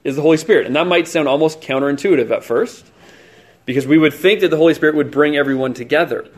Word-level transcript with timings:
is 0.04 0.16
the 0.16 0.22
Holy 0.22 0.36
Spirit. 0.36 0.66
And 0.66 0.76
that 0.76 0.86
might 0.86 1.08
sound 1.08 1.28
almost 1.28 1.60
counterintuitive 1.60 2.30
at 2.30 2.44
first, 2.44 2.84
because 3.64 3.86
we 3.86 3.98
would 3.98 4.12
think 4.12 4.40
that 4.40 4.48
the 4.48 4.56
Holy 4.56 4.74
Spirit 4.74 4.96
would 4.96 5.10
bring 5.10 5.36
everyone 5.36 5.74
together. 5.74 6.28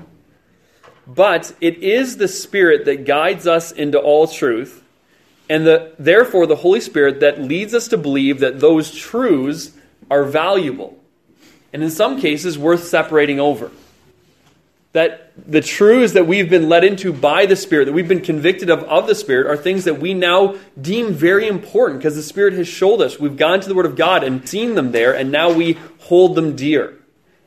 But 1.07 1.55
it 1.61 1.79
is 1.79 2.19
the 2.19 2.29
Spirit 2.29 2.85
that 2.85 3.05
guides 3.07 3.47
us 3.47 3.73
into 3.73 3.99
all 3.99 4.29
truth, 4.29 4.85
and 5.49 5.67
the, 5.67 5.95
therefore 5.99 6.47
the 6.47 6.57
Holy 6.57 6.81
Spirit 6.81 7.21
that 7.21 7.41
leads 7.41 7.75
us 7.75 7.89
to 7.89 7.99
believe 7.99 8.41
that 8.41 8.61
those 8.61 8.95
truths 8.95 9.73
are 10.11 10.25
valuable 10.25 11.02
and 11.73 11.83
in 11.83 11.91
some 11.91 12.21
cases 12.21 12.59
worth 12.59 12.85
separating 12.85 13.41
over. 13.41 13.71
That 14.93 15.33
the 15.51 15.63
truths 15.63 16.13
that 16.13 16.27
we've 16.27 16.51
been 16.51 16.69
led 16.69 16.85
into 16.85 17.15
by 17.15 17.47
the 17.47 17.57
Spirit, 17.57 17.87
that 17.87 17.93
we've 17.93 18.09
been 18.09 18.21
convicted 18.21 18.69
of 18.69 18.83
of 18.85 19.07
the 19.07 19.15
Spirit, 19.15 19.47
are 19.47 19.57
things 19.57 19.85
that 19.85 19.99
we 19.99 20.13
now 20.13 20.57
deem 20.79 21.15
very 21.15 21.49
important 21.49 22.01
because 22.01 22.15
the 22.15 22.23
Spirit 22.23 22.53
has 22.55 22.69
showed 22.69 23.01
us. 23.01 23.19
We've 23.19 23.37
gone 23.37 23.61
to 23.61 23.69
the 23.69 23.75
Word 23.75 23.87
of 23.87 23.97
God 23.97 24.23
and 24.23 24.47
seen 24.47 24.75
them 24.75 24.93
there, 24.93 25.15
and 25.15 25.33
now 25.33 25.51
we 25.51 25.79
hold 26.01 26.35
them 26.35 26.57
dear. 26.57 26.99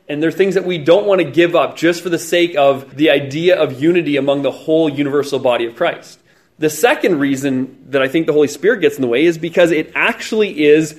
And 0.08 0.22
they're 0.22 0.32
things 0.32 0.54
that 0.54 0.64
we 0.64 0.78
don't 0.78 1.06
want 1.06 1.20
to 1.20 1.30
give 1.30 1.54
up 1.54 1.76
just 1.76 2.02
for 2.02 2.08
the 2.08 2.18
sake 2.18 2.56
of 2.56 2.96
the 2.96 3.10
idea 3.10 3.60
of 3.60 3.80
unity 3.80 4.16
among 4.16 4.42
the 4.42 4.52
whole 4.52 4.88
universal 4.88 5.38
body 5.38 5.66
of 5.66 5.76
Christ. 5.76 6.18
The 6.58 6.70
second 6.70 7.20
reason 7.20 7.90
that 7.90 8.02
I 8.02 8.08
think 8.08 8.26
the 8.26 8.32
Holy 8.32 8.48
Spirit 8.48 8.80
gets 8.80 8.96
in 8.96 9.02
the 9.02 9.08
way 9.08 9.24
is 9.24 9.36
because 9.36 9.70
it 9.70 9.92
actually 9.94 10.64
is 10.64 10.98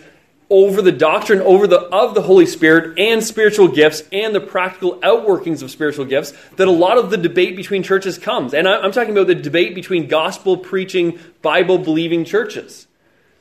over 0.49 0.81
the 0.81 0.91
doctrine 0.91 1.41
over 1.41 1.67
the 1.67 1.79
of 1.79 2.15
the 2.15 2.21
Holy 2.21 2.45
Spirit 2.45 2.97
and 2.97 3.23
spiritual 3.23 3.67
gifts 3.67 4.03
and 4.11 4.33
the 4.33 4.39
practical 4.39 4.97
outworkings 4.99 5.61
of 5.61 5.69
spiritual 5.69 6.05
gifts 6.05 6.33
that 6.55 6.67
a 6.67 6.71
lot 6.71 6.97
of 6.97 7.09
the 7.09 7.17
debate 7.17 7.55
between 7.55 7.83
churches 7.83 8.17
comes. 8.17 8.53
And 8.53 8.67
I'm 8.67 8.91
talking 8.91 9.11
about 9.11 9.27
the 9.27 9.35
debate 9.35 9.75
between 9.75 10.07
gospel 10.07 10.57
preaching, 10.57 11.19
Bible 11.41 11.77
believing 11.77 12.23
churches. 12.23 12.87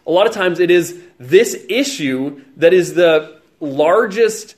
A 0.06 0.10
lot 0.10 0.26
of 0.26 0.32
times 0.32 0.60
it 0.60 0.70
is 0.70 1.00
this 1.18 1.64
issue 1.68 2.42
that 2.56 2.72
is 2.72 2.94
the 2.94 3.40
largest 3.60 4.56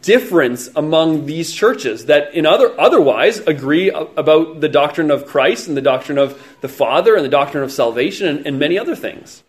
difference 0.00 0.70
among 0.76 1.26
these 1.26 1.52
churches 1.52 2.06
that 2.06 2.34
in 2.34 2.46
other 2.46 2.78
otherwise 2.80 3.38
agree 3.40 3.90
about 3.90 4.60
the 4.60 4.68
doctrine 4.68 5.10
of 5.10 5.26
Christ 5.26 5.68
and 5.68 5.76
the 5.76 5.82
doctrine 5.82 6.16
of 6.16 6.42
the 6.60 6.68
Father 6.68 7.14
and 7.14 7.24
the 7.24 7.28
doctrine 7.28 7.62
of 7.62 7.70
salvation 7.70 8.26
and, 8.28 8.46
and 8.46 8.58
many 8.58 8.78
other 8.78 8.96
things. 8.96 9.42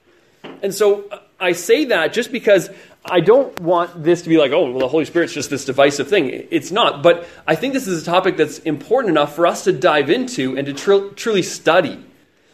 And 0.61 0.73
so 0.73 1.07
uh, 1.09 1.19
I 1.39 1.51
say 1.51 1.85
that 1.85 2.13
just 2.13 2.31
because 2.31 2.69
I 3.03 3.19
don't 3.19 3.59
want 3.59 4.03
this 4.03 4.23
to 4.23 4.29
be 4.29 4.37
like, 4.37 4.51
oh, 4.51 4.71
well, 4.71 4.79
the 4.79 4.87
Holy 4.87 5.05
Spirit's 5.05 5.33
just 5.33 5.49
this 5.49 5.65
divisive 5.65 6.07
thing. 6.07 6.47
It's 6.49 6.71
not. 6.71 7.03
But 7.03 7.27
I 7.45 7.55
think 7.55 7.73
this 7.73 7.87
is 7.87 8.01
a 8.01 8.05
topic 8.05 8.37
that's 8.37 8.59
important 8.59 9.11
enough 9.11 9.35
for 9.35 9.45
us 9.45 9.65
to 9.65 9.71
dive 9.71 10.09
into 10.09 10.57
and 10.57 10.65
to 10.65 10.73
tr- 10.73 11.13
truly 11.15 11.43
study. 11.43 12.03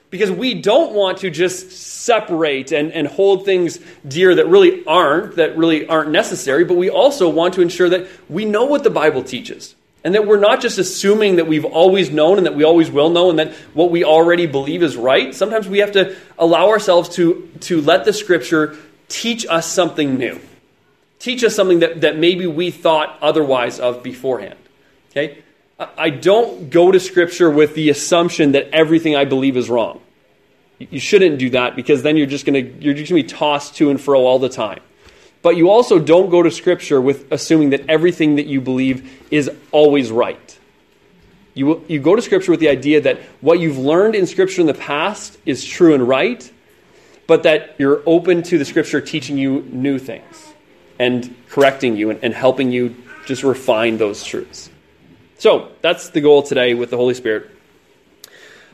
Because 0.09 0.29
we 0.29 0.55
don't 0.55 0.93
want 0.93 1.19
to 1.19 1.29
just 1.29 1.71
separate 1.71 2.73
and, 2.73 2.91
and 2.91 3.07
hold 3.07 3.45
things 3.45 3.79
dear 4.05 4.35
that 4.35 4.47
really 4.47 4.85
aren't, 4.85 5.37
that 5.37 5.55
really 5.57 5.87
aren't 5.87 6.11
necessary, 6.11 6.65
but 6.65 6.75
we 6.75 6.89
also 6.89 7.29
want 7.29 7.53
to 7.53 7.61
ensure 7.61 7.87
that 7.87 8.07
we 8.27 8.43
know 8.43 8.65
what 8.65 8.83
the 8.83 8.89
Bible 8.89 9.23
teaches. 9.23 9.73
And 10.03 10.15
that 10.15 10.25
we're 10.25 10.39
not 10.39 10.61
just 10.61 10.79
assuming 10.79 11.35
that 11.35 11.47
we've 11.47 11.65
always 11.65 12.09
known 12.09 12.37
and 12.37 12.45
that 12.47 12.55
we 12.55 12.63
always 12.63 12.89
will 12.89 13.09
know 13.11 13.29
and 13.29 13.37
that 13.37 13.53
what 13.73 13.91
we 13.91 14.03
already 14.03 14.47
believe 14.47 14.81
is 14.81 14.97
right. 14.97 15.33
Sometimes 15.33 15.67
we 15.67 15.79
have 15.79 15.91
to 15.91 16.15
allow 16.39 16.69
ourselves 16.69 17.09
to, 17.17 17.49
to 17.61 17.81
let 17.81 18.05
the 18.05 18.13
scripture 18.13 18.75
teach 19.09 19.45
us 19.47 19.67
something 19.67 20.17
new. 20.17 20.39
Teach 21.19 21.43
us 21.43 21.55
something 21.55 21.79
that, 21.79 22.01
that 22.01 22.17
maybe 22.17 22.47
we 22.47 22.71
thought 22.71 23.19
otherwise 23.21 23.79
of 23.79 24.01
beforehand. 24.01 24.57
Okay? 25.11 25.43
I 25.97 26.09
don't 26.09 26.69
go 26.69 26.91
to 26.91 26.99
scripture 26.99 27.49
with 27.49 27.75
the 27.75 27.89
assumption 27.89 28.51
that 28.51 28.69
everything 28.69 29.15
I 29.15 29.25
believe 29.25 29.57
is 29.57 29.69
wrong. 29.69 30.01
You 30.77 30.99
shouldn't 30.99 31.39
do 31.39 31.51
that 31.51 31.75
because 31.75 32.03
then 32.03 32.17
you're 32.17 32.27
just 32.27 32.45
going 32.45 32.65
to 32.65 32.83
you're 32.83 32.93
just 32.93 33.09
going 33.09 33.21
to 33.21 33.27
be 33.27 33.37
tossed 33.37 33.75
to 33.77 33.89
and 33.89 33.99
fro 33.99 34.25
all 34.25 34.39
the 34.39 34.49
time. 34.49 34.79
But 35.41 35.57
you 35.57 35.69
also 35.69 35.97
don't 35.97 36.29
go 36.29 36.43
to 36.43 36.51
Scripture 36.51 37.01
with 37.01 37.31
assuming 37.31 37.71
that 37.71 37.89
everything 37.89 38.35
that 38.35 38.45
you 38.45 38.61
believe 38.61 39.25
is 39.31 39.49
always 39.71 40.11
right. 40.11 40.59
You, 41.53 41.83
you 41.87 41.99
go 41.99 42.15
to 42.15 42.21
Scripture 42.21 42.51
with 42.51 42.59
the 42.59 42.69
idea 42.69 43.01
that 43.01 43.19
what 43.41 43.59
you've 43.59 43.77
learned 43.77 44.15
in 44.15 44.27
Scripture 44.27 44.61
in 44.61 44.67
the 44.67 44.73
past 44.73 45.37
is 45.45 45.65
true 45.65 45.93
and 45.93 46.07
right, 46.07 46.49
but 47.27 47.43
that 47.43 47.75
you're 47.77 48.01
open 48.05 48.43
to 48.43 48.57
the 48.57 48.65
Scripture 48.65 49.01
teaching 49.01 49.37
you 49.37 49.61
new 49.71 49.97
things 49.99 50.53
and 50.99 51.35
correcting 51.49 51.97
you 51.97 52.11
and, 52.11 52.23
and 52.23 52.33
helping 52.33 52.71
you 52.71 52.95
just 53.25 53.43
refine 53.43 53.97
those 53.97 54.23
truths. 54.23 54.69
So 55.39 55.71
that's 55.81 56.09
the 56.09 56.21
goal 56.21 56.43
today 56.43 56.75
with 56.75 56.91
the 56.91 56.97
Holy 56.97 57.15
Spirit. 57.15 57.49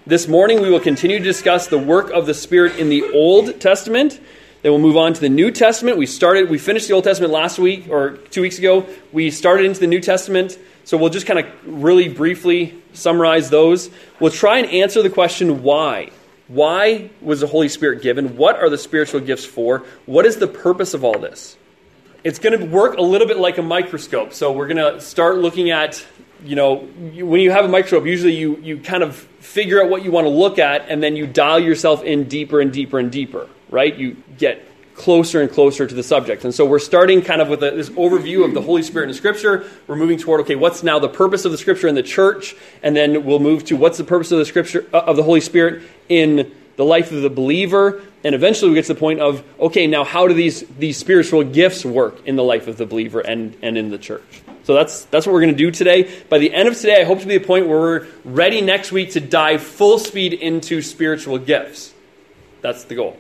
This 0.05 0.27
morning 0.27 0.61
we 0.61 0.69
will 0.69 0.79
continue 0.79 1.17
to 1.17 1.23
discuss 1.23 1.67
the 1.67 1.77
work 1.77 2.11
of 2.11 2.25
the 2.25 2.33
Spirit 2.33 2.77
in 2.77 2.89
the 2.89 3.11
Old 3.11 3.59
Testament 3.59 4.19
then 4.67 4.73
we'll 4.73 4.81
move 4.81 4.97
on 4.97 5.13
to 5.13 5.21
the 5.21 5.29
New 5.29 5.49
Testament. 5.49 5.97
We 5.97 6.05
started, 6.05 6.49
we 6.49 6.57
finished 6.57 6.89
the 6.89 6.93
Old 6.93 7.05
Testament 7.05 7.31
last 7.31 7.57
week 7.57 7.87
or 7.89 8.17
two 8.17 8.41
weeks 8.41 8.59
ago. 8.59 8.85
We 9.13 9.31
started 9.31 9.65
into 9.65 9.79
the 9.79 9.87
New 9.87 10.01
Testament. 10.01 10.59
So 10.83 10.97
we'll 10.97 11.09
just 11.09 11.25
kind 11.25 11.39
of 11.39 11.45
really 11.65 12.09
briefly 12.09 12.75
summarize 12.91 13.49
those. 13.49 13.89
We'll 14.19 14.29
try 14.29 14.57
and 14.57 14.69
answer 14.69 15.01
the 15.01 15.09
question 15.09 15.63
why. 15.63 16.11
Why 16.49 17.11
was 17.21 17.39
the 17.39 17.47
Holy 17.47 17.69
Spirit 17.69 18.01
given? 18.01 18.35
What 18.35 18.57
are 18.57 18.69
the 18.69 18.77
spiritual 18.77 19.21
gifts 19.21 19.45
for? 19.45 19.85
What 20.05 20.25
is 20.25 20.35
the 20.35 20.47
purpose 20.47 20.93
of 20.93 21.05
all 21.05 21.17
this? 21.17 21.55
It's 22.25 22.37
going 22.37 22.59
to 22.59 22.65
work 22.65 22.97
a 22.97 23.01
little 23.01 23.25
bit 23.25 23.37
like 23.37 23.57
a 23.59 23.63
microscope. 23.63 24.33
So 24.33 24.51
we're 24.51 24.67
going 24.67 24.95
to 24.95 24.99
start 24.99 25.37
looking 25.37 25.69
at, 25.71 26.05
you 26.43 26.57
know, 26.57 26.79
when 26.79 27.39
you 27.39 27.51
have 27.51 27.63
a 27.63 27.69
microscope, 27.69 28.05
usually 28.05 28.35
you, 28.35 28.57
you 28.57 28.79
kind 28.79 29.01
of 29.01 29.15
figure 29.15 29.81
out 29.81 29.89
what 29.89 30.03
you 30.03 30.11
want 30.11 30.25
to 30.25 30.29
look 30.29 30.59
at 30.59 30.89
and 30.89 31.01
then 31.01 31.15
you 31.15 31.25
dial 31.25 31.57
yourself 31.57 32.03
in 32.03 32.25
deeper 32.25 32.59
and 32.59 32.73
deeper 32.73 32.99
and 32.99 33.13
deeper 33.13 33.47
right? 33.69 33.95
You 33.95 34.17
get 34.37 34.63
closer 34.97 35.41
and 35.41 35.51
closer 35.51 35.85
to 35.85 35.93
the 35.93 36.03
subject. 36.03 36.43
And 36.43 36.53
so 36.53 36.65
we're 36.65 36.79
starting 36.79 37.21
kind 37.21 37.39
of 37.39 37.49
with 37.49 37.61
a, 37.63 37.71
this 37.71 37.89
overview 37.91 38.43
of 38.43 38.53
the 38.53 38.61
Holy 38.61 38.81
Spirit 38.81 39.09
in 39.09 39.15
Scripture. 39.15 39.69
We're 39.85 39.95
moving 39.95 40.17
toward, 40.17 40.41
okay, 40.41 40.55
what's 40.55 40.81
now 40.83 40.97
the 40.97 41.07
purpose 41.07 41.45
of 41.45 41.51
the 41.51 41.57
Scripture 41.57 41.87
in 41.87 41.95
the 41.95 42.03
church? 42.03 42.55
And 42.81 42.95
then 42.95 43.23
we'll 43.23 43.39
move 43.39 43.63
to 43.65 43.77
what's 43.77 43.99
the 43.99 44.03
purpose 44.03 44.31
of 44.31 44.39
the 44.39 44.45
Scripture, 44.45 44.85
uh, 44.91 45.01
of 45.01 45.15
the 45.15 45.23
Holy 45.23 45.41
Spirit 45.41 45.83
in 46.09 46.51
the 46.77 46.85
life 46.85 47.11
of 47.11 47.21
the 47.21 47.29
believer. 47.29 48.01
And 48.23 48.33
eventually 48.33 48.69
we 48.69 48.75
get 48.75 48.85
to 48.85 48.93
the 48.95 48.99
point 48.99 49.19
of, 49.19 49.43
okay, 49.59 49.85
now 49.85 50.03
how 50.03 50.27
do 50.27 50.33
these, 50.33 50.61
these 50.79 50.97
spiritual 50.97 51.43
gifts 51.43 51.85
work 51.85 52.25
in 52.25 52.35
the 52.35 52.43
life 52.43 52.67
of 52.67 52.77
the 52.77 52.85
believer 52.87 53.19
and, 53.19 53.55
and 53.61 53.77
in 53.77 53.91
the 53.91 53.99
church? 53.99 54.41
So 54.63 54.73
that's, 54.73 55.05
that's 55.05 55.25
what 55.25 55.33
we're 55.33 55.41
going 55.41 55.53
to 55.53 55.57
do 55.57 55.71
today. 55.71 56.11
By 56.27 56.39
the 56.39 56.53
end 56.53 56.67
of 56.67 56.75
today, 56.75 56.99
I 56.99 57.03
hope 57.05 57.19
to 57.19 57.27
be 57.27 57.35
a 57.35 57.39
point 57.39 57.67
where 57.67 57.79
we're 57.79 58.07
ready 58.25 58.61
next 58.61 58.91
week 58.91 59.11
to 59.11 59.19
dive 59.19 59.61
full 59.61 59.99
speed 59.99 60.33
into 60.33 60.81
spiritual 60.81 61.37
gifts. 61.37 61.93
That's 62.61 62.83
the 62.85 62.95
goal. 62.95 63.17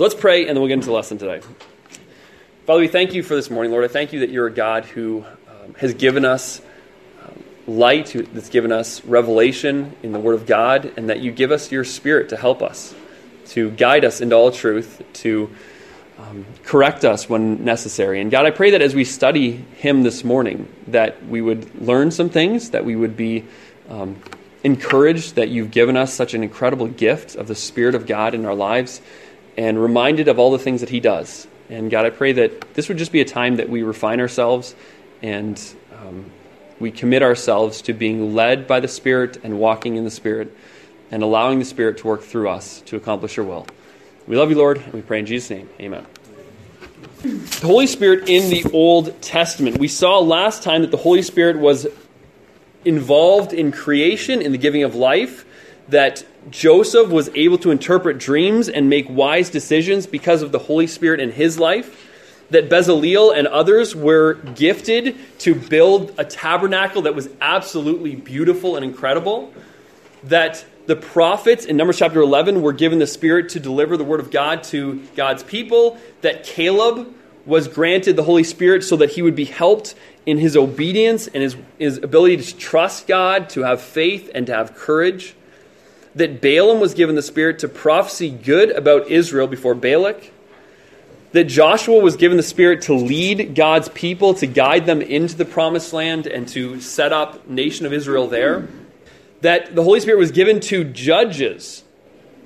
So 0.00 0.04
let's 0.04 0.14
pray, 0.14 0.46
and 0.46 0.56
then 0.56 0.60
we'll 0.60 0.68
get 0.68 0.76
into 0.76 0.86
the 0.86 0.94
lesson 0.94 1.18
today. 1.18 1.42
Father, 2.64 2.80
we 2.80 2.88
thank 2.88 3.12
you 3.12 3.22
for 3.22 3.34
this 3.34 3.50
morning, 3.50 3.70
Lord. 3.70 3.84
I 3.84 3.88
thank 3.88 4.14
you 4.14 4.20
that 4.20 4.30
you're 4.30 4.46
a 4.46 4.50
God 4.50 4.86
who 4.86 5.26
um, 5.46 5.74
has 5.74 5.92
given 5.92 6.24
us 6.24 6.62
um, 7.22 7.44
light, 7.66 8.16
that's 8.32 8.48
given 8.48 8.72
us 8.72 9.04
revelation 9.04 9.94
in 10.02 10.12
the 10.12 10.18
Word 10.18 10.36
of 10.36 10.46
God, 10.46 10.90
and 10.96 11.10
that 11.10 11.20
you 11.20 11.32
give 11.32 11.52
us 11.52 11.70
your 11.70 11.84
Spirit 11.84 12.30
to 12.30 12.38
help 12.38 12.62
us, 12.62 12.94
to 13.48 13.72
guide 13.72 14.06
us 14.06 14.22
into 14.22 14.34
all 14.34 14.50
truth, 14.50 15.02
to 15.12 15.54
um, 16.16 16.46
correct 16.64 17.04
us 17.04 17.28
when 17.28 17.62
necessary. 17.62 18.22
And 18.22 18.30
God, 18.30 18.46
I 18.46 18.52
pray 18.52 18.70
that 18.70 18.80
as 18.80 18.94
we 18.94 19.04
study 19.04 19.50
Him 19.50 20.02
this 20.02 20.24
morning, 20.24 20.66
that 20.86 21.26
we 21.26 21.42
would 21.42 21.78
learn 21.78 22.10
some 22.10 22.30
things, 22.30 22.70
that 22.70 22.86
we 22.86 22.96
would 22.96 23.18
be 23.18 23.44
um, 23.90 24.16
encouraged 24.64 25.34
that 25.34 25.50
you've 25.50 25.70
given 25.70 25.98
us 25.98 26.14
such 26.14 26.32
an 26.32 26.42
incredible 26.42 26.86
gift 26.86 27.36
of 27.36 27.48
the 27.48 27.54
Spirit 27.54 27.94
of 27.94 28.06
God 28.06 28.34
in 28.34 28.46
our 28.46 28.54
lives, 28.54 29.02
and 29.60 29.78
reminded 29.80 30.26
of 30.26 30.38
all 30.38 30.50
the 30.50 30.58
things 30.58 30.80
that 30.80 30.88
He 30.88 31.00
does. 31.00 31.46
And 31.68 31.90
God, 31.90 32.06
I 32.06 32.10
pray 32.10 32.32
that 32.32 32.72
this 32.72 32.88
would 32.88 32.96
just 32.96 33.12
be 33.12 33.20
a 33.20 33.26
time 33.26 33.56
that 33.56 33.68
we 33.68 33.82
refine 33.82 34.18
ourselves 34.18 34.74
and 35.20 35.60
um, 36.00 36.30
we 36.78 36.90
commit 36.90 37.22
ourselves 37.22 37.82
to 37.82 37.92
being 37.92 38.34
led 38.34 38.66
by 38.66 38.80
the 38.80 38.88
Spirit 38.88 39.36
and 39.44 39.58
walking 39.58 39.96
in 39.96 40.04
the 40.04 40.10
Spirit 40.10 40.56
and 41.10 41.22
allowing 41.22 41.58
the 41.58 41.66
Spirit 41.66 41.98
to 41.98 42.06
work 42.06 42.22
through 42.22 42.48
us 42.48 42.80
to 42.86 42.96
accomplish 42.96 43.36
your 43.36 43.44
will. 43.44 43.66
We 44.26 44.34
love 44.34 44.48
you, 44.48 44.56
Lord, 44.56 44.78
and 44.78 44.94
we 44.94 45.02
pray 45.02 45.18
in 45.18 45.26
Jesus' 45.26 45.50
name. 45.50 45.68
Amen. 45.78 46.06
The 47.20 47.66
Holy 47.66 47.86
Spirit 47.86 48.30
in 48.30 48.48
the 48.48 48.64
Old 48.72 49.20
Testament. 49.20 49.76
We 49.76 49.88
saw 49.88 50.20
last 50.20 50.62
time 50.62 50.80
that 50.80 50.90
the 50.90 50.96
Holy 50.96 51.20
Spirit 51.20 51.58
was 51.58 51.86
involved 52.86 53.52
in 53.52 53.72
creation, 53.72 54.40
in 54.40 54.52
the 54.52 54.58
giving 54.58 54.84
of 54.84 54.94
life, 54.94 55.44
that 55.88 56.24
Joseph 56.48 57.08
was 57.08 57.28
able 57.34 57.58
to 57.58 57.70
interpret 57.70 58.18
dreams 58.18 58.68
and 58.68 58.88
make 58.88 59.08
wise 59.10 59.50
decisions 59.50 60.06
because 60.06 60.42
of 60.42 60.52
the 60.52 60.58
Holy 60.58 60.86
Spirit 60.86 61.20
in 61.20 61.32
his 61.32 61.58
life. 61.58 62.06
That 62.50 62.68
Bezaleel 62.68 63.36
and 63.36 63.46
others 63.46 63.94
were 63.94 64.34
gifted 64.34 65.16
to 65.40 65.54
build 65.54 66.14
a 66.18 66.24
tabernacle 66.24 67.02
that 67.02 67.14
was 67.14 67.28
absolutely 67.40 68.16
beautiful 68.16 68.74
and 68.74 68.84
incredible. 68.84 69.52
That 70.24 70.64
the 70.86 70.96
prophets 70.96 71.64
in 71.64 71.76
Numbers 71.76 71.98
chapter 71.98 72.20
11 72.20 72.62
were 72.62 72.72
given 72.72 72.98
the 72.98 73.06
Spirit 73.06 73.50
to 73.50 73.60
deliver 73.60 73.96
the 73.96 74.02
word 74.02 74.18
of 74.18 74.32
God 74.32 74.64
to 74.64 75.00
God's 75.14 75.44
people, 75.44 75.98
that 76.22 76.42
Caleb 76.42 77.14
was 77.46 77.68
granted 77.68 78.16
the 78.16 78.24
Holy 78.24 78.42
Spirit 78.42 78.82
so 78.82 78.96
that 78.96 79.10
he 79.10 79.22
would 79.22 79.36
be 79.36 79.44
helped 79.44 79.94
in 80.26 80.38
his 80.38 80.56
obedience 80.56 81.28
and 81.28 81.42
his, 81.42 81.56
his 81.78 81.98
ability 81.98 82.38
to 82.38 82.56
trust 82.56 83.06
God, 83.06 83.48
to 83.50 83.62
have 83.62 83.80
faith, 83.80 84.30
and 84.34 84.46
to 84.48 84.54
have 84.54 84.74
courage. 84.74 85.34
That 86.14 86.40
Balaam 86.40 86.80
was 86.80 86.94
given 86.94 87.14
the 87.14 87.22
Spirit 87.22 87.60
to 87.60 87.68
prophesy 87.68 88.30
good 88.30 88.70
about 88.70 89.08
Israel 89.08 89.46
before 89.46 89.74
Balak. 89.74 90.32
That 91.32 91.44
Joshua 91.44 92.00
was 92.00 92.16
given 92.16 92.36
the 92.36 92.42
Spirit 92.42 92.82
to 92.82 92.94
lead 92.94 93.54
God's 93.54 93.88
people, 93.88 94.34
to 94.34 94.46
guide 94.46 94.86
them 94.86 95.00
into 95.00 95.36
the 95.36 95.44
promised 95.44 95.92
land, 95.92 96.26
and 96.26 96.48
to 96.48 96.80
set 96.80 97.12
up 97.12 97.48
nation 97.48 97.86
of 97.86 97.92
Israel 97.92 98.26
there 98.26 98.68
that 99.40 99.74
the 99.74 99.82
Holy 99.82 100.00
Spirit 100.00 100.18
was 100.18 100.32
given 100.32 100.60
to 100.60 100.84
judges 100.84 101.82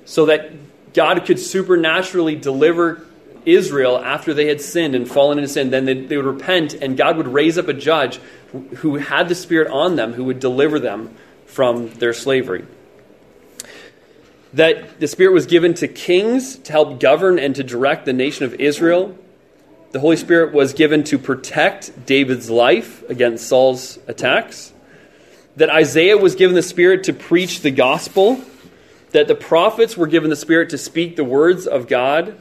so 0.05 0.25
that 0.27 0.51
God 0.93 1.25
could 1.25 1.39
supernaturally 1.39 2.35
deliver 2.35 3.05
Israel 3.45 3.97
after 3.97 4.33
they 4.33 4.47
had 4.47 4.61
sinned 4.61 4.95
and 4.95 5.09
fallen 5.09 5.37
into 5.37 5.49
sin. 5.49 5.69
Then 5.69 5.85
they, 5.85 5.93
they 5.93 6.17
would 6.17 6.25
repent, 6.25 6.73
and 6.73 6.97
God 6.97 7.17
would 7.17 7.27
raise 7.27 7.57
up 7.57 7.67
a 7.67 7.73
judge 7.73 8.19
who, 8.51 8.59
who 8.77 8.95
had 8.95 9.29
the 9.29 9.35
Spirit 9.35 9.71
on 9.71 9.95
them 9.95 10.13
who 10.13 10.23
would 10.23 10.39
deliver 10.39 10.79
them 10.79 11.15
from 11.45 11.89
their 11.95 12.13
slavery. 12.13 12.65
That 14.55 14.99
the 14.99 15.07
Spirit 15.07 15.33
was 15.33 15.45
given 15.45 15.73
to 15.75 15.87
kings 15.87 16.57
to 16.59 16.71
help 16.71 16.99
govern 16.99 17.39
and 17.39 17.55
to 17.55 17.63
direct 17.63 18.05
the 18.05 18.13
nation 18.13 18.45
of 18.45 18.55
Israel. 18.55 19.17
The 19.91 19.99
Holy 19.99 20.17
Spirit 20.17 20.53
was 20.53 20.73
given 20.73 21.05
to 21.05 21.17
protect 21.17 22.05
David's 22.05 22.49
life 22.49 23.07
against 23.09 23.47
Saul's 23.47 23.97
attacks 24.07 24.73
that 25.55 25.69
Isaiah 25.69 26.17
was 26.17 26.35
given 26.35 26.55
the 26.55 26.61
Spirit 26.61 27.05
to 27.05 27.13
preach 27.13 27.61
the 27.61 27.71
gospel, 27.71 28.41
that 29.11 29.27
the 29.27 29.35
prophets 29.35 29.95
were 29.95 30.07
given 30.07 30.29
the 30.29 30.35
Spirit 30.35 30.69
to 30.71 30.77
speak 30.77 31.15
the 31.15 31.23
words 31.23 31.65
of 31.65 31.87
God. 31.87 32.39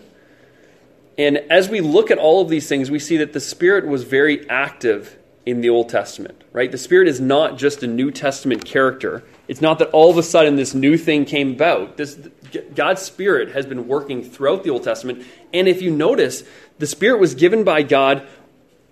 And 1.16 1.38
as 1.50 1.68
we 1.68 1.80
look 1.80 2.10
at 2.10 2.18
all 2.18 2.42
of 2.42 2.48
these 2.48 2.68
things, 2.68 2.90
we 2.90 2.98
see 2.98 3.18
that 3.18 3.32
the 3.32 3.40
Spirit 3.40 3.86
was 3.86 4.02
very 4.02 4.48
active 4.50 5.16
in 5.46 5.60
the 5.60 5.68
Old 5.70 5.88
Testament, 5.88 6.42
right? 6.52 6.70
The 6.70 6.78
Spirit 6.78 7.06
is 7.06 7.20
not 7.20 7.56
just 7.56 7.82
a 7.82 7.86
New 7.86 8.10
Testament 8.10 8.64
character. 8.64 9.22
It's 9.46 9.60
not 9.60 9.78
that 9.80 9.90
all 9.90 10.10
of 10.10 10.18
a 10.18 10.22
sudden 10.22 10.56
this 10.56 10.74
new 10.74 10.96
thing 10.96 11.24
came 11.24 11.52
about. 11.52 11.96
This, 11.96 12.18
God's 12.74 13.02
Spirit 13.02 13.52
has 13.52 13.66
been 13.66 13.86
working 13.86 14.22
throughout 14.22 14.64
the 14.64 14.70
Old 14.70 14.84
Testament. 14.84 15.24
And 15.52 15.68
if 15.68 15.82
you 15.82 15.90
notice, 15.90 16.44
the 16.78 16.86
Spirit 16.86 17.20
was 17.20 17.34
given 17.34 17.64
by 17.64 17.82
God 17.82 18.26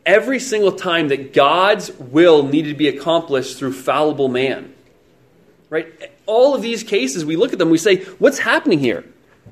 every 0.04 0.38
single 0.38 0.72
time 0.72 1.08
that 1.08 1.32
God's 1.32 1.90
will 1.98 2.42
needed 2.42 2.70
to 2.70 2.74
be 2.74 2.88
accomplished 2.88 3.58
through 3.58 3.72
fallible 3.72 4.28
man. 4.28 4.74
Right? 5.70 5.86
All 6.26 6.54
of 6.54 6.62
these 6.62 6.82
cases, 6.82 7.24
we 7.24 7.36
look 7.36 7.52
at 7.52 7.58
them, 7.58 7.70
we 7.70 7.78
say, 7.78 8.04
what's 8.18 8.38
happening 8.38 8.78
here? 8.78 9.04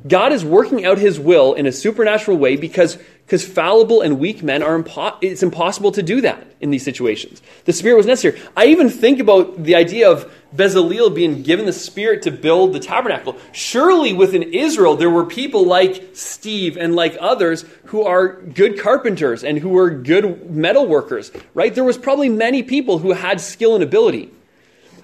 God 0.06 0.32
is 0.32 0.44
working 0.44 0.84
out 0.84 0.98
his 0.98 1.18
will 1.18 1.54
in 1.54 1.66
a 1.66 1.72
supernatural 1.72 2.36
way 2.36 2.56
because, 2.56 2.96
because 3.26 3.46
fallible 3.46 4.00
and 4.00 4.18
weak 4.18 4.42
men 4.42 4.62
are 4.62 4.80
impo- 4.80 5.16
it's 5.20 5.42
impossible 5.42 5.92
to 5.92 6.02
do 6.02 6.20
that 6.22 6.46
in 6.60 6.70
these 6.70 6.84
situations. 6.84 7.42
The 7.64 7.72
Spirit 7.72 7.96
was 7.96 8.06
necessary. 8.06 8.40
I 8.56 8.66
even 8.66 8.88
think 8.88 9.18
about 9.18 9.62
the 9.62 9.74
idea 9.74 10.10
of 10.10 10.32
Bezaleel 10.54 11.14
being 11.14 11.42
given 11.42 11.66
the 11.66 11.72
Spirit 11.72 12.22
to 12.22 12.30
build 12.30 12.72
the 12.72 12.80
tabernacle. 12.80 13.36
Surely 13.52 14.12
within 14.12 14.42
Israel 14.42 14.96
there 14.96 15.10
were 15.10 15.24
people 15.24 15.64
like 15.64 16.10
Steve 16.14 16.76
and 16.76 16.96
like 16.96 17.16
others 17.20 17.64
who 17.86 18.02
are 18.02 18.40
good 18.42 18.80
carpenters 18.80 19.44
and 19.44 19.58
who 19.58 19.68
were 19.68 19.90
good 19.90 20.50
metal 20.50 20.86
workers, 20.86 21.30
right? 21.54 21.74
There 21.74 21.84
was 21.84 21.98
probably 21.98 22.28
many 22.28 22.62
people 22.62 22.98
who 22.98 23.12
had 23.12 23.40
skill 23.40 23.74
and 23.74 23.84
ability. 23.84 24.30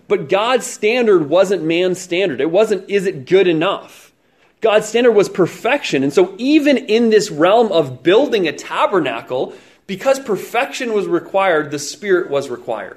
But 0.08 0.28
God's 0.28 0.66
standard 0.66 1.28
wasn't 1.28 1.64
man's 1.64 2.00
standard. 2.00 2.40
It 2.40 2.50
wasn't, 2.50 2.88
is 2.88 3.06
it 3.06 3.26
good 3.26 3.48
enough? 3.48 4.12
God's 4.60 4.88
standard 4.88 5.12
was 5.12 5.28
perfection. 5.28 6.02
And 6.02 6.12
so, 6.12 6.34
even 6.38 6.76
in 6.76 7.10
this 7.10 7.30
realm 7.30 7.70
of 7.72 8.02
building 8.02 8.48
a 8.48 8.52
tabernacle, 8.52 9.52
because 9.86 10.18
perfection 10.18 10.92
was 10.92 11.06
required, 11.06 11.70
the 11.70 11.78
Spirit 11.78 12.30
was 12.30 12.48
required. 12.48 12.96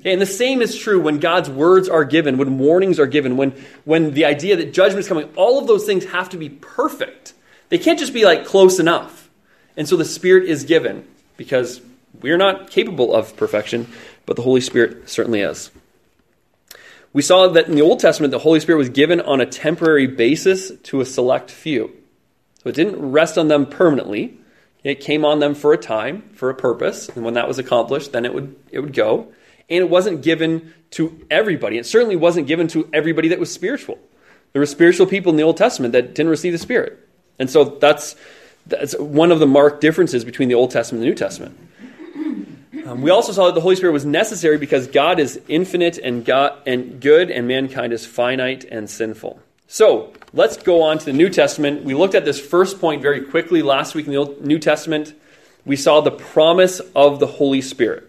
Okay, 0.00 0.12
and 0.12 0.22
the 0.22 0.26
same 0.26 0.62
is 0.62 0.78
true 0.78 1.00
when 1.00 1.18
God's 1.18 1.50
words 1.50 1.88
are 1.88 2.04
given, 2.04 2.38
when 2.38 2.58
warnings 2.58 3.00
are 3.00 3.06
given, 3.06 3.36
when, 3.36 3.52
when 3.84 4.12
the 4.12 4.24
idea 4.24 4.56
that 4.56 4.72
judgment 4.72 5.00
is 5.00 5.08
coming. 5.08 5.28
All 5.34 5.58
of 5.58 5.66
those 5.66 5.84
things 5.84 6.04
have 6.06 6.28
to 6.30 6.36
be 6.36 6.48
perfect. 6.48 7.34
They 7.68 7.78
can't 7.78 7.98
just 7.98 8.14
be 8.14 8.24
like 8.24 8.44
close 8.44 8.78
enough. 8.78 9.28
And 9.76 9.88
so 9.88 9.96
the 9.96 10.04
Spirit 10.04 10.48
is 10.48 10.64
given 10.64 11.06
because 11.36 11.80
we're 12.20 12.36
not 12.36 12.70
capable 12.70 13.14
of 13.14 13.36
perfection, 13.36 13.88
but 14.24 14.36
the 14.36 14.42
Holy 14.42 14.60
Spirit 14.60 15.08
certainly 15.08 15.40
is. 15.40 15.70
We 17.12 17.22
saw 17.22 17.48
that 17.48 17.68
in 17.68 17.74
the 17.74 17.82
Old 17.82 17.98
Testament, 17.98 18.30
the 18.30 18.38
Holy 18.38 18.60
Spirit 18.60 18.78
was 18.78 18.90
given 18.90 19.20
on 19.20 19.40
a 19.40 19.46
temporary 19.46 20.06
basis 20.06 20.70
to 20.84 21.00
a 21.00 21.06
select 21.06 21.50
few. 21.50 21.90
So 22.62 22.68
it 22.68 22.76
didn't 22.76 23.12
rest 23.12 23.36
on 23.36 23.48
them 23.48 23.66
permanently. 23.66 24.38
It 24.84 25.00
came 25.00 25.24
on 25.24 25.40
them 25.40 25.54
for 25.54 25.72
a 25.72 25.78
time, 25.78 26.22
for 26.34 26.50
a 26.50 26.54
purpose, 26.54 27.08
and 27.08 27.24
when 27.24 27.34
that 27.34 27.48
was 27.48 27.58
accomplished, 27.58 28.12
then 28.12 28.24
it 28.24 28.32
would, 28.32 28.54
it 28.70 28.78
would 28.78 28.92
go 28.92 29.32
and 29.68 29.78
it 29.78 29.90
wasn't 29.90 30.22
given 30.22 30.72
to 30.92 31.26
everybody. 31.30 31.78
It 31.78 31.86
certainly 31.86 32.16
wasn't 32.16 32.46
given 32.46 32.68
to 32.68 32.88
everybody 32.92 33.28
that 33.28 33.38
was 33.38 33.52
spiritual. 33.52 33.98
There 34.52 34.60
were 34.60 34.66
spiritual 34.66 35.06
people 35.06 35.30
in 35.30 35.36
the 35.36 35.42
Old 35.42 35.56
Testament 35.56 35.92
that 35.92 36.14
didn't 36.14 36.30
receive 36.30 36.52
the 36.52 36.58
Spirit. 36.58 36.98
And 37.38 37.50
so 37.50 37.64
that's, 37.64 38.16
that's 38.66 38.98
one 38.98 39.30
of 39.30 39.38
the 39.38 39.46
marked 39.46 39.80
differences 39.80 40.24
between 40.24 40.48
the 40.48 40.54
Old 40.54 40.70
Testament 40.70 41.02
and 41.04 41.06
the 41.06 41.10
New 41.10 41.16
Testament. 41.16 41.58
Um, 42.86 43.02
we 43.02 43.10
also 43.10 43.32
saw 43.32 43.46
that 43.46 43.54
the 43.54 43.60
Holy 43.60 43.76
Spirit 43.76 43.92
was 43.92 44.06
necessary 44.06 44.56
because 44.56 44.86
God 44.86 45.20
is 45.20 45.38
infinite 45.46 45.98
and, 45.98 46.24
God, 46.24 46.58
and 46.66 47.00
good, 47.00 47.30
and 47.30 47.46
mankind 47.46 47.92
is 47.92 48.06
finite 48.06 48.64
and 48.64 48.88
sinful. 48.88 49.40
So 49.66 50.14
let's 50.32 50.56
go 50.56 50.82
on 50.82 50.96
to 50.98 51.04
the 51.04 51.12
New 51.12 51.28
Testament. 51.28 51.84
We 51.84 51.92
looked 51.92 52.14
at 52.14 52.24
this 52.24 52.40
first 52.40 52.80
point 52.80 53.02
very 53.02 53.20
quickly 53.20 53.60
last 53.60 53.94
week 53.94 54.06
in 54.06 54.12
the 54.12 54.18
Old, 54.18 54.42
New 54.42 54.58
Testament. 54.58 55.12
We 55.66 55.76
saw 55.76 56.00
the 56.00 56.10
promise 56.10 56.80
of 56.96 57.20
the 57.20 57.26
Holy 57.26 57.60
Spirit. 57.60 58.07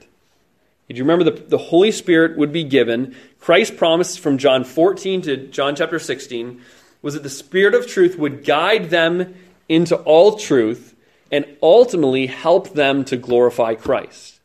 Did 0.90 0.98
you 0.98 1.04
remember 1.04 1.24
the, 1.24 1.40
the 1.40 1.58
Holy 1.60 1.92
Spirit 1.92 2.36
would 2.36 2.52
be 2.52 2.64
given? 2.64 3.16
Christ 3.40 3.78
promised 3.78 4.20
from 4.20 4.40
John 4.40 4.64
14 4.64 5.22
to 5.22 5.38
John 5.38 5.76
chapter 5.76 6.00
16 6.00 6.62
was 7.04 7.14
that 7.14 7.22
the 7.22 7.30
Spirit 7.30 7.76
of 7.76 7.86
truth 7.86 8.18
would 8.18 8.44
guide 8.44 8.90
them 8.90 9.36
into 9.70 9.96
all 9.98 10.38
truth 10.38 10.96
and 11.32 11.46
ultimately 11.62 12.26
help 12.26 12.74
them 12.74 13.06
to 13.06 13.18
glorify 13.18 13.76
Christ. 13.76 14.40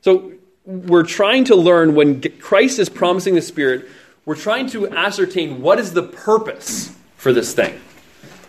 So 0.00 0.32
we're 0.64 1.04
trying 1.04 1.44
to 1.44 1.54
learn 1.54 1.94
when 1.94 2.22
Christ 2.40 2.80
is 2.80 2.88
promising 2.88 3.36
the 3.36 3.40
Spirit, 3.40 3.88
we're 4.24 4.34
trying 4.34 4.66
to 4.70 4.88
ascertain 4.88 5.62
what 5.62 5.78
is 5.78 5.92
the 5.92 6.02
purpose 6.02 6.92
for 7.16 7.32
this 7.32 7.54
thing. 7.54 7.80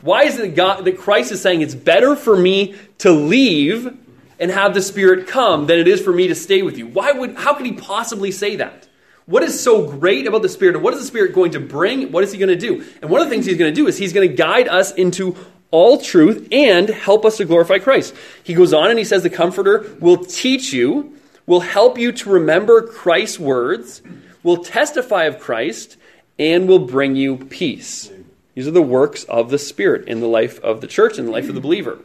Why 0.01 0.23
is 0.23 0.39
it 0.39 0.55
God, 0.55 0.85
that 0.85 0.97
Christ 0.97 1.31
is 1.31 1.43
saying 1.43 1.61
it's 1.61 1.75
better 1.75 2.15
for 2.15 2.35
me 2.35 2.73
to 2.99 3.11
leave 3.11 3.95
and 4.39 4.51
have 4.51 4.73
the 4.73 4.81
Spirit 4.81 5.27
come 5.27 5.67
than 5.67 5.79
it 5.79 5.87
is 5.87 6.01
for 6.01 6.11
me 6.11 6.27
to 6.27 6.35
stay 6.35 6.61
with 6.61 6.77
you. 6.77 6.87
Why 6.87 7.11
would, 7.11 7.35
how 7.35 7.53
could 7.53 7.65
he 7.65 7.73
possibly 7.73 8.31
say 8.31 8.57
that? 8.57 8.87
What 9.27 9.43
is 9.43 9.61
so 9.61 9.85
great 9.85 10.25
about 10.25 10.41
the 10.41 10.49
Spirit? 10.49 10.75
And 10.75 10.83
what 10.83 10.93
is 10.93 11.01
the 11.01 11.05
Spirit 11.05 11.35
going 11.35 11.51
to 11.51 11.59
bring? 11.59 12.13
What 12.13 12.23
is 12.23 12.31
He 12.31 12.37
going 12.37 12.47
to 12.47 12.55
do? 12.55 12.85
And 13.01 13.11
one 13.11 13.21
of 13.21 13.27
the 13.27 13.29
things 13.29 13.45
He's 13.45 13.57
going 13.57 13.73
to 13.73 13.75
do 13.75 13.87
is 13.87 13.97
He's 13.97 14.13
going 14.13 14.27
to 14.27 14.33
guide 14.33 14.69
us 14.69 14.93
into 14.93 15.35
all 15.69 15.99
truth 15.99 16.47
and 16.49 16.87
help 16.87 17.25
us 17.25 17.37
to 17.37 17.45
glorify 17.45 17.79
Christ. 17.79 18.15
He 18.43 18.53
goes 18.53 18.73
on 18.73 18.89
and 18.89 18.97
He 18.97 19.03
says, 19.03 19.23
The 19.23 19.29
Comforter 19.29 19.97
will 19.99 20.23
teach 20.23 20.71
you, 20.71 21.13
will 21.45 21.59
help 21.59 21.97
you 21.97 22.13
to 22.13 22.29
remember 22.29 22.87
Christ's 22.87 23.37
words, 23.37 24.01
will 24.43 24.63
testify 24.63 25.25
of 25.25 25.39
Christ, 25.39 25.97
and 26.39 26.69
will 26.69 26.79
bring 26.79 27.17
you 27.17 27.35
peace. 27.35 28.09
These 28.53 28.65
are 28.65 28.71
the 28.71 28.81
works 28.81 29.25
of 29.25 29.49
the 29.49 29.59
Spirit 29.59 30.07
in 30.07 30.21
the 30.21 30.27
life 30.27 30.57
of 30.61 30.79
the 30.79 30.87
church 30.87 31.17
and 31.17 31.27
the 31.27 31.33
life 31.33 31.49
of 31.49 31.55
the 31.55 31.61
believer. 31.61 31.99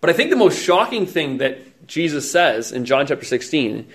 But 0.00 0.10
I 0.10 0.12
think 0.12 0.30
the 0.30 0.36
most 0.36 0.62
shocking 0.62 1.06
thing 1.06 1.38
that 1.38 1.86
Jesus 1.86 2.30
says 2.30 2.72
in 2.72 2.84
John 2.84 3.06
chapter 3.06 3.24
16 3.24 3.86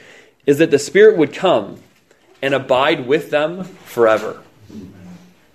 is 0.46 0.58
that 0.58 0.72
the 0.72 0.79
Spirit 0.79 1.17
would 1.17 1.34
come 1.34 1.79
and 2.41 2.53
abide 2.53 3.08
with 3.08 3.29
them 3.29 3.63
forever. 3.63 4.41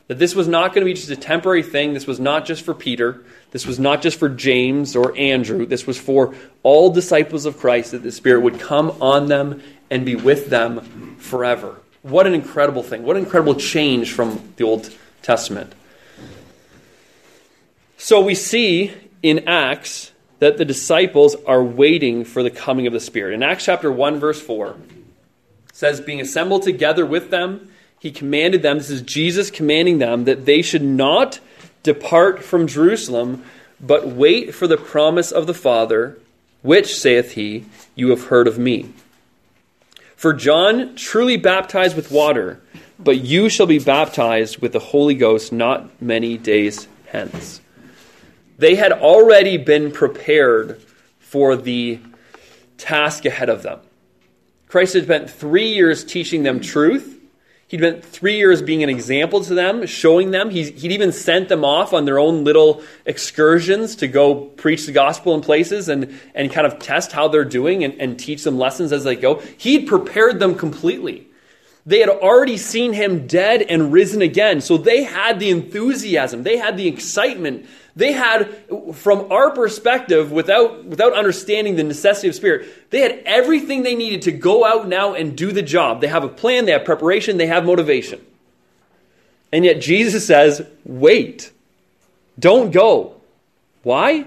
That 0.09 0.21
this 0.21 0.37
was 0.37 0.47
not 0.47 0.73
going 0.73 0.83
to 0.83 0.85
be 0.85 0.95
just 0.95 1.11
a 1.11 1.17
temporary 1.17 1.65
thing. 1.65 1.93
This 1.93 2.07
was 2.07 2.21
not 2.21 2.47
just 2.47 2.63
for 2.63 2.75
Peter. 2.75 3.25
This 3.51 3.67
was 3.67 3.81
not 3.81 4.03
just 4.03 4.19
for 4.19 4.29
James 4.29 4.95
or 4.95 5.17
Andrew. 5.17 5.67
This 5.67 5.87
was 5.87 5.99
for 5.99 6.35
all 6.63 6.91
disciples 6.91 7.45
of 7.45 7.59
Christ 7.59 7.91
that 7.91 8.03
the 8.05 8.13
Spirit 8.13 8.43
would 8.43 8.61
come 8.61 8.91
on 9.01 9.27
them 9.27 9.63
and 9.91 10.05
be 10.05 10.15
with 10.15 10.49
them 10.49 11.17
forever. 11.17 11.77
What 12.03 12.27
an 12.29 12.35
incredible 12.35 12.85
thing. 12.85 13.03
What 13.03 13.17
an 13.17 13.25
incredible 13.25 13.57
change 13.57 14.13
from 14.13 14.53
the 14.57 14.65
Old 14.65 14.95
Testament. 15.23 15.73
So 17.97 18.21
we 18.21 18.37
see 18.37 18.93
in 19.23 19.49
Acts 19.49 20.13
that 20.39 20.59
the 20.59 20.65
disciples 20.65 21.35
are 21.47 21.63
waiting 21.63 22.25
for 22.25 22.43
the 22.43 22.51
coming 22.51 22.87
of 22.87 22.93
the 22.93 23.01
Spirit. 23.01 23.35
In 23.35 23.43
Acts 23.43 23.65
chapter 23.65 23.91
1, 23.91 24.19
verse 24.19 24.41
4, 24.41 24.77
says, 25.73 26.01
Being 26.01 26.21
assembled 26.21 26.63
together 26.63 27.07
with 27.07 27.31
them, 27.31 27.71
he 27.99 28.11
commanded 28.11 28.63
them, 28.63 28.79
this 28.79 28.91
is 28.91 29.03
Jesus 29.03 29.51
commanding 29.51 29.99
them, 29.99 30.25
that 30.25 30.45
they 30.45 30.63
should 30.63 30.83
not 30.83 31.41
depart 31.83 32.43
from 32.43 32.67
Jerusalem, 32.67 33.45
but 33.81 34.07
wait 34.07 34.55
for 34.55 34.67
the 34.67 34.77
promise 34.77 35.33
of 35.33 35.47
the 35.47 35.55
Father, 35.55 36.19
which, 36.63 36.97
saith 36.97 37.33
he, 37.33 37.65
you 37.95 38.11
have 38.11 38.25
heard 38.25 38.47
of 38.47 38.59
me. 38.59 38.91
For 40.17 40.33
John 40.33 40.97
truly 40.97 41.37
baptized 41.37 41.97
with 41.97 42.11
water, 42.11 42.61
but 42.99 43.21
you 43.21 43.49
shall 43.49 43.67
be 43.67 43.79
baptized 43.79 44.59
with 44.59 44.73
the 44.73 44.79
Holy 44.79 45.15
Ghost 45.15 45.53
not 45.53 46.01
many 46.01 46.39
days 46.39 46.89
hence. 47.09 47.61
They 48.59 48.75
had 48.75 48.93
already 48.93 49.57
been 49.59 49.93
prepared 49.93 50.81
for 51.19 51.57
the 51.57 52.01
task 52.79 53.25
ahead 53.25 53.49
of 53.49 53.63
them. 53.63 53.81
Christ 54.69 54.95
had 54.95 55.05
spent 55.05 55.31
three 55.31 55.75
years 55.75 56.05
teaching 56.05 56.43
them 56.43 56.61
truth. 56.61 57.15
He'd 57.69 57.81
spent 57.81 58.05
three 58.05 58.37
years 58.37 58.63
being 58.63 58.83
an 58.83 58.89
example 58.89 59.43
to 59.45 59.55
them, 59.55 59.87
showing 59.87 60.31
them. 60.31 60.51
He'd, 60.51 60.79
he'd 60.79 60.93
even 60.93 61.13
sent 61.13 61.49
them 61.49 61.65
off 61.65 61.93
on 61.93 62.05
their 62.05 62.19
own 62.19 62.45
little 62.45 62.83
excursions 63.05 63.97
to 63.97 64.09
go 64.09 64.37
preach 64.37 64.87
the 64.87 64.93
gospel 64.93 65.35
in 65.35 65.41
places 65.41 65.89
and, 65.89 66.19
and 66.35 66.51
kind 66.53 66.67
of 66.67 66.79
test 66.79 67.13
how 67.13 67.29
they're 67.29 67.45
doing 67.45 67.83
and, 67.83 68.01
and 68.01 68.19
teach 68.19 68.45
them 68.45 68.59
lessons 68.59 68.93
as 68.93 69.05
they 69.05 69.17
go. 69.17 69.41
He'd 69.59 69.87
prepared 69.89 70.39
them 70.39 70.55
completely. 70.55 71.26
They 71.87 72.01
had 72.01 72.09
already 72.09 72.57
seen 72.57 72.93
him 72.93 73.27
dead 73.27 73.63
and 73.63 73.93
risen 73.93 74.21
again. 74.21 74.61
So 74.61 74.77
they 74.77 75.05
had 75.05 75.39
the 75.39 75.51
enthusiasm, 75.51 76.43
they 76.43 76.57
had 76.57 76.77
the 76.77 76.89
excitement 76.89 77.67
they 77.97 78.13
had, 78.13 78.55
from 78.93 79.33
our 79.33 79.51
perspective, 79.53 80.31
without, 80.31 80.85
without 80.85 81.15
understanding 81.15 81.77
the 81.77 81.83
necessity 81.83 82.29
of 82.29 82.35
spirit, 82.35 82.91
they 82.91 83.01
had 83.01 83.23
everything 83.25 83.83
they 83.83 83.95
needed 83.95 84.23
to 84.23 84.33
go 84.33 84.67
out 84.67 84.87
now 84.87 85.15
and 85.15 85.35
do 85.35 85.51
the 85.51 85.63
job. 85.63 86.03
They 86.03 86.09
have 86.09 86.23
a 86.23 86.29
plan, 86.29 86.67
they 86.67 86.73
have 86.73 86.85
preparation, 86.85 87.39
they 87.39 87.47
have 87.47 87.65
motivation. 87.65 88.21
And 89.51 89.65
yet 89.65 89.81
Jesus 89.81 90.27
says, 90.27 90.67
wait, 90.85 91.51
don't 92.39 92.71
go. 92.71 93.19
Why? 93.83 94.27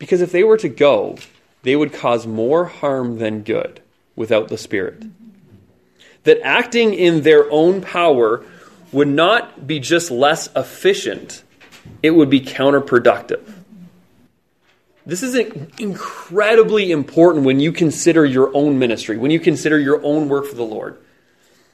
Because 0.00 0.20
if 0.20 0.32
they 0.32 0.42
were 0.42 0.56
to 0.56 0.68
go, 0.68 1.16
they 1.62 1.76
would 1.76 1.92
cause 1.92 2.26
more 2.26 2.64
harm 2.64 3.18
than 3.18 3.42
good 3.42 3.80
without 4.16 4.48
the 4.48 4.58
Spirit. 4.58 5.04
That 6.24 6.40
acting 6.42 6.94
in 6.94 7.22
their 7.22 7.50
own 7.50 7.80
power 7.80 8.44
would 8.92 9.08
not 9.08 9.66
be 9.66 9.80
just 9.80 10.10
less 10.10 10.48
efficient 10.54 11.42
it 12.02 12.10
would 12.10 12.30
be 12.30 12.40
counterproductive. 12.40 13.54
This 15.06 15.22
is 15.22 15.34
incredibly 15.78 16.90
important 16.90 17.46
when 17.46 17.60
you 17.60 17.72
consider 17.72 18.26
your 18.26 18.54
own 18.54 18.78
ministry, 18.78 19.16
when 19.16 19.30
you 19.30 19.40
consider 19.40 19.78
your 19.78 20.04
own 20.04 20.28
work 20.28 20.46
for 20.46 20.54
the 20.54 20.64
Lord. 20.64 20.98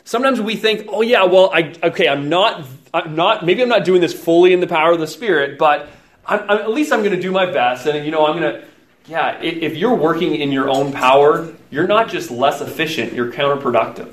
Sometimes 0.05 0.41
we 0.41 0.55
think, 0.55 0.87
"Oh 0.89 1.03
yeah, 1.03 1.25
well, 1.25 1.51
I 1.53 1.75
okay, 1.83 2.07
I'm 2.07 2.29
not, 2.29 2.65
I'm 2.93 3.17
not, 3.17 3.45
maybe 3.45 3.63
I'm 3.63 3.69
not 3.69 3.85
doing 3.85 4.01
this 4.01 4.15
fully 4.15 4.53
in 4.53 4.61
the 4.61 4.67
power 4.67 4.93
of 4.93 5.01
the 5.01 5.07
Spirit, 5.07 5.59
but 5.59 5.89
I'm, 6.27 6.41
I'm, 6.49 6.59
at 6.59 6.71
least 6.71 6.93
I'm 6.93 7.01
going 7.01 7.17
to 7.17 7.21
do 7.21 7.33
my 7.33 7.47
best." 7.47 7.87
And 7.87 8.05
you 8.05 8.13
know, 8.13 8.27
I'm 8.27 8.39
going 8.39 8.55
to, 8.55 8.65
yeah. 9.09 9.41
If 9.41 9.77
you're 9.77 9.97
working 9.97 10.37
in 10.37 10.53
your 10.53 10.69
own 10.69 10.93
power, 10.93 11.53
you're 11.71 11.89
not 11.89 12.09
just 12.09 12.31
less 12.31 12.61
efficient; 12.61 13.15
you're 13.15 13.33
counterproductive. 13.33 14.13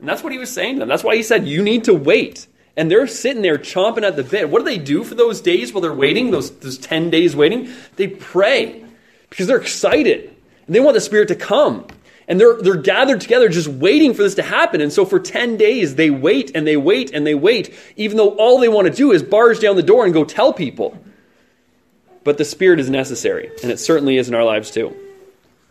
And 0.00 0.08
that's 0.08 0.22
what 0.22 0.32
he 0.32 0.38
was 0.38 0.52
saying 0.52 0.74
to 0.74 0.78
them. 0.80 0.88
That's 0.88 1.04
why 1.04 1.16
he 1.16 1.22
said, 1.22 1.46
"You 1.46 1.62
need 1.62 1.84
to 1.84 1.94
wait." 1.94 2.46
and 2.76 2.90
they're 2.90 3.06
sitting 3.06 3.42
there 3.42 3.56
chomping 3.56 4.02
at 4.02 4.16
the 4.16 4.22
bit. 4.22 4.50
What 4.50 4.58
do 4.58 4.64
they 4.66 4.78
do 4.78 5.02
for 5.02 5.14
those 5.14 5.40
days 5.40 5.72
while 5.72 5.80
they're 5.80 5.94
waiting, 5.94 6.30
those, 6.30 6.50
those 6.58 6.78
10 6.78 7.10
days 7.10 7.34
waiting? 7.34 7.70
They 7.96 8.06
pray 8.08 8.84
because 9.30 9.46
they're 9.46 9.60
excited 9.60 10.36
and 10.66 10.74
they 10.74 10.80
want 10.80 10.94
the 10.94 11.00
Spirit 11.00 11.28
to 11.28 11.34
come. 11.34 11.86
And 12.28 12.40
they're, 12.40 12.60
they're 12.60 12.76
gathered 12.76 13.20
together 13.20 13.48
just 13.48 13.68
waiting 13.68 14.12
for 14.12 14.22
this 14.24 14.34
to 14.34 14.42
happen. 14.42 14.80
And 14.80 14.92
so 14.92 15.04
for 15.04 15.20
10 15.20 15.56
days, 15.56 15.94
they 15.94 16.10
wait 16.10 16.50
and 16.54 16.66
they 16.66 16.76
wait 16.76 17.12
and 17.12 17.26
they 17.26 17.36
wait, 17.36 17.72
even 17.96 18.16
though 18.16 18.30
all 18.30 18.58
they 18.58 18.68
want 18.68 18.88
to 18.88 18.92
do 18.92 19.12
is 19.12 19.22
barge 19.22 19.60
down 19.60 19.76
the 19.76 19.82
door 19.82 20.04
and 20.04 20.12
go 20.12 20.24
tell 20.24 20.52
people. 20.52 20.98
But 22.24 22.36
the 22.36 22.44
Spirit 22.44 22.80
is 22.80 22.90
necessary, 22.90 23.52
and 23.62 23.70
it 23.70 23.78
certainly 23.78 24.16
is 24.16 24.28
in 24.28 24.34
our 24.34 24.42
lives 24.42 24.72
too. 24.72 24.96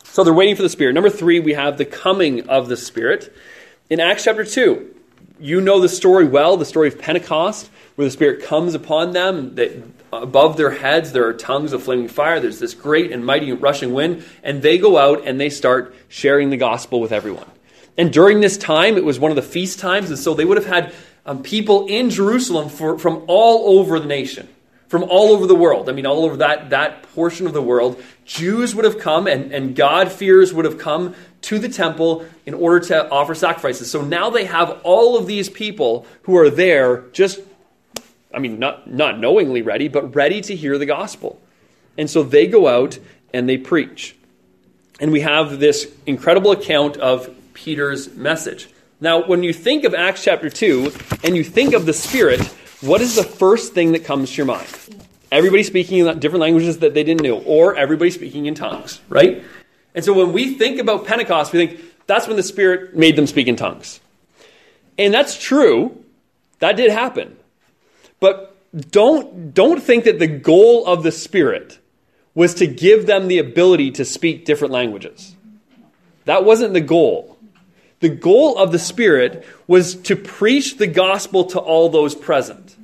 So 0.05 0.24
they're 0.24 0.34
waiting 0.34 0.55
for 0.55 0.62
the 0.62 0.70
Spirit. 0.70 0.94
Number 0.94 1.10
three, 1.10 1.41
we 1.41 1.51
have 1.51 1.77
the 1.77 1.84
coming 1.84 2.48
of 2.48 2.70
the 2.70 2.77
Spirit. 2.77 3.36
In 3.88 4.00
Acts 4.00 4.24
chapter 4.24 4.44
2, 4.44 4.96
you 5.39 5.62
know 5.62 5.80
the 5.80 5.89
story 5.89 6.25
well, 6.25 6.58
the 6.58 6.65
story 6.65 6.88
of 6.88 6.98
Pentecost, 6.98 7.70
where 7.94 8.06
the 8.06 8.12
Spirit 8.12 8.44
comes 8.44 8.74
upon 8.74 9.12
them. 9.12 9.54
That 9.56 9.84
above 10.12 10.58
their 10.58 10.72
heads 10.72 11.12
there 11.12 11.27
are 11.27 11.34
tongues 11.34 11.72
of 11.72 11.84
flaming 11.84 12.08
fire. 12.08 12.39
There's 12.39 12.58
this 12.58 12.74
great 12.74 13.12
and 13.12 13.24
mighty 13.24 13.51
rushing 13.51 13.94
wind, 13.94 14.25
and 14.42 14.63
they 14.63 14.80
go 14.80 14.98
out 14.98 15.27
and 15.27 15.39
they 15.39 15.51
start 15.51 15.94
sharing 16.08 16.50
the 16.50 16.58
gospel 16.58 17.00
with 17.00 17.12
everyone. 17.12 17.46
And 17.96 18.12
during 18.12 18.39
this 18.39 18.58
time, 18.58 18.98
it 18.98 19.06
was 19.06 19.20
one 19.20 19.32
of 19.32 19.36
the 19.36 19.44
feast 19.44 19.77
times, 19.77 20.10
and 20.10 20.18
so 20.18 20.34
they 20.34 20.46
would 20.46 20.58
have 20.58 20.65
had 20.65 20.92
um, 21.27 21.44
people 21.44 21.86
in 21.86 22.10
Jerusalem 22.10 22.70
for, 22.70 22.98
from 22.98 23.24
all 23.27 23.77
over 23.80 24.00
the 24.00 24.08
nation, 24.08 24.50
from 24.88 25.04
all 25.04 25.30
over 25.30 25.46
the 25.46 25.56
world. 25.56 25.89
I 25.89 25.92
mean, 25.92 26.08
all 26.08 26.25
over 26.25 26.38
that, 26.38 26.72
that 26.72 27.04
portion 27.13 27.46
of 27.46 27.54
the 27.54 27.62
world. 27.62 28.01
Jews 28.25 28.74
would 28.74 28.86
have 28.86 28.98
come, 28.98 29.27
and, 29.27 29.51
and 29.54 29.75
God-fearers 29.75 30.56
would 30.56 30.65
have 30.65 30.80
come 30.80 31.13
to 31.45 31.59
the 31.59 31.69
temple 31.69 32.25
in 32.45 32.55
order 32.55 32.79
to 32.87 33.09
offer 33.09 33.35
sacrifices. 33.35 33.89
So 33.89 34.01
now 34.01 34.31
they 34.31 34.45
have 34.45 34.81
all 34.83 35.15
of 35.17 35.27
these 35.27 35.47
people 35.47 36.07
who 36.23 36.35
are 36.37 36.49
there 36.49 37.03
just, 37.11 37.39
I 38.33 38.39
mean, 38.39 38.57
not, 38.57 38.89
not 38.89 39.19
knowingly 39.19 39.61
ready, 39.61 39.87
but 39.87 40.15
ready 40.15 40.41
to 40.41 40.55
hear 40.55 40.77
the 40.79 40.87
gospel. 40.87 41.39
And 41.97 42.09
so 42.09 42.23
they 42.23 42.47
go 42.47 42.67
out 42.67 42.97
and 43.31 43.47
they 43.47 43.57
preach. 43.57 44.15
And 44.99 45.11
we 45.11 45.21
have 45.21 45.59
this 45.59 45.93
incredible 46.07 46.51
account 46.51 46.97
of 46.97 47.29
Peter's 47.53 48.13
message. 48.15 48.67
Now, 48.99 49.25
when 49.27 49.43
you 49.43 49.53
think 49.53 49.83
of 49.83 49.93
Acts 49.93 50.23
chapter 50.23 50.49
2 50.49 50.91
and 51.23 51.35
you 51.35 51.43
think 51.43 51.73
of 51.73 51.85
the 51.85 51.93
Spirit, 51.93 52.41
what 52.81 53.01
is 53.01 53.15
the 53.15 53.23
first 53.23 53.73
thing 53.73 53.91
that 53.91 54.03
comes 54.03 54.31
to 54.31 54.37
your 54.37 54.45
mind? 54.47 54.67
Everybody 55.31 55.63
speaking 55.63 55.99
in 55.99 56.19
different 56.19 56.41
languages 56.41 56.79
that 56.79 56.93
they 56.93 57.03
didn't 57.03 57.23
know, 57.23 57.39
or 57.39 57.75
everybody 57.75 58.09
speaking 58.09 58.45
in 58.47 58.55
tongues, 58.55 59.01
right? 59.09 59.43
And 59.95 60.03
so 60.03 60.13
when 60.13 60.33
we 60.33 60.53
think 60.53 60.79
about 60.79 61.05
Pentecost, 61.05 61.53
we 61.53 61.65
think 61.65 61.81
that's 62.05 62.27
when 62.27 62.35
the 62.35 62.43
Spirit 62.43 62.95
made 62.95 63.15
them 63.15 63.25
speak 63.25 63.47
in 63.47 63.55
tongues. 63.55 63.99
And 64.97 65.13
that's 65.13 65.41
true. 65.41 66.03
That 66.59 66.75
did 66.75 66.91
happen. 66.91 67.37
But 68.19 68.55
don't, 68.91 69.53
don't 69.53 69.81
think 69.81 70.03
that 70.03 70.19
the 70.19 70.27
goal 70.27 70.85
of 70.85 71.03
the 71.03 71.11
Spirit 71.11 71.79
was 72.33 72.53
to 72.55 72.67
give 72.67 73.07
them 73.07 73.27
the 73.29 73.39
ability 73.39 73.91
to 73.91 74.05
speak 74.05 74.45
different 74.45 74.73
languages. 74.73 75.35
That 76.25 76.43
wasn't 76.43 76.73
the 76.73 76.81
goal. 76.81 77.37
The 78.01 78.09
goal 78.09 78.57
of 78.57 78.73
the 78.73 78.79
Spirit 78.79 79.45
was 79.67 79.95
to 79.95 80.15
preach 80.17 80.77
the 80.77 80.87
gospel 80.87 81.45
to 81.45 81.59
all 81.59 81.87
those 81.89 82.13
present. 82.13 82.75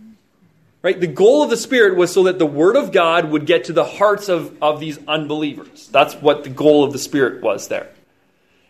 Right? 0.83 0.99
The 0.99 1.07
goal 1.07 1.43
of 1.43 1.51
the 1.51 1.57
Spirit 1.57 1.95
was 1.95 2.11
so 2.11 2.23
that 2.23 2.39
the 2.39 2.45
Word 2.45 2.75
of 2.75 2.91
God 2.91 3.29
would 3.29 3.45
get 3.45 3.65
to 3.65 3.73
the 3.73 3.85
hearts 3.85 4.29
of, 4.29 4.57
of 4.63 4.79
these 4.79 4.99
unbelievers. 5.07 5.87
That's 5.91 6.15
what 6.15 6.43
the 6.43 6.49
goal 6.49 6.83
of 6.83 6.91
the 6.91 6.99
Spirit 6.99 7.43
was 7.43 7.67
there. 7.67 7.89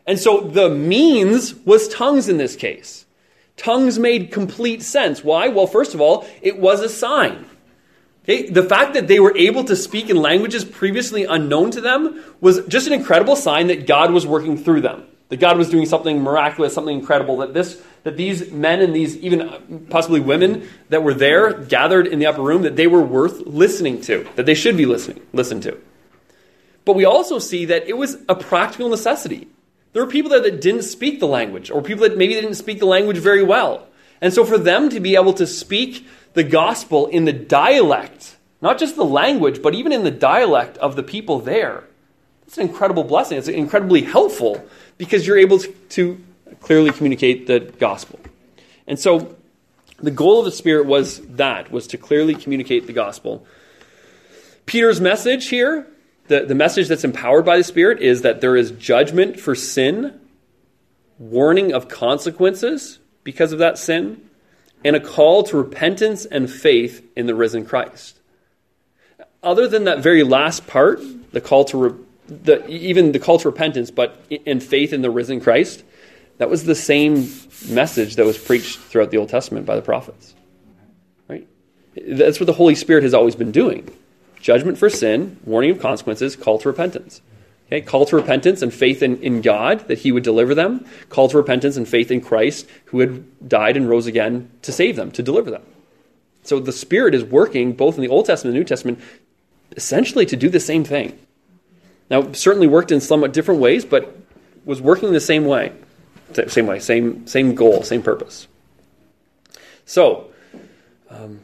And 0.06 0.20
so 0.20 0.42
the 0.42 0.70
means 0.70 1.54
was 1.54 1.88
tongues 1.88 2.28
in 2.28 2.38
this 2.38 2.56
case. 2.56 3.06
Tongues 3.56 3.98
made 3.98 4.32
complete 4.32 4.82
sense. 4.82 5.24
Why? 5.24 5.48
Well, 5.48 5.68
first 5.68 5.94
of 5.94 6.02
all, 6.02 6.28
it 6.42 6.60
was 6.60 6.82
a 6.82 6.90
sign. 6.90 7.46
Okay? 8.24 8.50
The 8.50 8.64
fact 8.64 8.94
that 8.96 9.08
they 9.08 9.20
were 9.20 9.36
able 9.38 9.64
to 9.66 9.76
speak 9.76 10.10
in 10.10 10.18
languages 10.18 10.66
previously 10.66 11.24
unknown 11.24 11.72
to 11.72 11.82
them 11.82 12.24
was 12.42 12.66
just 12.66 12.88
an 12.88 12.94
incredible 12.94 13.36
sign 13.36 13.68
that 13.68 13.88
God 13.88 14.12
was 14.12 14.28
working 14.28 14.58
through 14.58 14.82
them. 14.82 15.06
That 15.32 15.40
God 15.40 15.58
was 15.58 15.70
doing 15.70 15.86
something 15.86 16.22
miraculous, 16.22 16.74
something 16.74 17.00
incredible, 17.00 17.38
that 17.38 17.54
this 17.54 17.82
that 18.04 18.18
these 18.18 18.52
men 18.52 18.82
and 18.82 18.94
these 18.94 19.16
even 19.18 19.42
uh, 19.42 19.60
possibly 19.90 20.20
women 20.20 20.68
that 20.90 21.04
were 21.04 21.14
there 21.14 21.54
gathered 21.54 22.06
in 22.06 22.20
the 22.20 22.26
upper 22.26 22.42
room 22.42 22.64
that 22.64 22.76
they 22.76 22.86
were 22.86 23.02
worth 23.02 23.40
listening 23.48 24.02
to, 24.02 24.28
that 24.36 24.46
they 24.46 24.54
should 24.54 24.76
be 24.76 24.86
listening 24.86 25.26
listened 25.32 25.64
to. 25.64 25.80
But 26.84 26.98
we 26.98 27.06
also 27.06 27.40
see 27.40 27.64
that 27.66 27.88
it 27.88 27.96
was 27.96 28.18
a 28.28 28.36
practical 28.36 28.90
necessity. 28.90 29.48
There 29.94 30.04
were 30.04 30.12
people 30.12 30.30
there 30.30 30.42
that 30.42 30.60
didn't 30.60 30.84
speak 30.84 31.22
the 31.22 31.28
language, 31.28 31.72
or 31.72 31.82
people 31.82 32.04
that 32.04 32.18
maybe 32.18 32.34
didn't 32.34 32.56
speak 32.56 32.80
the 32.80 32.86
language 32.86 33.18
very 33.18 33.44
well. 33.44 33.88
And 34.20 34.34
so 34.34 34.44
for 34.44 34.58
them 34.58 34.90
to 34.90 35.00
be 35.00 35.16
able 35.16 35.34
to 35.36 35.48
speak 35.48 36.06
the 36.34 36.44
gospel 36.44 37.08
in 37.08 37.24
the 37.24 37.34
dialect, 37.34 38.36
not 38.62 38.80
just 38.80 38.98
the 38.98 39.06
language, 39.06 39.62
but 39.62 39.76
even 39.76 39.94
in 39.94 40.04
the 40.04 40.12
dialect 40.12 40.78
of 40.80 40.98
the 40.98 41.04
people 41.04 41.40
there, 41.40 41.86
it's 42.46 42.58
an 42.58 42.68
incredible 42.68 43.06
blessing. 43.06 43.38
It's 43.38 43.48
incredibly 43.48 44.02
helpful 44.02 44.68
because 45.02 45.26
you're 45.26 45.40
able 45.40 45.58
to, 45.58 46.24
clearly 46.60 46.92
communicate 46.92 47.48
the 47.48 47.60
gospel. 47.60 48.20
And 48.86 49.00
so 49.00 49.36
the 49.98 50.12
goal 50.12 50.38
of 50.38 50.46
the 50.46 50.52
Spirit 50.52 50.86
was 50.86 51.22
that, 51.22 51.72
was 51.72 51.88
to 51.88 51.98
clearly 51.98 52.36
communicate 52.36 52.86
the 52.86 52.94
gospel. 52.94 53.44
Peter's 54.68 55.02
message 55.02 55.48
here, 55.48 55.88
the, 56.28 56.42
the 56.42 56.54
message 56.54 56.88
that's 56.88 57.04
empowered 57.04 57.46
by 57.46 57.58
the 57.58 57.64
Spirit, 57.64 58.00
is 58.00 58.22
that 58.22 58.42
there 58.42 58.56
is 58.56 58.70
judgment 58.74 59.40
for 59.40 59.56
sin, 59.56 60.20
warning 61.18 61.74
of 61.74 61.88
consequences 61.88 63.00
because 63.24 63.52
of 63.52 63.58
that 63.58 63.80
sin, 63.80 64.22
and 64.86 64.96
a 64.96 65.00
call 65.00 65.42
to 65.46 65.58
repentance 65.58 66.26
and 66.26 66.48
faith 66.48 67.04
in 67.16 67.26
the 67.26 67.34
risen 67.34 67.66
Christ. 67.66 68.20
Other 69.42 69.68
than 69.68 69.86
that 69.86 70.04
very 70.04 70.22
last 70.22 70.68
part, 70.68 71.02
the 71.32 71.42
call 71.42 71.66
to 71.66 71.78
re- 71.78 72.06
the, 72.32 72.66
even 72.68 73.12
the 73.12 73.20
call 73.20 73.38
to 73.40 73.50
repentance, 73.50 73.92
but 73.92 74.24
in 74.30 74.60
faith 74.60 74.94
in 74.94 75.02
the 75.02 75.10
risen 75.10 75.42
Christ, 75.42 75.84
that 76.38 76.50
was 76.50 76.64
the 76.64 76.76
same 76.76 77.30
message 77.68 78.16
that 78.16 78.26
was 78.26 78.38
preached 78.38 78.80
throughout 78.80 79.12
the 79.12 79.18
Old 79.18 79.30
Testament 79.30 79.66
by 79.66 79.76
the 79.76 79.82
prophets. 79.82 80.34
Right? 81.28 81.48
That's 81.96 82.40
what 82.40 82.46
the 82.46 82.54
Holy 82.54 82.76
Spirit 82.76 83.04
has 83.04 83.14
always 83.14 83.36
been 83.36 83.52
doing. 83.52 83.90
Judgment 84.40 84.78
for 84.78 84.90
sin, 84.90 85.40
warning 85.44 85.72
of 85.72 85.80
consequences, 85.80 86.36
call 86.36 86.58
to 86.60 86.70
repentance. 86.70 87.22
Okay, 87.68 87.82
call 87.82 88.06
to 88.08 88.16
repentance 88.16 88.62
and 88.62 88.74
faith 88.74 89.02
in, 89.02 89.22
in 89.22 89.42
God 89.42 89.88
that 89.88 90.00
He 90.00 90.12
would 90.12 90.24
deliver 90.24 90.56
them. 90.56 90.86
Call 91.10 91.30
to 91.30 91.38
repentance 91.38 91.78
and 91.78 91.88
faith 91.88 92.12
in 92.12 92.22
Christ 92.22 92.68
who 92.86 93.00
had 93.00 93.48
died 93.48 93.78
and 93.78 93.90
rose 93.90 94.08
again 94.08 94.50
to 94.64 94.72
save 94.72 94.96
them, 94.96 95.12
to 95.12 95.24
deliver 95.24 95.52
them. 95.52 95.64
So 96.44 96.60
the 96.60 96.72
Spirit 96.72 97.14
is 97.14 97.24
working 97.24 97.74
both 97.74 97.96
in 97.96 98.02
the 98.02 98.10
Old 98.10 98.26
Testament 98.26 98.56
and 98.56 98.56
the 98.56 98.60
New 98.60 98.68
Testament 98.68 99.00
essentially 99.78 100.26
to 100.26 100.36
do 100.36 100.50
the 100.50 100.60
same 100.60 100.84
thing. 100.84 101.18
Now, 102.12 102.34
certainly 102.34 102.68
worked 102.68 102.92
in 102.92 103.00
somewhat 103.00 103.32
different 103.32 103.62
ways, 103.62 103.86
but 103.86 104.18
was 104.66 104.82
working 104.82 105.14
the 105.14 105.22
same 105.22 105.46
way. 105.46 105.72
Same 106.48 106.68
way, 106.68 106.80
same, 106.80 107.26
same 107.26 107.56
goal, 107.56 107.84
same 107.84 108.04
purpose. 108.04 108.50
So, 109.86 110.30
um, 111.10 111.40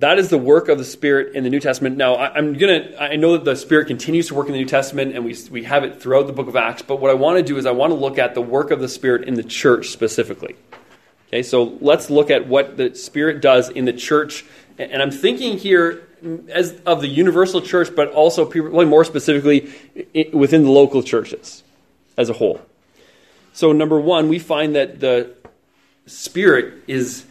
that 0.00 0.18
is 0.18 0.30
the 0.30 0.38
work 0.38 0.68
of 0.68 0.78
the 0.78 0.84
Spirit 0.84 1.36
in 1.36 1.44
the 1.44 1.50
New 1.50 1.60
Testament. 1.60 1.96
Now, 1.96 2.14
I, 2.14 2.36
am 2.36 2.54
gonna. 2.54 2.90
I 2.98 3.14
know 3.14 3.32
that 3.32 3.44
the 3.44 3.54
Spirit 3.54 3.86
continues 3.86 4.26
to 4.28 4.34
work 4.34 4.46
in 4.46 4.52
the 4.52 4.58
New 4.58 4.66
Testament, 4.66 5.14
and 5.14 5.24
we 5.24 5.36
we 5.50 5.62
have 5.62 5.84
it 5.84 6.02
throughout 6.02 6.26
the 6.26 6.32
Book 6.32 6.48
of 6.48 6.56
Acts. 6.56 6.82
But 6.82 7.00
what 7.00 7.12
I 7.12 7.14
want 7.14 7.38
to 7.38 7.44
do 7.44 7.56
is 7.56 7.64
I 7.64 7.70
want 7.70 7.92
to 7.92 7.96
look 7.96 8.18
at 8.18 8.34
the 8.34 8.42
work 8.42 8.72
of 8.72 8.80
the 8.80 8.88
Spirit 8.88 9.28
in 9.28 9.34
the 9.34 9.44
church 9.44 9.90
specifically. 9.90 10.56
Okay, 11.28 11.44
so 11.44 11.78
let's 11.80 12.10
look 12.10 12.30
at 12.30 12.48
what 12.48 12.76
the 12.76 12.96
Spirit 12.96 13.40
does 13.40 13.68
in 13.68 13.84
the 13.84 13.92
church, 13.92 14.44
and 14.76 15.00
I'm 15.00 15.12
thinking 15.12 15.56
here 15.56 16.03
as 16.48 16.80
of 16.86 17.00
the 17.00 17.08
universal 17.08 17.60
church, 17.60 17.94
but 17.94 18.10
also 18.12 18.44
probably 18.44 18.86
more 18.86 19.04
specifically 19.04 19.72
within 20.32 20.64
the 20.64 20.70
local 20.70 21.02
churches 21.02 21.62
as 22.16 22.30
a 22.30 22.34
whole. 22.34 22.60
So, 23.52 23.72
number 23.72 24.00
one, 24.00 24.28
we 24.28 24.38
find 24.38 24.74
that 24.74 25.00
the 25.00 25.32
Spirit 26.06 26.74
is 26.86 27.24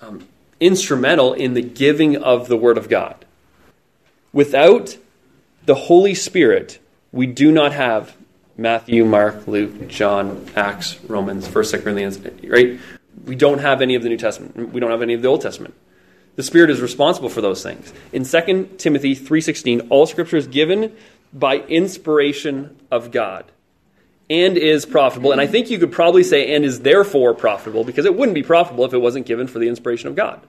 um, 0.00 0.26
instrumental 0.60 1.32
in 1.32 1.54
the 1.54 1.62
giving 1.62 2.16
of 2.16 2.48
the 2.48 2.56
Word 2.56 2.78
of 2.78 2.88
God. 2.88 3.24
Without 4.32 4.96
the 5.64 5.74
Holy 5.74 6.14
Spirit, 6.14 6.78
we 7.12 7.26
do 7.26 7.50
not 7.50 7.72
have 7.72 8.16
Matthew, 8.56 9.04
Mark, 9.04 9.48
Luke, 9.48 9.88
John, 9.88 10.46
Acts, 10.54 11.02
Romans, 11.04 11.48
1st, 11.48 11.82
Corinthians, 11.82 12.18
right? 12.44 12.78
We 13.24 13.34
don't 13.34 13.58
have 13.58 13.80
any 13.80 13.94
of 13.94 14.02
the 14.02 14.08
New 14.08 14.18
Testament. 14.18 14.72
We 14.72 14.80
don't 14.80 14.90
have 14.90 15.02
any 15.02 15.14
of 15.14 15.22
the 15.22 15.28
Old 15.28 15.40
Testament. 15.40 15.74
The 16.40 16.44
Spirit 16.44 16.70
is 16.70 16.80
responsible 16.80 17.28
for 17.28 17.42
those 17.42 17.62
things. 17.62 17.92
In 18.14 18.24
2 18.24 18.78
Timothy 18.78 19.14
3:16, 19.14 19.88
all 19.90 20.06
scripture 20.06 20.38
is 20.38 20.46
given 20.46 20.92
by 21.34 21.58
inspiration 21.58 22.76
of 22.90 23.10
God 23.10 23.44
and 24.30 24.56
is 24.56 24.86
profitable. 24.86 25.32
And 25.32 25.40
I 25.42 25.46
think 25.46 25.68
you 25.68 25.78
could 25.78 25.92
probably 25.92 26.22
say 26.22 26.54
and 26.54 26.64
is 26.64 26.80
therefore 26.80 27.34
profitable 27.34 27.84
because 27.84 28.06
it 28.06 28.14
wouldn't 28.14 28.34
be 28.34 28.42
profitable 28.42 28.86
if 28.86 28.94
it 28.94 29.02
wasn't 29.02 29.26
given 29.26 29.48
for 29.48 29.58
the 29.58 29.68
inspiration 29.68 30.08
of 30.08 30.14
God. 30.14 30.40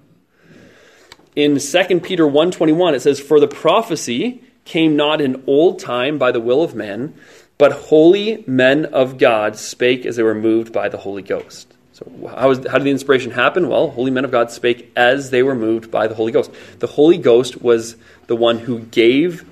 In 1.35 1.59
2 1.59 1.99
Peter 1.99 2.25
1:21 2.25 2.95
it 2.95 3.01
says 3.01 3.19
for 3.19 3.41
the 3.41 3.49
prophecy 3.49 4.41
came 4.63 4.95
not 4.95 5.19
in 5.19 5.43
old 5.45 5.77
time 5.77 6.17
by 6.17 6.31
the 6.31 6.39
will 6.39 6.63
of 6.63 6.73
men, 6.73 7.15
but 7.57 7.73
holy 7.73 8.45
men 8.47 8.85
of 8.85 9.17
God 9.17 9.57
spake 9.57 10.05
as 10.05 10.15
they 10.15 10.23
were 10.23 10.33
moved 10.33 10.71
by 10.71 10.87
the 10.87 10.99
Holy 10.99 11.21
Ghost. 11.21 11.73
So, 12.01 12.27
how, 12.27 12.49
is, 12.51 12.65
how 12.65 12.77
did 12.77 12.83
the 12.83 12.91
inspiration 12.91 13.31
happen? 13.31 13.67
Well, 13.67 13.91
holy 13.91 14.11
men 14.11 14.25
of 14.25 14.31
God 14.31 14.51
spake 14.51 14.91
as 14.95 15.29
they 15.29 15.43
were 15.43 15.55
moved 15.55 15.91
by 15.91 16.07
the 16.07 16.15
Holy 16.15 16.31
Ghost. 16.31 16.51
The 16.79 16.87
Holy 16.87 17.17
Ghost 17.17 17.61
was 17.61 17.95
the 18.27 18.35
one 18.35 18.57
who 18.57 18.79
gave 18.79 19.45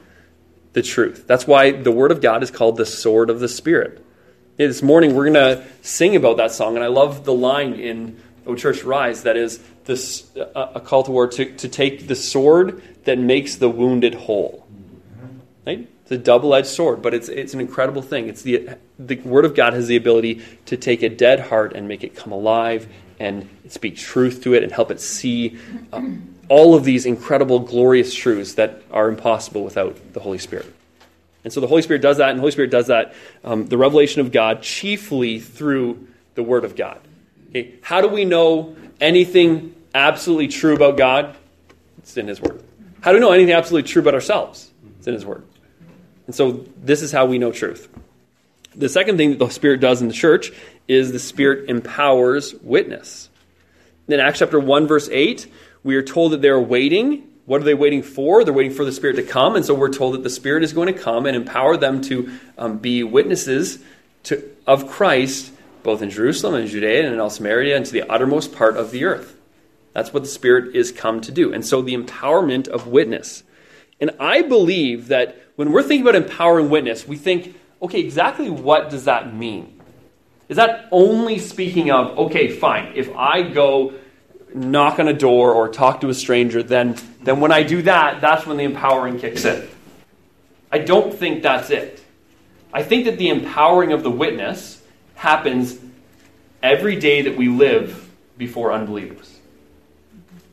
the 0.74 0.82
truth. 0.82 1.26
That's 1.28 1.46
why 1.46 1.72
the 1.72 1.92
Word 1.92 2.12
of 2.12 2.22
God 2.22 2.42
is 2.42 2.50
called 2.50 2.78
the 2.78 2.86
sword 2.86 3.30
of 3.30 3.40
the 3.40 3.48
Spirit. 3.48 4.04
This 4.58 4.82
morning 4.82 5.16
we're 5.16 5.32
going 5.32 5.58
to 5.58 5.66
sing 5.82 6.16
about 6.16 6.38
that 6.38 6.52
song, 6.52 6.76
and 6.76 6.84
I 6.84 6.88
love 6.88 7.24
the 7.24 7.34
line 7.34 7.76
in 7.76 8.20
O 8.46 8.56
Church 8.56 8.84
Arise 8.84 9.24
that 9.24 9.38
is 9.38 9.60
this, 9.86 10.30
a 10.36 10.82
call 10.84 11.04
to 11.04 11.12
war 11.12 11.28
to, 11.28 11.56
to 11.58 11.70
take 11.70 12.08
the 12.08 12.16
sword 12.16 12.82
that 13.06 13.20
makes 13.20 13.56
the 13.56 13.70
wounded 13.70 14.16
whole. 14.16 14.68
Right? 15.66 15.88
It's 16.10 16.20
a 16.20 16.24
double 16.24 16.56
edged 16.56 16.66
sword, 16.66 17.04
but 17.04 17.14
it's, 17.14 17.30
it's 17.30 17.54
an 17.54 17.62
incredible 17.62 18.02
thing. 18.02 18.30
It's 18.30 18.42
the, 18.42 18.70
the 18.98 19.18
Word 19.18 19.46
of 19.46 19.54
God 19.54 19.74
has 19.74 19.86
the 19.86 19.96
ability 19.96 20.42
to 20.66 20.76
take 20.76 21.04
a 21.04 21.10
dead 21.10 21.40
heart 21.40 21.74
and 21.76 21.88
make 21.88 22.04
it 22.04 22.16
come 22.16 22.34
alive 22.34 22.88
and 23.20 23.48
speak 23.68 23.96
truth 23.96 24.42
to 24.46 24.56
it 24.56 24.64
and 24.64 24.72
help 24.72 24.90
it 24.90 25.00
see 25.00 25.60
um, 25.94 26.34
all 26.48 26.74
of 26.74 26.84
these 26.84 27.06
incredible, 27.06 27.60
glorious 27.60 28.12
truths 28.12 28.56
that 28.56 28.82
are 28.90 29.08
impossible 29.08 29.64
without 29.64 30.14
the 30.14 30.20
Holy 30.20 30.40
Spirit. 30.40 30.74
And 31.44 31.54
so 31.54 31.62
the 31.62 31.68
Holy 31.68 31.84
Spirit 31.84 32.02
does 32.02 32.18
that, 32.18 32.30
and 32.30 32.40
the 32.40 32.42
Holy 32.42 32.54
Spirit 32.54 32.72
does 32.72 32.88
that, 32.88 33.14
um, 33.44 33.68
the 33.68 33.78
revelation 33.78 34.22
of 34.22 34.32
God, 34.32 34.64
chiefly 34.64 35.40
through 35.40 36.08
the 36.34 36.42
Word 36.42 36.66
of 36.66 36.76
God. 36.76 37.00
Okay? 37.50 37.76
How 37.84 38.02
do 38.02 38.08
we 38.08 38.26
know 38.26 38.76
anything 39.00 39.76
absolutely 39.94 40.48
true 40.48 40.74
about 40.74 40.98
God? 40.98 41.36
It's 42.00 42.18
in 42.18 42.28
His 42.28 42.42
Word. 42.42 42.64
How 43.02 43.12
do 43.12 43.18
we 43.18 43.22
know 43.22 43.32
anything 43.32 43.54
absolutely 43.54 43.88
true 43.88 44.02
about 44.02 44.16
ourselves? 44.16 44.72
It's 44.98 45.06
in 45.06 45.14
His 45.14 45.24
Word. 45.24 45.44
And 46.30 46.36
so 46.36 46.64
this 46.78 47.02
is 47.02 47.12
how 47.12 47.26
we 47.26 47.40
know 47.40 47.52
truth. 47.52 47.90
The 48.76 48.88
second 48.88 49.18
thing 49.18 49.32
that 49.32 49.40
the 49.40 49.50
Spirit 49.50 49.80
does 49.80 50.00
in 50.00 50.08
the 50.08 50.14
church 50.14 50.52
is 50.88 51.12
the 51.12 51.18
Spirit 51.18 51.72
empowers 51.72 52.54
witness. 52.62 53.30
In 54.08 54.20
Acts 54.20 54.38
chapter 54.38 54.60
1, 54.60 54.86
verse 54.86 55.10
8, 55.12 55.52
we 55.84 55.96
are 55.96 56.04
told 56.04 56.34
that 56.34 56.44
they're 56.44 56.60
waiting 56.60 57.24
what 57.48 57.62
are 57.62 57.64
they 57.64 57.74
waiting 57.74 58.04
for? 58.04 58.44
They're 58.44 58.54
waiting 58.54 58.74
for 58.74 58.86
the 58.86 58.92
Spirit 58.92 59.16
to 59.16 59.24
come. 59.24 59.56
And 59.56 59.66
so 59.66 59.74
we're 59.74 59.92
told 59.92 60.14
that 60.14 60.22
the 60.22 60.30
Spirit 60.30 60.64
is 60.64 60.72
going 60.72 60.86
to 60.86 61.00
come 61.00 61.26
and 61.26 61.36
empower 61.36 61.78
them 61.78 62.00
to 62.02 62.32
um, 62.60 62.78
be 62.78 63.02
witnesses 63.02 63.80
to, 64.26 64.52
of 64.68 64.88
Christ, 64.88 65.52
both 65.82 66.04
in 66.04 66.12
Jerusalem 66.12 66.54
and 66.54 66.68
Judea 66.68 67.06
and 67.06 67.16
in 67.16 67.20
all 67.20 67.32
Samaria 67.32 67.76
and 67.76 67.84
to 67.88 67.92
the 67.92 68.04
uttermost 68.04 68.54
part 68.54 68.78
of 68.78 68.92
the 68.92 69.04
earth. 69.06 69.36
That's 69.94 70.14
what 70.14 70.22
the 70.22 70.30
Spirit 70.30 70.76
is 70.76 70.92
come 70.92 71.22
to 71.22 71.32
do. 71.32 71.52
And 71.52 71.66
so 71.66 71.82
the 71.82 71.98
empowerment 71.98 72.68
of 72.68 72.86
witness. 72.86 73.42
And 74.00 74.12
I 74.20 74.44
believe 74.44 75.08
that 75.08 75.36
when 75.60 75.74
we're 75.74 75.84
thinking 75.84 76.08
about 76.08 76.16
empowering 76.16 76.70
witness, 76.70 77.06
we 77.06 77.18
think, 77.18 77.54
okay, 77.82 78.00
exactly 78.00 78.50
what 78.50 78.90
does 78.90 79.04
that 79.04 79.36
mean? 79.36 79.78
Is 80.48 80.56
that 80.56 80.88
only 80.90 81.38
speaking 81.38 81.92
of, 81.92 82.18
okay, 82.18 82.48
fine, 82.50 82.94
if 82.96 83.14
I 83.14 83.42
go 83.42 83.96
knock 84.56 85.00
on 85.00 85.10
a 85.10 85.14
door 85.14 85.52
or 85.52 85.68
talk 85.68 86.00
to 86.00 86.08
a 86.08 86.14
stranger, 86.14 86.64
then, 86.64 86.96
then 87.24 87.42
when 87.42 87.52
I 87.52 87.64
do 87.64 87.82
that, 87.82 88.22
that's 88.22 88.46
when 88.46 88.56
the 88.56 88.64
empowering 88.64 89.20
kicks 89.20 89.44
in. 89.44 89.68
I 90.72 90.78
don't 90.78 91.14
think 91.14 91.44
that's 91.44 91.70
it. 91.72 92.02
I 92.74 92.82
think 92.82 93.04
that 93.04 93.18
the 93.18 93.28
empowering 93.28 93.92
of 93.92 94.02
the 94.02 94.12
witness 94.12 94.82
happens 95.16 95.78
every 96.64 96.96
day 96.96 97.24
that 97.24 97.36
we 97.36 97.50
live 97.50 98.10
before 98.38 98.72
unbelievers. 98.72 99.38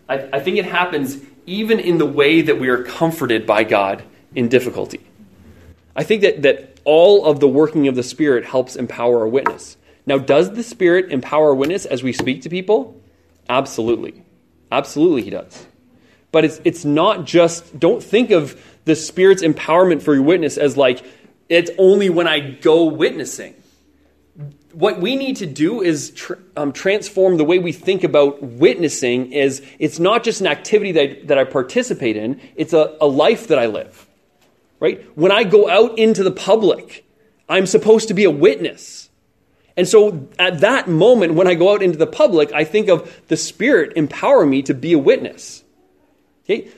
I, 0.09 0.29
I 0.33 0.40
think 0.40 0.57
it 0.57 0.64
happens 0.64 1.19
even 1.47 1.79
in 1.79 1.99
the 1.99 2.07
way 2.07 2.40
that 2.42 2.59
we 2.59 2.71
are 2.71 2.83
comforted 2.83 3.47
by 3.47 3.62
God 3.62 4.03
in 4.34 4.48
difficulty. 4.48 5.00
I 5.94 6.02
think 6.02 6.22
that, 6.22 6.42
that 6.42 6.78
all 6.84 7.24
of 7.24 7.40
the 7.40 7.48
working 7.48 7.88
of 7.88 7.94
the 7.94 8.02
Spirit 8.02 8.44
helps 8.44 8.76
empower 8.76 9.22
a 9.22 9.28
witness. 9.28 9.76
Now, 10.06 10.18
does 10.18 10.52
the 10.52 10.62
Spirit 10.62 11.10
empower 11.10 11.50
a 11.50 11.54
witness 11.54 11.86
as 11.86 12.02
we 12.02 12.12
speak 12.12 12.42
to 12.42 12.48
people? 12.50 13.00
Absolutely. 13.48 14.22
Absolutely, 14.70 15.22
he 15.22 15.30
does. 15.30 15.66
But 16.32 16.44
it's, 16.44 16.60
it's 16.64 16.84
not 16.84 17.24
just, 17.24 17.78
don't 17.78 18.02
think 18.02 18.30
of 18.30 18.60
the 18.84 18.94
Spirit's 18.94 19.42
empowerment 19.42 20.02
for 20.02 20.14
your 20.14 20.22
witness 20.22 20.58
as 20.58 20.76
like, 20.76 21.02
it's 21.48 21.70
only 21.78 22.10
when 22.10 22.28
I 22.28 22.40
go 22.40 22.84
witnessing. 22.84 23.54
what 24.76 25.00
we 25.00 25.16
need 25.16 25.36
to 25.36 25.46
do 25.46 25.80
is 25.80 26.10
tr- 26.10 26.34
um, 26.54 26.70
transform 26.70 27.38
the 27.38 27.44
way 27.44 27.58
we 27.58 27.72
think 27.72 28.04
about 28.04 28.42
witnessing 28.42 29.32
is 29.32 29.62
it's 29.78 29.98
not 29.98 30.22
just 30.22 30.42
an 30.42 30.46
activity 30.46 30.92
that 30.92 31.28
that 31.28 31.38
I 31.38 31.44
participate 31.44 32.16
in 32.16 32.40
it's 32.56 32.74
a, 32.74 32.94
a 33.00 33.06
life 33.06 33.48
that 33.48 33.58
i 33.58 33.66
live 33.66 34.06
right 34.80 35.02
when 35.16 35.32
i 35.32 35.44
go 35.44 35.68
out 35.68 35.98
into 35.98 36.22
the 36.22 36.30
public 36.30 37.04
i'm 37.48 37.66
supposed 37.66 38.08
to 38.08 38.14
be 38.14 38.24
a 38.24 38.30
witness 38.30 39.10
and 39.76 39.86
so 39.86 40.28
at 40.38 40.60
that 40.60 40.88
moment 40.88 41.34
when 41.34 41.46
i 41.46 41.54
go 41.54 41.72
out 41.72 41.82
into 41.82 41.98
the 41.98 42.06
public 42.06 42.52
i 42.52 42.64
think 42.64 42.88
of 42.88 43.22
the 43.28 43.36
spirit 43.36 43.92
empowering 43.96 44.50
me 44.50 44.62
to 44.62 44.74
be 44.74 44.92
a 44.92 44.98
witness 44.98 45.64
okay 46.44 46.68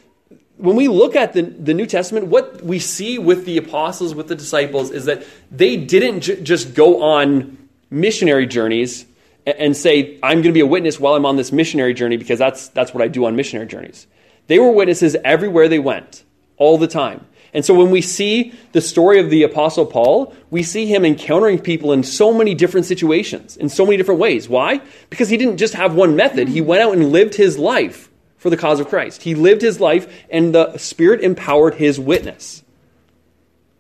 when 0.59 0.75
we 0.75 0.89
look 0.89 1.17
at 1.17 1.33
the, 1.33 1.43
the 1.43 1.73
New 1.73 1.87
Testament, 1.87 2.27
what 2.27 2.63
we 2.63 2.81
see 2.81 3.17
with 3.17 3.47
the 3.47 3.57
apostles, 3.57 4.15
with 4.15 4.27
the 4.27 4.35
disciples, 4.35 4.91
is 4.91 5.05
that 5.07 5.25
they 5.51 5.77
didn't 5.77 6.21
j- 6.23 6.43
just 6.43 6.75
go 6.75 7.03
on 7.03 7.69
missionary 7.91 8.47
journeys 8.47 9.07
and 9.47 9.77
say, 9.77 10.19
I'm 10.23 10.39
going 10.39 10.43
to 10.45 10.53
be 10.53 10.61
a 10.61 10.67
witness 10.67 11.01
while 11.01 11.15
I'm 11.15 11.25
on 11.25 11.37
this 11.37 11.53
missionary 11.53 11.95
journey 11.95 12.17
because 12.17 12.39
that's, 12.39 12.69
that's 12.69 12.93
what 12.93 13.03
I 13.03 13.09
do 13.09 13.25
on 13.25 13.37
missionary 13.37 13.69
journeys. 13.69 14.07
They 14.49 14.59
were 14.59 14.73
witnesses 14.73 15.17
everywhere 15.25 15.69
they 15.69 15.79
went, 15.79 16.25
all 16.57 16.77
the 16.77 16.89
time. 16.89 17.25
And 17.55 17.65
so 17.65 17.75
when 17.75 17.91
we 17.91 18.03
see 18.03 18.53
the 18.73 18.81
story 18.81 19.21
of 19.21 19.31
the 19.31 19.43
Apostle 19.43 19.87
Paul, 19.87 20.35
we 20.51 20.63
see 20.63 20.87
him 20.87 21.05
encountering 21.05 21.59
people 21.59 21.93
in 21.93 22.03
so 22.03 22.33
many 22.33 22.55
different 22.55 22.87
situations, 22.87 23.57
in 23.57 23.69
so 23.69 23.85
many 23.85 23.97
different 23.97 24.21
ways. 24.21 24.49
Why? 24.49 24.81
Because 25.09 25.29
he 25.29 25.37
didn't 25.37 25.57
just 25.57 25.75
have 25.75 25.95
one 25.95 26.15
method, 26.17 26.49
he 26.49 26.61
went 26.61 26.83
out 26.83 26.93
and 26.93 27.11
lived 27.11 27.35
his 27.35 27.59
life 27.59 28.11
for 28.37 28.51
the 28.51 28.57
cause 28.57 28.81
of 28.81 28.89
Christ. 28.89 29.23
He 29.23 29.35
lived 29.35 29.63
his 29.63 29.81
life, 29.81 30.25
and 30.31 30.55
the 30.55 30.77
Spirit 30.77 31.23
empowered 31.23 31.75
his 31.75 31.99
witness. 31.99 32.63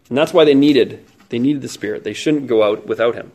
And 0.09 0.16
that's 0.16 0.33
why 0.33 0.44
they 0.44 0.54
needed 0.54 1.04
they 1.28 1.38
needed 1.38 1.62
the 1.62 1.68
Spirit. 1.68 2.04
They 2.04 2.14
shouldn't 2.14 2.46
go 2.46 2.62
out 2.62 2.87
without 2.87 3.14
him. 3.14 3.33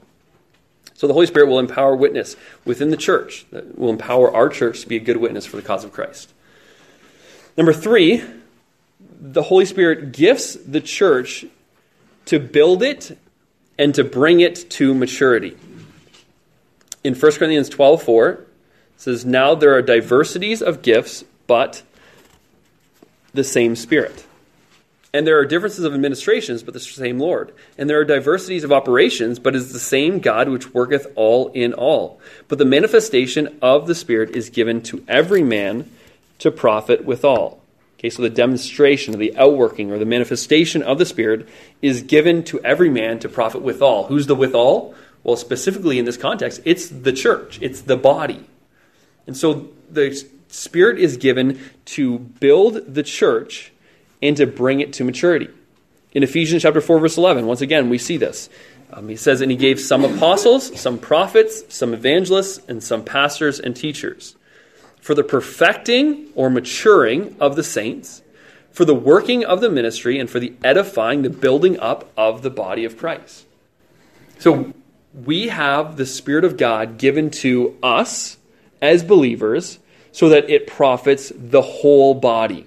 So 0.95 1.07
the 1.07 1.13
Holy 1.13 1.25
Spirit 1.25 1.49
will 1.49 1.59
empower 1.59 1.95
witness 1.95 2.35
within 2.65 2.89
the 2.89 2.97
church, 2.97 3.45
that 3.51 3.77
will 3.77 3.89
empower 3.89 4.33
our 4.33 4.49
church 4.49 4.81
to 4.81 4.87
be 4.87 4.95
a 4.95 5.01
good 5.01 5.17
witness 5.17 5.45
for 5.45 5.57
the 5.57 5.61
cause 5.61 5.83
of 5.83 5.91
Christ. 5.91 6.33
Number 7.57 7.73
three, 7.73 8.23
the 9.23 9.41
Holy 9.41 9.63
Spirit 9.63 10.11
gifts 10.11 10.55
the 10.55 10.81
church 10.81 11.45
to 12.25 12.39
build 12.39 12.83
it 12.83 13.17
and 13.79 13.95
to 13.95 14.03
bring 14.03 14.41
it 14.41 14.69
to 14.71 14.93
maturity. 14.93 15.55
In 17.05 17.15
1 17.15 17.31
Corinthians 17.31 17.69
12 17.69 18.03
4, 18.03 18.29
it 18.29 18.47
says, 18.97 19.25
Now 19.25 19.55
there 19.55 19.73
are 19.73 19.81
diversities 19.81 20.61
of 20.61 20.81
gifts, 20.81 21.23
but 21.47 21.83
the 23.33 23.45
same 23.45 23.77
Spirit. 23.77 24.25
And 25.13 25.25
there 25.25 25.37
are 25.37 25.45
differences 25.45 25.85
of 25.85 25.93
administrations, 25.93 26.61
but 26.63 26.73
the 26.73 26.79
same 26.79 27.19
Lord. 27.19 27.53
And 27.77 27.89
there 27.89 27.99
are 27.99 28.05
diversities 28.05 28.63
of 28.63 28.71
operations, 28.71 29.39
but 29.39 29.55
is 29.55 29.71
the 29.71 29.79
same 29.79 30.19
God 30.19 30.49
which 30.49 30.73
worketh 30.73 31.07
all 31.15 31.49
in 31.49 31.73
all. 31.73 32.19
But 32.49 32.57
the 32.57 32.65
manifestation 32.65 33.59
of 33.61 33.87
the 33.87 33.95
Spirit 33.95 34.35
is 34.35 34.49
given 34.49 34.81
to 34.83 35.03
every 35.07 35.43
man 35.43 35.89
to 36.39 36.51
profit 36.51 37.05
withal. 37.05 37.62
Okay, 38.03 38.09
so 38.09 38.21
the 38.21 38.29
demonstration, 38.29 39.13
or 39.13 39.17
the 39.17 39.33
outworking, 39.37 39.89
or 39.89 39.97
the 39.97 40.05
manifestation 40.05 40.83
of 40.83 40.97
the 40.97 41.05
Spirit 41.05 41.47
is 41.81 42.01
given 42.01 42.43
to 42.43 42.59
every 42.59 42.89
man 42.89 43.17
to 43.19 43.29
profit 43.29 43.61
withal. 43.61 44.07
Who's 44.07 44.27
the 44.27 44.35
withal? 44.35 44.93
Well, 45.23 45.37
specifically 45.37 45.97
in 45.99 46.03
this 46.03 46.17
context, 46.17 46.59
it's 46.65 46.89
the 46.89 47.13
church, 47.13 47.59
it's 47.61 47.79
the 47.79 47.95
body. 47.95 48.45
And 49.25 49.37
so 49.37 49.69
the 49.89 50.21
Spirit 50.49 50.99
is 50.99 51.15
given 51.15 51.61
to 51.85 52.19
build 52.19 52.93
the 52.93 53.03
church 53.03 53.71
and 54.21 54.35
to 54.35 54.47
bring 54.47 54.81
it 54.81 54.91
to 54.93 55.05
maturity. 55.05 55.47
In 56.11 56.23
Ephesians 56.23 56.63
chapter 56.63 56.81
4, 56.81 56.99
verse 56.99 57.17
11, 57.17 57.45
once 57.45 57.61
again, 57.61 57.89
we 57.89 57.97
see 57.97 58.17
this. 58.17 58.49
Um, 58.91 59.07
he 59.07 59.15
says, 59.15 59.39
And 59.39 59.49
he 59.49 59.55
gave 59.55 59.79
some 59.79 60.03
apostles, 60.03 60.77
some 60.77 60.99
prophets, 60.99 61.63
some 61.73 61.93
evangelists, 61.93 62.59
and 62.67 62.83
some 62.83 63.05
pastors 63.05 63.61
and 63.61 63.73
teachers 63.73 64.35
for 65.03 65.13
the 65.13 65.23
perfecting 65.23 66.29
or 66.33 66.49
maturing 66.49 67.35
of 67.37 67.57
the 67.57 67.63
saints, 67.63 68.21
for 68.71 68.85
the 68.85 68.95
working 68.95 69.43
of 69.43 69.59
the 69.59 69.69
ministry, 69.69 70.17
and 70.17 70.29
for 70.29 70.39
the 70.39 70.53
edifying, 70.63 71.23
the 71.23 71.29
building 71.29 71.77
up 71.77 72.09
of 72.15 72.41
the 72.41 72.49
body 72.49 72.85
of 72.85 72.97
Christ. 72.97 73.45
So 74.39 74.73
we 75.13 75.49
have 75.49 75.97
the 75.97 76.05
Spirit 76.05 76.45
of 76.45 76.55
God 76.55 76.97
given 76.97 77.31
to 77.31 77.77
us 77.83 78.37
as 78.81 79.03
believers 79.03 79.77
so 80.13 80.29
that 80.29 80.49
it 80.49 80.67
profits 80.67 81.33
the 81.35 81.61
whole 81.61 82.13
body. 82.13 82.65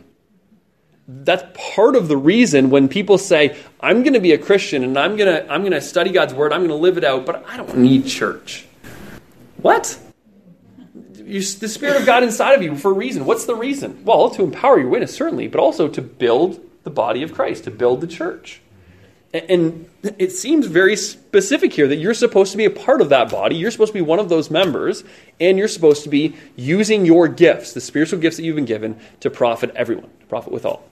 That's 1.09 1.45
part 1.55 1.97
of 1.97 2.09
the 2.09 2.19
reason 2.19 2.69
when 2.69 2.89
people 2.89 3.17
say 3.17 3.57
i'm 3.81 4.03
going 4.03 4.15
to 4.15 4.21
be 4.21 4.33
a 4.33 4.39
christian 4.39 4.83
and 4.83 4.99
i'm 4.99 5.17
going 5.17 5.33
to 5.33 5.53
i'm 5.53 5.61
going 5.61 5.71
to 5.71 5.81
study 5.81 6.11
god's 6.11 6.35
word 6.35 6.53
i'm 6.53 6.67
going 6.67 6.71
to 6.71 6.75
live 6.75 6.99
it 6.99 7.05
out 7.05 7.25
but 7.25 7.45
i 7.49 7.57
don't 7.57 7.77
need 7.77 8.07
church. 8.07 8.67
What 9.59 9.97
you, 11.27 11.41
the 11.41 11.69
spirit 11.69 11.97
of 11.97 12.07
god 12.07 12.23
inside 12.23 12.55
of 12.55 12.63
you 12.63 12.77
for 12.77 12.91
a 12.91 12.95
reason 12.95 13.25
what's 13.25 13.45
the 13.47 13.55
reason 13.55 14.05
well 14.05 14.31
to 14.31 14.43
empower 14.43 14.79
your 14.79 14.89
witness 14.89 15.15
certainly 15.15 15.49
but 15.49 15.61
also 15.61 15.89
to 15.89 16.01
build 16.01 16.61
the 16.85 16.91
body 16.91 17.23
of 17.23 17.33
christ 17.33 17.65
to 17.65 17.71
build 17.71 18.01
the 18.01 18.07
church 18.07 18.61
and 19.35 19.89
it 20.03 20.33
seems 20.33 20.67
very 20.67 20.97
specific 20.97 21.73
here 21.73 21.89
that 21.89 21.97
you're 21.97 22.15
supposed 22.15 22.53
to 22.53 22.59
be 22.59 22.65
a 22.65 22.71
part 22.71 23.01
of 23.01 23.11
that 23.11 23.31
body. 23.31 23.57
You're 23.57 23.71
supposed 23.71 23.91
to 23.93 23.99
be 23.99 24.03
one 24.03 24.19
of 24.19 24.29
those 24.29 24.51
members, 24.51 25.05
and 25.41 25.59
you're 25.59 25.69
supposed 25.69 26.05
to 26.05 26.09
be 26.09 26.37
using 26.55 27.05
your 27.05 27.29
gifts, 27.29 27.73
the 27.73 27.81
spiritual 27.81 28.21
gifts 28.21 28.37
that 28.37 28.45
you've 28.45 28.57
been 28.57 28.65
given, 28.65 28.99
to 29.21 29.31
profit 29.31 29.73
everyone, 29.75 30.11
to 30.21 30.27
profit 30.27 30.53
with 30.53 30.65
all. 30.65 30.89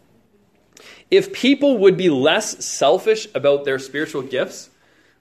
If 1.11 1.33
people 1.33 1.79
would 1.79 1.97
be 1.97 2.11
less 2.11 2.65
selfish 2.65 3.29
about 3.35 3.65
their 3.65 3.79
spiritual 3.79 4.23
gifts, 4.23 4.69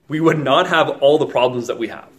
we 0.08 0.20
would 0.20 0.40
not 0.40 0.68
have 0.68 0.90
all 1.02 1.18
the 1.18 1.28
problems 1.28 1.68
that 1.68 1.78
we 1.78 1.90
have. 1.90 2.10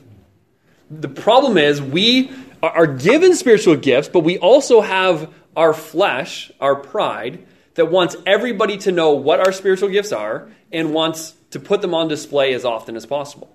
The 0.91 1.09
problem 1.09 1.59
is 1.59 1.83
we 1.83 2.31
are 2.71 2.87
given 2.87 3.35
spiritual 3.35 3.77
gifts, 3.77 4.09
but 4.09 4.21
we 4.21 4.39
also 4.39 4.81
have 4.81 5.33
our 5.57 5.73
flesh, 5.73 6.51
our 6.61 6.77
pride, 6.77 7.47
that 7.75 7.91
wants 7.91 8.17
everybody 8.27 8.77
to 8.79 8.93
know 8.93 9.13
what 9.13 9.41
our 9.41 9.53
spiritual 9.53 9.89
gifts 9.89 10.13
are 10.13 10.49
and 10.73 10.93
wants 10.93 11.35
to 11.51 11.61
put 11.61 11.81
them 11.81 11.95
on 11.95 12.09
display 12.09 12.55
as 12.55 12.65
often 12.65 12.97
as 12.97 13.07
possible. 13.07 13.55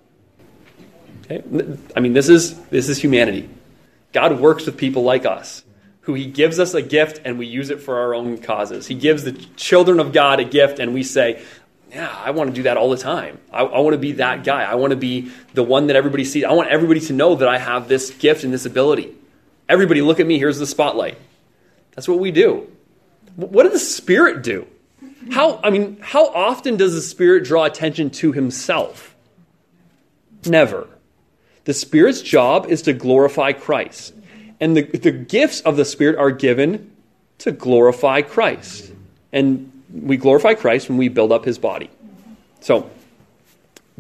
Okay? 1.26 1.43
I 1.95 2.00
mean, 2.00 2.13
this 2.13 2.30
is, 2.30 2.60
this 2.65 2.89
is 2.89 2.98
humanity. 2.98 3.50
God 4.12 4.39
works 4.39 4.65
with 4.65 4.78
people 4.78 5.04
like 5.04 5.26
us 5.26 5.63
who 6.02 6.15
he 6.15 6.26
gives 6.26 6.60
us 6.60 6.74
a 6.74 6.82
gift 6.82 7.22
and 7.24 7.38
we 7.38 7.45
use 7.45 7.69
it 7.69 7.80
for 7.82 8.00
our 8.00 8.15
own 8.15 8.39
causes. 8.39 8.88
He 8.88 8.95
gives 8.95 9.24
the 9.24 9.34
children 9.34 10.00
of 10.00 10.12
God 10.12 10.39
a 10.39 10.43
gift 10.43 10.80
and 10.80 10.91
we 10.91 11.04
say, 11.04 11.43
yeah, 11.91 12.13
I 12.23 12.32
want 12.32 12.49
to 12.49 12.56
do 12.56 12.63
that 12.63 12.78
all 12.78 12.89
the 12.89 12.97
time. 12.97 13.39
I, 13.52 13.63
I, 13.63 13.80
want 13.80 13.93
to 13.93 13.99
be 13.99 14.13
that 14.13 14.43
guy. 14.43 14.63
I 14.63 14.75
want 14.75 14.91
to 14.91 14.97
be 14.97 15.32
the 15.54 15.63
one 15.63 15.88
that 15.88 15.95
everybody 15.95 16.23
sees. 16.23 16.43
I 16.43 16.52
want 16.52 16.69
everybody 16.69 16.99
to 17.02 17.13
know 17.13 17.36
that 17.36 17.47
I 17.47 17.58
have 17.58 17.88
this 17.88 18.12
gift 18.12 18.43
and 18.43 18.54
this 18.54 18.65
ability. 18.65 19.15
Everybody, 19.67 20.02
look 20.02 20.19
at 20.19 20.28
me. 20.28 20.38
Here's 20.38 20.60
the 20.60 20.67
spotlight. 20.67 21.17
That's 21.91 22.08
what 22.08 22.19
we 22.19 22.32
do. 22.32 22.67
What 23.36 23.63
does 23.63 23.73
the 23.73 23.80
Spirit 23.80 24.43
do? 24.43 24.67
How, 25.32 25.60
I 25.63 25.69
mean, 25.69 25.97
how 26.02 26.28
often 26.28 26.78
does 26.78 26.93
the 26.93 27.02
Spirit 27.02 27.43
draw 27.43 27.65
attention 27.65 28.10
to 28.12 28.32
himself? 28.32 29.15
Never. 30.45 30.88
The 31.65 31.73
Spirit's 31.73 32.21
job 32.21 32.67
is 32.67 32.84
to 32.84 32.93
glorify 32.93 33.54
Christ. 33.54 34.13
And 34.60 34.75
the, 34.75 34.84
the 34.84 35.12
gifts 35.12 35.62
of 35.62 35.78
the 35.78 35.86
Spirit 35.86 36.17
are 36.17 36.32
given 36.32 36.91
to 37.39 37.52
glorify 37.52 38.21
Christ. 38.21 38.91
And 39.32 39.78
we 39.93 40.17
glorify 40.17 40.54
Christ 40.54 40.89
when 40.89 40.97
we 40.97 41.10
build 41.10 41.32
up 41.32 41.45
his 41.45 41.58
body. 41.58 41.89
So, 42.62 42.89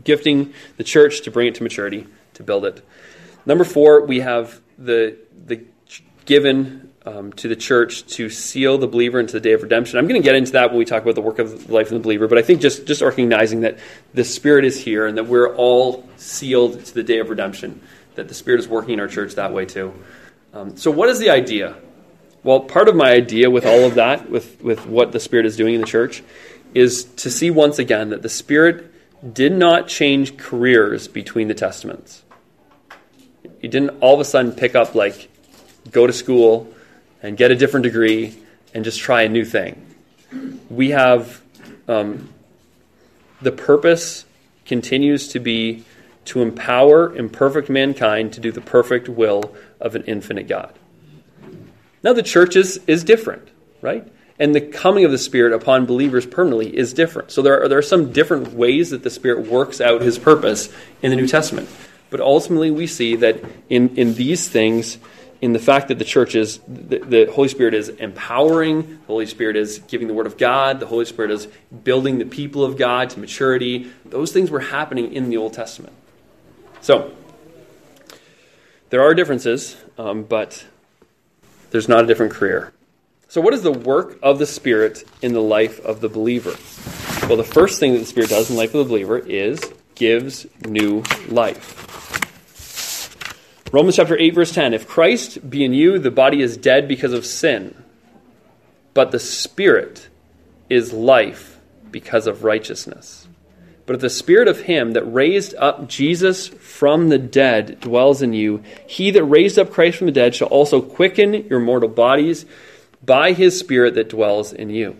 gifting 0.03 0.53
the 0.77 0.83
church 0.83 1.21
to 1.21 1.31
bring 1.31 1.47
it 1.47 1.55
to 1.55 1.63
maturity, 1.63 2.07
to 2.35 2.43
build 2.43 2.65
it. 2.65 2.85
Number 3.45 3.63
four, 3.63 4.05
we 4.05 4.19
have 4.19 4.61
the, 4.77 5.17
the 5.45 5.63
given 6.25 6.91
um, 7.05 7.33
to 7.33 7.47
the 7.47 7.55
church 7.55 8.05
to 8.05 8.29
seal 8.29 8.77
the 8.77 8.87
believer 8.87 9.19
into 9.19 9.33
the 9.33 9.39
day 9.39 9.53
of 9.53 9.63
redemption. 9.63 9.97
I'm 9.97 10.07
going 10.07 10.21
to 10.21 10.25
get 10.25 10.35
into 10.35 10.51
that 10.53 10.69
when 10.69 10.77
we 10.77 10.85
talk 10.85 11.01
about 11.01 11.15
the 11.15 11.21
work 11.21 11.39
of 11.39 11.67
the 11.67 11.73
life 11.73 11.87
of 11.87 11.93
the 11.93 11.99
believer, 11.99 12.27
but 12.27 12.37
I 12.37 12.41
think 12.41 12.61
just, 12.61 12.85
just 12.85 13.01
recognizing 13.01 13.61
that 13.61 13.79
the 14.13 14.23
Spirit 14.23 14.65
is 14.65 14.79
here 14.79 15.07
and 15.07 15.17
that 15.17 15.25
we're 15.25 15.55
all 15.55 16.07
sealed 16.17 16.85
to 16.85 16.93
the 16.93 17.03
day 17.03 17.19
of 17.19 17.29
redemption, 17.29 17.81
that 18.15 18.27
the 18.27 18.33
Spirit 18.33 18.59
is 18.59 18.67
working 18.67 18.93
in 18.93 18.99
our 18.99 19.07
church 19.07 19.35
that 19.35 19.53
way 19.53 19.65
too. 19.65 19.93
Um, 20.53 20.77
so, 20.77 20.91
what 20.91 21.09
is 21.09 21.19
the 21.19 21.29
idea? 21.29 21.75
Well, 22.43 22.61
part 22.61 22.87
of 22.87 22.95
my 22.95 23.11
idea 23.11 23.49
with 23.49 23.65
all 23.65 23.83
of 23.83 23.95
that, 23.95 24.29
with, 24.29 24.61
with 24.61 24.85
what 24.85 25.11
the 25.11 25.19
Spirit 25.19 25.45
is 25.45 25.57
doing 25.57 25.75
in 25.75 25.81
the 25.81 25.87
church, 25.87 26.23
is 26.73 27.03
to 27.03 27.29
see 27.29 27.51
once 27.51 27.79
again 27.79 28.09
that 28.09 28.21
the 28.21 28.29
Spirit 28.29 28.91
did 29.33 29.51
not 29.51 29.87
change 29.87 30.37
careers 30.37 31.07
between 31.07 31.49
the 31.49 31.53
Testaments. 31.53 32.23
He 33.59 33.67
didn't 33.67 33.99
all 33.99 34.13
of 34.13 34.21
a 34.21 34.25
sudden 34.25 34.53
pick 34.53 34.75
up, 34.75 34.95
like, 34.95 35.29
go 35.91 36.07
to 36.07 36.13
school 36.13 36.73
and 37.21 37.35
get 37.35 37.51
a 37.51 37.55
different 37.55 37.83
degree 37.83 38.37
and 38.73 38.85
just 38.85 38.99
try 38.99 39.23
a 39.23 39.29
new 39.29 39.43
thing. 39.43 39.85
We 40.69 40.91
have 40.91 41.41
um, 41.89 42.29
the 43.41 43.51
purpose 43.51 44.23
continues 44.65 45.27
to 45.29 45.39
be 45.39 45.83
to 46.25 46.41
empower 46.41 47.13
imperfect 47.15 47.69
mankind 47.69 48.31
to 48.33 48.39
do 48.39 48.51
the 48.51 48.61
perfect 48.61 49.09
will 49.09 49.55
of 49.79 49.95
an 49.95 50.03
infinite 50.03 50.47
God. 50.47 50.78
Now, 52.03 52.13
the 52.13 52.23
church 52.23 52.55
is, 52.55 52.79
is 52.87 53.03
different, 53.03 53.47
right? 53.81 54.07
And 54.37 54.55
the 54.55 54.61
coming 54.61 55.03
of 55.03 55.11
the 55.11 55.17
Spirit 55.17 55.53
upon 55.53 55.85
believers 55.85 56.25
permanently 56.25 56.75
is 56.75 56.93
different. 56.93 57.31
So, 57.31 57.41
there 57.41 57.63
are, 57.63 57.67
there 57.67 57.77
are 57.77 57.83
some 57.83 58.13
different 58.13 58.53
ways 58.53 58.91
that 58.91 59.03
the 59.03 59.09
Spirit 59.09 59.47
works 59.47 59.81
out 59.81 60.01
his 60.01 60.17
purpose 60.17 60.73
in 61.01 61.09
the 61.09 61.17
New 61.17 61.27
Testament. 61.27 61.69
But 62.09 62.21
ultimately, 62.21 62.71
we 62.71 62.87
see 62.87 63.15
that 63.17 63.43
in, 63.69 63.95
in 63.97 64.15
these 64.15 64.47
things, 64.47 64.97
in 65.41 65.53
the 65.53 65.59
fact 65.59 65.87
that 65.87 65.99
the 65.99 66.05
church 66.05 66.35
is, 66.35 66.59
the, 66.67 66.99
the, 66.99 67.31
Holy 67.31 67.47
Spirit 67.47 67.73
is 67.73 67.89
empowering, 67.89 68.81
the 68.81 69.07
Holy 69.07 69.25
Spirit 69.25 69.55
is 69.55 69.79
giving 69.79 70.07
the 70.07 70.13
Word 70.13 70.25
of 70.25 70.37
God, 70.37 70.79
the 70.79 70.87
Holy 70.87 71.05
Spirit 71.05 71.31
is 71.31 71.47
building 71.83 72.17
the 72.17 72.25
people 72.25 72.63
of 72.63 72.77
God 72.77 73.09
to 73.11 73.19
maturity. 73.19 73.91
Those 74.05 74.31
things 74.31 74.49
were 74.49 74.59
happening 74.59 75.13
in 75.13 75.29
the 75.29 75.37
Old 75.37 75.53
Testament. 75.53 75.93
So, 76.81 77.13
there 78.89 79.01
are 79.01 79.13
differences, 79.13 79.77
um, 79.97 80.23
but 80.23 80.65
there's 81.71 81.87
not 81.87 82.03
a 82.03 82.07
different 82.07 82.33
career. 82.33 82.73
So, 83.27 83.41
what 83.41 83.53
is 83.53 83.61
the 83.61 83.71
work 83.71 84.17
of 84.23 84.39
the 84.39 84.45
Spirit 84.45 85.03
in 85.21 85.33
the 85.33 85.41
life 85.41 85.79
of 85.81 86.01
the 86.01 86.09
believer? 86.09 86.55
Well, 87.27 87.37
the 87.37 87.43
first 87.43 87.79
thing 87.79 87.93
that 87.93 87.99
the 87.99 88.05
Spirit 88.05 88.31
does 88.31 88.49
in 88.49 88.55
the 88.55 88.61
life 88.61 88.73
of 88.73 88.79
the 88.79 88.89
believer 88.89 89.19
is 89.19 89.61
gives 89.93 90.47
new 90.65 91.03
life. 91.27 91.75
Romans 93.71 93.97
chapter 93.97 94.17
8, 94.17 94.33
verse 94.33 94.51
10 94.51 94.73
If 94.73 94.87
Christ 94.87 95.47
be 95.47 95.63
in 95.63 95.73
you, 95.73 95.99
the 95.99 96.09
body 96.09 96.41
is 96.41 96.57
dead 96.57 96.87
because 96.87 97.13
of 97.13 97.23
sin, 97.23 97.83
but 98.95 99.11
the 99.11 99.19
Spirit 99.19 100.09
is 100.69 100.91
life 100.91 101.59
because 101.91 102.25
of 102.25 102.43
righteousness. 102.43 103.18
But 103.89 103.95
if 103.95 104.01
the 104.01 104.09
Spirit 104.11 104.47
of 104.47 104.61
Him 104.61 104.91
that 104.91 105.01
raised 105.01 105.55
up 105.55 105.87
Jesus 105.89 106.47
from 106.47 107.09
the 107.09 107.17
dead 107.17 107.79
dwells 107.79 108.21
in 108.21 108.33
you, 108.33 108.61
He 108.85 109.09
that 109.09 109.23
raised 109.23 109.57
up 109.57 109.71
Christ 109.71 109.97
from 109.97 110.05
the 110.05 110.13
dead 110.13 110.35
shall 110.35 110.47
also 110.49 110.79
quicken 110.79 111.47
your 111.47 111.59
mortal 111.59 111.89
bodies 111.89 112.45
by 113.03 113.31
His 113.31 113.57
Spirit 113.57 113.95
that 113.95 114.07
dwells 114.07 114.53
in 114.53 114.69
you. 114.69 114.95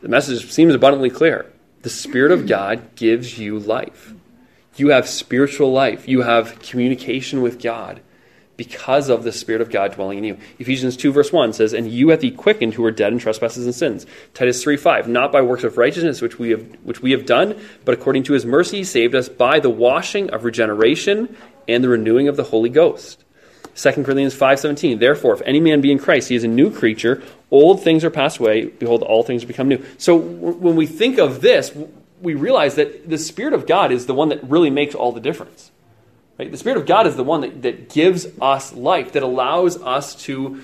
The 0.00 0.08
message 0.08 0.50
seems 0.50 0.74
abundantly 0.74 1.08
clear. 1.08 1.46
The 1.82 1.88
Spirit 1.88 2.32
of 2.32 2.48
God 2.48 2.96
gives 2.96 3.38
you 3.38 3.60
life. 3.60 4.12
You 4.74 4.88
have 4.88 5.08
spiritual 5.08 5.70
life. 5.70 6.08
You 6.08 6.22
have 6.22 6.58
communication 6.58 7.42
with 7.42 7.62
God 7.62 8.00
because 8.58 9.08
of 9.08 9.22
the 9.22 9.32
Spirit 9.32 9.62
of 9.62 9.70
God 9.70 9.94
dwelling 9.94 10.18
in 10.18 10.24
you. 10.24 10.38
Ephesians 10.58 10.96
2, 10.96 11.12
verse 11.12 11.32
1 11.32 11.54
says, 11.54 11.72
And 11.72 11.90
you 11.90 12.08
hath 12.10 12.20
he 12.20 12.32
quickened 12.32 12.74
who 12.74 12.82
were 12.82 12.90
dead 12.90 13.12
in 13.12 13.18
trespasses 13.20 13.64
and 13.64 13.74
sins. 13.74 14.04
Titus 14.34 14.62
3, 14.62 14.76
5, 14.76 15.08
Not 15.08 15.32
by 15.32 15.40
works 15.40 15.64
of 15.64 15.78
righteousness 15.78 16.20
which 16.20 16.38
we 16.38 16.50
have, 16.50 16.66
which 16.82 17.00
we 17.00 17.12
have 17.12 17.24
done, 17.24 17.58
but 17.86 17.94
according 17.94 18.24
to 18.24 18.34
his 18.34 18.44
mercy 18.44 18.78
he 18.78 18.84
saved 18.84 19.14
us 19.14 19.28
by 19.28 19.60
the 19.60 19.70
washing 19.70 20.28
of 20.30 20.44
regeneration 20.44 21.34
and 21.68 21.82
the 21.82 21.88
renewing 21.88 22.26
of 22.26 22.36
the 22.36 22.42
Holy 22.42 22.68
Ghost. 22.68 23.24
2 23.76 23.92
Corinthians 24.04 24.34
5:17 24.34 24.98
Therefore 24.98 25.34
if 25.34 25.42
any 25.42 25.60
man 25.60 25.80
be 25.80 25.92
in 25.92 26.00
Christ 26.00 26.28
he 26.28 26.34
is 26.34 26.42
a 26.42 26.48
new 26.48 26.68
creature 26.68 27.22
old 27.52 27.80
things 27.80 28.02
are 28.02 28.10
passed 28.10 28.38
away 28.38 28.64
behold 28.64 29.04
all 29.04 29.22
things 29.22 29.44
become 29.44 29.68
new. 29.68 29.84
So 29.98 30.16
when 30.16 30.74
we 30.74 30.86
think 30.86 31.18
of 31.18 31.42
this 31.42 31.70
we 32.20 32.34
realize 32.34 32.74
that 32.74 33.08
the 33.08 33.18
Spirit 33.18 33.52
of 33.52 33.68
God 33.68 33.92
is 33.92 34.06
the 34.06 34.14
one 34.14 34.30
that 34.30 34.42
really 34.42 34.70
makes 34.70 34.96
all 34.96 35.12
the 35.12 35.20
difference. 35.20 35.70
Right? 36.38 36.50
The 36.50 36.56
Spirit 36.56 36.78
of 36.78 36.86
God 36.86 37.06
is 37.06 37.16
the 37.16 37.24
one 37.24 37.40
that, 37.40 37.62
that 37.62 37.90
gives 37.90 38.26
us 38.40 38.72
life, 38.72 39.12
that 39.12 39.22
allows 39.22 39.80
us 39.82 40.14
to 40.22 40.60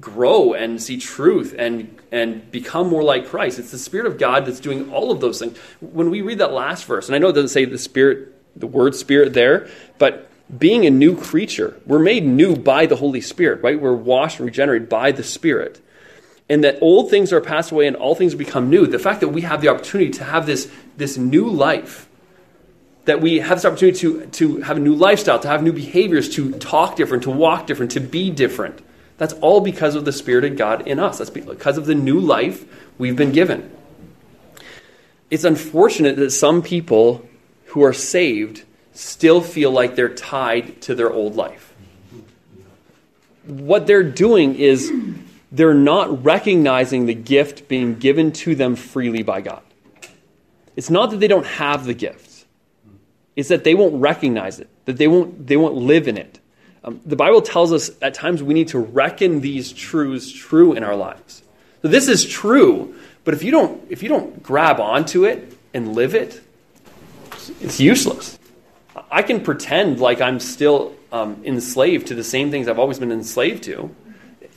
grow 0.00 0.54
and 0.54 0.80
see 0.82 0.98
truth 0.98 1.54
and, 1.58 1.96
and 2.10 2.50
become 2.50 2.88
more 2.88 3.02
like 3.02 3.26
Christ. 3.26 3.58
It's 3.58 3.70
the 3.70 3.78
Spirit 3.78 4.06
of 4.06 4.18
God 4.18 4.46
that's 4.46 4.60
doing 4.60 4.92
all 4.92 5.10
of 5.10 5.20
those 5.20 5.38
things. 5.38 5.56
When 5.80 6.10
we 6.10 6.22
read 6.22 6.38
that 6.38 6.52
last 6.52 6.84
verse, 6.84 7.08
and 7.08 7.16
I 7.16 7.18
know 7.18 7.28
it 7.28 7.32
doesn't 7.32 7.48
say 7.48 7.64
the 7.64 7.78
Spirit, 7.78 8.34
the 8.58 8.66
word 8.66 8.94
Spirit 8.94 9.34
there, 9.34 9.68
but 9.98 10.30
being 10.56 10.86
a 10.86 10.90
new 10.90 11.16
creature, 11.16 11.80
we're 11.86 11.98
made 11.98 12.24
new 12.24 12.56
by 12.56 12.86
the 12.86 12.96
Holy 12.96 13.20
Spirit, 13.20 13.62
right? 13.62 13.80
We're 13.80 13.94
washed 13.94 14.38
and 14.38 14.46
regenerated 14.46 14.88
by 14.88 15.12
the 15.12 15.22
Spirit 15.22 15.80
and 16.48 16.64
that 16.64 16.78
old 16.80 17.10
things 17.10 17.32
are 17.32 17.40
passed 17.40 17.70
away 17.70 17.86
and 17.86 17.96
all 17.96 18.14
things 18.14 18.34
become 18.34 18.70
new, 18.70 18.86
the 18.86 18.98
fact 18.98 19.20
that 19.20 19.28
we 19.28 19.42
have 19.42 19.60
the 19.60 19.68
opportunity 19.68 20.10
to 20.10 20.24
have 20.24 20.46
this, 20.46 20.70
this 20.96 21.18
new 21.18 21.48
life, 21.48 22.07
that 23.08 23.22
we 23.22 23.38
have 23.38 23.56
this 23.56 23.64
opportunity 23.64 23.98
to, 23.98 24.26
to 24.26 24.56
have 24.58 24.76
a 24.76 24.80
new 24.80 24.94
lifestyle, 24.94 25.38
to 25.40 25.48
have 25.48 25.62
new 25.62 25.72
behaviors, 25.72 26.28
to 26.28 26.52
talk 26.58 26.94
different, 26.94 27.22
to 27.22 27.30
walk 27.30 27.66
different, 27.66 27.90
to 27.92 28.00
be 28.00 28.30
different, 28.30 28.82
that's 29.16 29.32
all 29.34 29.62
because 29.62 29.94
of 29.94 30.04
the 30.04 30.12
Spirit 30.12 30.44
of 30.44 30.56
God 30.56 30.86
in 30.86 30.98
us. 30.98 31.18
That's 31.18 31.30
because 31.30 31.78
of 31.78 31.86
the 31.86 31.94
new 31.94 32.20
life 32.20 32.64
we've 32.98 33.16
been 33.16 33.32
given. 33.32 33.74
It's 35.30 35.44
unfortunate 35.44 36.16
that 36.16 36.30
some 36.30 36.62
people 36.62 37.26
who 37.66 37.82
are 37.82 37.94
saved 37.94 38.64
still 38.92 39.40
feel 39.40 39.70
like 39.70 39.94
they're 39.94 40.14
tied 40.14 40.80
to 40.82 40.94
their 40.94 41.10
old 41.10 41.34
life. 41.34 41.74
What 43.46 43.86
they're 43.86 44.02
doing 44.02 44.54
is 44.54 44.92
they're 45.50 45.72
not 45.72 46.24
recognizing 46.24 47.06
the 47.06 47.14
gift 47.14 47.68
being 47.68 47.98
given 47.98 48.32
to 48.32 48.54
them 48.54 48.76
freely 48.76 49.22
by 49.22 49.40
God. 49.40 49.62
It's 50.76 50.90
not 50.90 51.10
that 51.10 51.20
they 51.20 51.28
don't 51.28 51.46
have 51.46 51.86
the 51.86 51.94
gift, 51.94 52.27
it's 53.38 53.50
that 53.50 53.62
they 53.62 53.76
won't 53.76 53.94
recognize 54.00 54.58
it, 54.58 54.68
that 54.86 54.96
they 54.96 55.06
won't, 55.06 55.46
they 55.46 55.56
won't 55.56 55.76
live 55.76 56.08
in 56.08 56.18
it. 56.18 56.40
Um, 56.82 57.00
the 57.06 57.14
Bible 57.14 57.40
tells 57.40 57.72
us 57.72 57.88
at 58.02 58.12
times 58.12 58.42
we 58.42 58.52
need 58.52 58.66
to 58.68 58.80
reckon 58.80 59.42
these 59.42 59.72
truths 59.72 60.32
true 60.32 60.72
in 60.72 60.82
our 60.82 60.96
lives. 60.96 61.44
So 61.82 61.86
this 61.86 62.08
is 62.08 62.26
true, 62.26 62.96
but 63.22 63.34
if 63.34 63.44
you 63.44 63.52
don't, 63.52 63.80
if 63.90 64.02
you 64.02 64.08
don't 64.08 64.42
grab 64.42 64.80
onto 64.80 65.24
it 65.24 65.56
and 65.72 65.94
live 65.94 66.16
it, 66.16 66.40
it's 67.60 67.78
useless. 67.78 68.40
I 69.08 69.22
can 69.22 69.44
pretend 69.44 70.00
like 70.00 70.20
I'm 70.20 70.40
still 70.40 70.96
um, 71.12 71.40
enslaved 71.44 72.08
to 72.08 72.16
the 72.16 72.24
same 72.24 72.50
things 72.50 72.66
I've 72.66 72.80
always 72.80 72.98
been 72.98 73.12
enslaved 73.12 73.62
to 73.64 73.94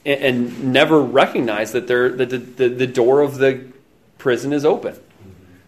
and, 0.08 0.24
and 0.24 0.74
never 0.74 1.00
recognize 1.00 1.74
that, 1.74 1.86
that 1.86 2.30
the, 2.30 2.40
the, 2.40 2.70
the 2.70 2.88
door 2.88 3.22
of 3.22 3.38
the 3.38 3.64
prison 4.18 4.54
is 4.54 4.66
open. 4.66 4.96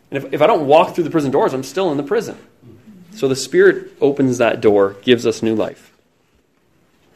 And 0.09 0.23
if, 0.23 0.33
if 0.33 0.41
I 0.41 0.47
don't 0.47 0.65
walk 0.65 0.95
through 0.95 1.03
the 1.03 1.11
prison 1.11 1.29
doors, 1.29 1.53
I'm 1.53 1.61
still 1.61 1.91
in 1.91 1.97
the 1.97 2.03
prison. 2.03 2.39
So 3.15 3.27
the 3.27 3.35
Spirit 3.35 3.91
opens 4.01 4.39
that 4.39 4.61
door, 4.61 4.95
gives 5.01 5.25
us 5.25 5.43
new 5.43 5.55
life. 5.55 5.91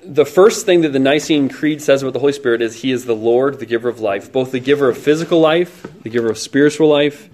The 0.03 0.25
first 0.25 0.65
thing 0.65 0.81
that 0.81 0.93
the 0.93 0.99
Nicene 0.99 1.49
Creed 1.49 1.81
says 1.81 2.01
about 2.01 2.13
the 2.13 2.19
Holy 2.19 2.33
Spirit 2.33 2.61
is 2.61 2.81
He 2.81 2.91
is 2.91 3.05
the 3.05 3.15
Lord, 3.15 3.59
the 3.59 3.65
giver 3.65 3.89
of 3.89 3.99
life, 3.99 4.31
both 4.31 4.51
the 4.51 4.59
giver 4.59 4.89
of 4.89 4.97
physical 4.97 5.39
life, 5.39 5.85
the 6.03 6.09
giver 6.09 6.29
of 6.29 6.37
spiritual 6.37 6.87
life, 6.87 7.29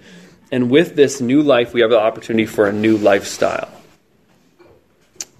and 0.50 0.70
with 0.70 0.96
this 0.96 1.20
new 1.20 1.42
life, 1.42 1.72
we 1.72 1.80
have 1.82 1.90
the 1.90 2.00
opportunity 2.00 2.46
for 2.46 2.66
a 2.66 2.72
new 2.72 2.96
lifestyle. 2.96 3.70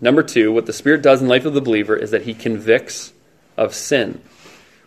Number 0.00 0.22
two, 0.22 0.52
what 0.52 0.66
the 0.66 0.72
Spirit 0.72 1.02
does 1.02 1.20
in 1.20 1.26
the 1.26 1.30
life 1.30 1.44
of 1.44 1.54
the 1.54 1.60
believer 1.60 1.96
is 1.96 2.10
that 2.10 2.22
He 2.22 2.34
convicts 2.34 3.12
of 3.56 3.74
sin. 3.74 4.20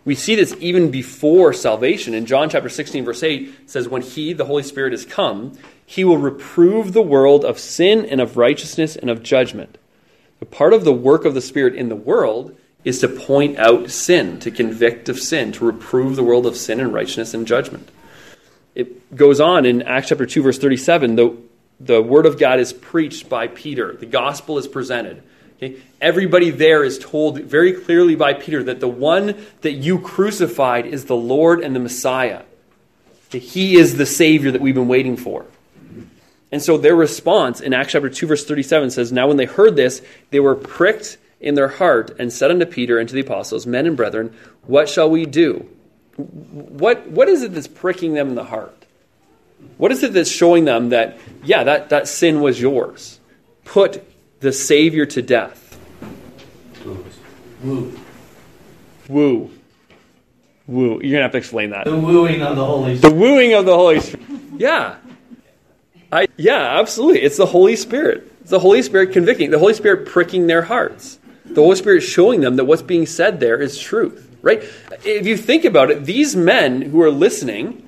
We 0.05 0.15
see 0.15 0.35
this 0.35 0.55
even 0.59 0.89
before 0.89 1.51
salvation. 1.51 2.13
In 2.13 2.25
John 2.25 2.49
chapter 2.49 2.69
16, 2.69 3.03
verse 3.03 3.23
8, 3.23 3.69
says, 3.69 3.89
When 3.89 4.01
he, 4.01 4.31
the 4.31 4.45
Holy 4.45 4.63
Spirit, 4.63 4.93
is 4.93 5.05
come, 5.05 5.57
he 5.89 6.03
will 6.03 6.17
reprove 6.17 6.91
the 6.91 7.01
world 7.01 7.45
of 7.45 7.57
sin 7.57 8.05
and 8.05 8.19
of 8.19 8.35
righteousness 8.35 8.97
and 8.97 9.09
of 9.09 9.23
judgment. 9.23 9.77
The 10.39 10.45
part 10.45 10.73
of 10.73 10.83
the 10.83 10.93
work 10.93 11.23
of 11.23 11.33
the 11.33 11.41
Spirit 11.41 11.75
in 11.75 11.87
the 11.87 11.95
world 11.95 12.55
is 12.83 12.99
to 12.99 13.07
point 13.07 13.57
out 13.57 13.89
sin, 13.89 14.37
to 14.41 14.51
convict 14.51 15.07
of 15.07 15.17
sin, 15.17 15.53
to 15.53 15.65
reprove 15.65 16.17
the 16.17 16.25
world 16.25 16.45
of 16.45 16.57
sin 16.57 16.81
and 16.81 16.93
righteousness 16.93 17.33
and 17.33 17.47
judgment. 17.47 17.89
It 18.75 19.15
goes 19.15 19.39
on 19.39 19.65
in 19.65 19.81
Acts 19.81 20.09
chapter 20.09 20.25
2, 20.25 20.43
verse 20.43 20.59
37, 20.59 21.15
the, 21.15 21.37
the 21.79 22.01
word 22.01 22.25
of 22.25 22.37
God 22.37 22.59
is 22.59 22.73
preached 22.73 23.29
by 23.29 23.47
Peter, 23.47 23.93
the 23.93 24.05
gospel 24.05 24.57
is 24.57 24.67
presented. 24.67 25.23
Okay? 25.55 25.77
Everybody 26.01 26.49
there 26.49 26.83
is 26.83 26.99
told 26.99 27.39
very 27.39 27.71
clearly 27.71 28.15
by 28.15 28.33
Peter 28.33 28.61
that 28.63 28.81
the 28.81 28.89
one 28.89 29.45
that 29.61 29.71
you 29.71 29.99
crucified 29.99 30.85
is 30.85 31.05
the 31.05 31.15
Lord 31.15 31.61
and 31.61 31.73
the 31.73 31.79
Messiah. 31.79 32.43
He 33.31 33.77
is 33.77 33.95
the 33.95 34.05
Savior 34.05 34.51
that 34.51 34.61
we've 34.61 34.75
been 34.75 34.89
waiting 34.89 35.15
for. 35.15 35.45
And 36.51 36.61
so 36.61 36.77
their 36.77 36.95
response 36.95 37.59
in 37.59 37.73
Acts 37.73 37.91
chapter 37.91 38.09
2, 38.09 38.27
verse 38.27 38.45
37 38.45 38.91
says, 38.91 39.11
Now 39.11 39.27
when 39.27 39.37
they 39.37 39.45
heard 39.45 39.75
this, 39.75 40.01
they 40.29 40.39
were 40.39 40.55
pricked 40.55 41.17
in 41.39 41.55
their 41.55 41.67
heart 41.67 42.15
and 42.19 42.31
said 42.31 42.51
unto 42.51 42.65
Peter 42.65 42.97
and 42.97 43.07
to 43.09 43.15
the 43.15 43.21
apostles, 43.21 43.67
Men 43.67 43.85
and 43.85 43.97
brethren, 43.97 44.33
what 44.63 44.89
shall 44.89 45.09
we 45.09 45.25
do? 45.25 45.69
What, 46.15 47.07
what 47.09 47.27
is 47.27 47.43
it 47.43 47.53
that's 47.53 47.67
pricking 47.67 48.13
them 48.13 48.29
in 48.29 48.35
the 48.35 48.45
heart? 48.45 48.85
What 49.77 49.91
is 49.91 50.03
it 50.03 50.13
that's 50.13 50.31
showing 50.31 50.65
them 50.65 50.89
that, 50.89 51.19
yeah, 51.43 51.63
that, 51.63 51.89
that 51.89 52.07
sin 52.07 52.41
was 52.41 52.59
yours? 52.59 53.19
Put 53.65 54.03
the 54.39 54.53
Savior 54.53 55.05
to 55.05 55.21
death. 55.21 55.79
Woo. 57.63 57.99
Woo. 59.09 59.51
Woo. 60.67 60.89
You're 60.89 60.99
going 60.99 61.13
to 61.13 61.21
have 61.21 61.31
to 61.31 61.37
explain 61.37 61.71
that. 61.71 61.85
The 61.85 61.97
wooing 61.97 62.41
of 62.41 62.55
the 62.55 62.65
Holy 62.65 62.97
Spirit. 62.97 63.13
The 63.13 63.19
wooing 63.19 63.53
of 63.53 63.65
the 63.65 63.75
Holy 63.75 63.99
Spirit. 63.99 64.27
Yeah. 64.57 64.97
I, 66.11 66.27
yeah, 66.37 66.79
absolutely. 66.79 67.21
It's 67.21 67.37
the 67.37 67.45
Holy 67.45 67.75
Spirit. 67.75 68.31
It's 68.41 68.49
the 68.49 68.59
Holy 68.59 68.81
Spirit 68.81 69.11
convicting, 69.11 69.51
the 69.51 69.59
Holy 69.59 69.73
Spirit 69.73 70.07
pricking 70.07 70.47
their 70.47 70.61
hearts. 70.61 71.19
The 71.45 71.61
Holy 71.61 71.75
Spirit 71.75 72.01
showing 72.01 72.41
them 72.41 72.55
that 72.57 72.65
what's 72.65 72.81
being 72.81 73.05
said 73.05 73.39
there 73.39 73.59
is 73.59 73.79
truth, 73.79 74.37
right? 74.41 74.63
If 75.03 75.25
you 75.25 75.37
think 75.37 75.65
about 75.65 75.91
it, 75.91 76.05
these 76.05 76.35
men 76.35 76.81
who 76.81 77.01
are 77.01 77.11
listening 77.11 77.87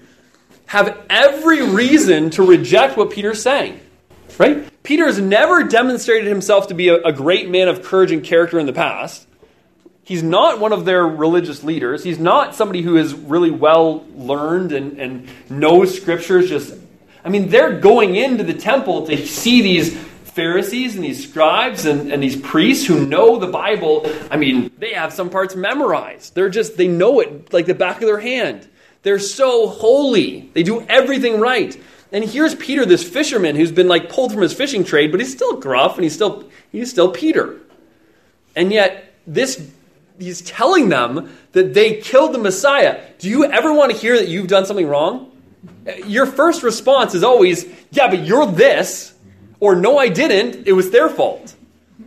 have 0.67 1.01
every 1.10 1.62
reason 1.67 2.29
to 2.32 2.43
reject 2.43 2.95
what 2.95 3.10
Peter's 3.10 3.41
saying, 3.41 3.79
right? 4.38 4.69
Peter 4.84 5.05
has 5.05 5.19
never 5.19 5.63
demonstrated 5.63 6.27
himself 6.27 6.67
to 6.67 6.73
be 6.73 6.89
a, 6.89 7.01
a 7.01 7.12
great 7.12 7.49
man 7.49 7.67
of 7.67 7.84
courage 7.84 8.12
and 8.12 8.23
character 8.23 8.60
in 8.60 8.65
the 8.65 8.73
past. 8.73 9.27
He's 10.03 10.23
not 10.23 10.60
one 10.60 10.73
of 10.73 10.86
their 10.86 11.05
religious 11.05 11.63
leaders. 11.63 12.03
He's 12.03 12.19
not 12.19 12.55
somebody 12.55 12.82
who 12.82 12.97
is 12.97 13.13
really 13.13 13.51
well 13.51 14.05
learned 14.15 14.71
and, 14.71 14.97
and 14.99 15.29
knows 15.49 15.95
scriptures. 15.95 16.49
Just, 16.49 16.75
I 17.29 17.31
mean, 17.31 17.49
they're 17.49 17.77
going 17.77 18.15
into 18.15 18.43
the 18.43 18.55
temple 18.55 19.05
to 19.05 19.27
see 19.27 19.61
these 19.61 19.95
Pharisees 19.95 20.95
and 20.95 21.03
these 21.03 21.29
scribes 21.29 21.85
and, 21.85 22.11
and 22.11 22.23
these 22.23 22.35
priests 22.35 22.87
who 22.87 23.05
know 23.05 23.37
the 23.37 23.45
Bible, 23.45 24.11
I 24.31 24.37
mean, 24.37 24.71
they 24.79 24.93
have 24.93 25.13
some 25.13 25.29
parts 25.29 25.55
memorized. 25.55 26.33
They're 26.33 26.49
just, 26.49 26.75
they 26.75 26.87
know 26.87 27.19
it 27.19 27.53
like 27.53 27.67
the 27.67 27.75
back 27.75 27.97
of 27.97 28.07
their 28.07 28.19
hand. 28.19 28.67
They're 29.03 29.19
so 29.19 29.67
holy. 29.67 30.49
They 30.53 30.63
do 30.63 30.83
everything 30.89 31.39
right. 31.39 31.79
And 32.11 32.23
here's 32.23 32.55
Peter, 32.55 32.83
this 32.83 33.07
fisherman 33.07 33.55
who's 33.55 33.71
been 33.71 33.87
like 33.87 34.09
pulled 34.09 34.31
from 34.31 34.41
his 34.41 34.53
fishing 34.53 34.83
trade, 34.83 35.11
but 35.11 35.19
he's 35.19 35.31
still 35.31 35.57
gruff 35.57 35.97
and 35.97 36.03
he's 36.03 36.15
still 36.15 36.49
he's 36.71 36.89
still 36.89 37.11
Peter. 37.11 37.59
And 38.55 38.73
yet 38.73 39.13
this 39.27 39.69
he's 40.17 40.41
telling 40.41 40.89
them 40.89 41.31
that 41.51 41.75
they 41.75 42.01
killed 42.01 42.33
the 42.33 42.39
Messiah. 42.39 42.99
Do 43.19 43.29
you 43.29 43.45
ever 43.45 43.71
want 43.71 43.91
to 43.91 43.97
hear 43.99 44.17
that 44.17 44.29
you've 44.29 44.47
done 44.47 44.65
something 44.65 44.87
wrong? 44.87 45.28
Your 46.06 46.25
first 46.25 46.63
response 46.63 47.15
is 47.15 47.23
always, 47.23 47.65
yeah, 47.91 48.10
but 48.10 48.25
you're 48.25 48.45
this, 48.45 49.13
or 49.60 49.75
no, 49.75 49.97
I 49.97 50.10
didn't. 50.10 50.67
It 50.67 50.73
was 50.73 50.91
their 50.91 51.10
fault. 51.10 51.56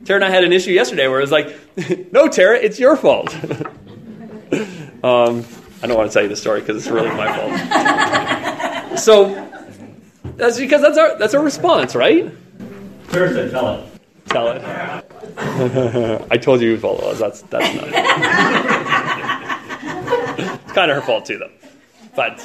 Tara 0.05 0.17
and 0.19 0.25
I 0.25 0.31
had 0.31 0.45
an 0.45 0.53
issue 0.53 0.73
yesterday 0.73 1.07
where 1.07 1.19
it 1.19 1.23
was 1.23 1.31
like, 1.31 1.57
no, 2.13 2.29
Tara, 2.29 2.59
it's 2.59 2.79
your 2.79 2.97
fault. 2.97 3.35
um, 5.05 5.45
I 5.83 5.87
don't 5.87 5.97
want 5.97 6.11
to 6.11 6.15
tell 6.15 6.23
you 6.23 6.29
the 6.29 6.37
story 6.37 6.61
because 6.61 6.77
it's 6.77 6.89
really 6.89 7.09
my 7.11 7.27
fault. 7.37 8.99
so 8.99 9.49
that's 10.37 10.59
because 10.59 10.81
that's 10.83 10.99
our 10.99 11.19
that's 11.19 11.35
our 11.35 11.43
response, 11.43 11.95
right? 11.95 12.33
Thursday, 13.07 13.51
tell 13.51 13.75
it. 13.75 13.85
Tell 14.27 14.49
it. 14.49 14.63
I 16.31 16.37
told 16.37 16.61
you 16.61 16.71
you 16.71 16.79
follow 16.79 17.11
us. 17.11 17.19
That's 17.19 17.43
that's 17.43 17.75
not. 17.75 17.89
It. 17.89 17.95
it's 20.63 20.73
kind 20.73 20.91
of 20.91 20.97
her 20.97 21.03
fault 21.03 21.27
too, 21.27 21.39
though. 21.39 21.51
But 22.15 22.41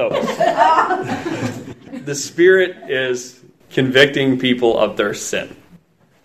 so 0.00 0.08
the 1.90 2.14
Spirit 2.14 2.90
is 2.90 3.38
convicting 3.70 4.38
people 4.38 4.78
of 4.78 4.96
their 4.96 5.12
sin, 5.12 5.54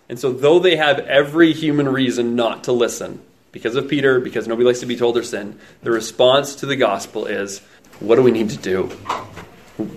and 0.08 0.18
so 0.18 0.32
though 0.32 0.58
they 0.58 0.76
have 0.76 1.00
every 1.00 1.52
human 1.52 1.86
reason 1.86 2.36
not 2.36 2.64
to 2.64 2.72
listen, 2.72 3.20
because 3.52 3.76
of 3.76 3.86
Peter, 3.88 4.18
because 4.18 4.48
nobody 4.48 4.66
likes 4.66 4.80
to 4.80 4.86
be 4.86 4.96
told 4.96 5.14
their 5.14 5.22
sin, 5.22 5.58
the 5.82 5.90
response 5.90 6.56
to 6.56 6.66
the 6.66 6.76
gospel 6.76 7.26
is, 7.26 7.60
what 8.00 8.16
do 8.16 8.22
we 8.22 8.30
need 8.30 8.48
to 8.50 8.56
do? 8.56 8.84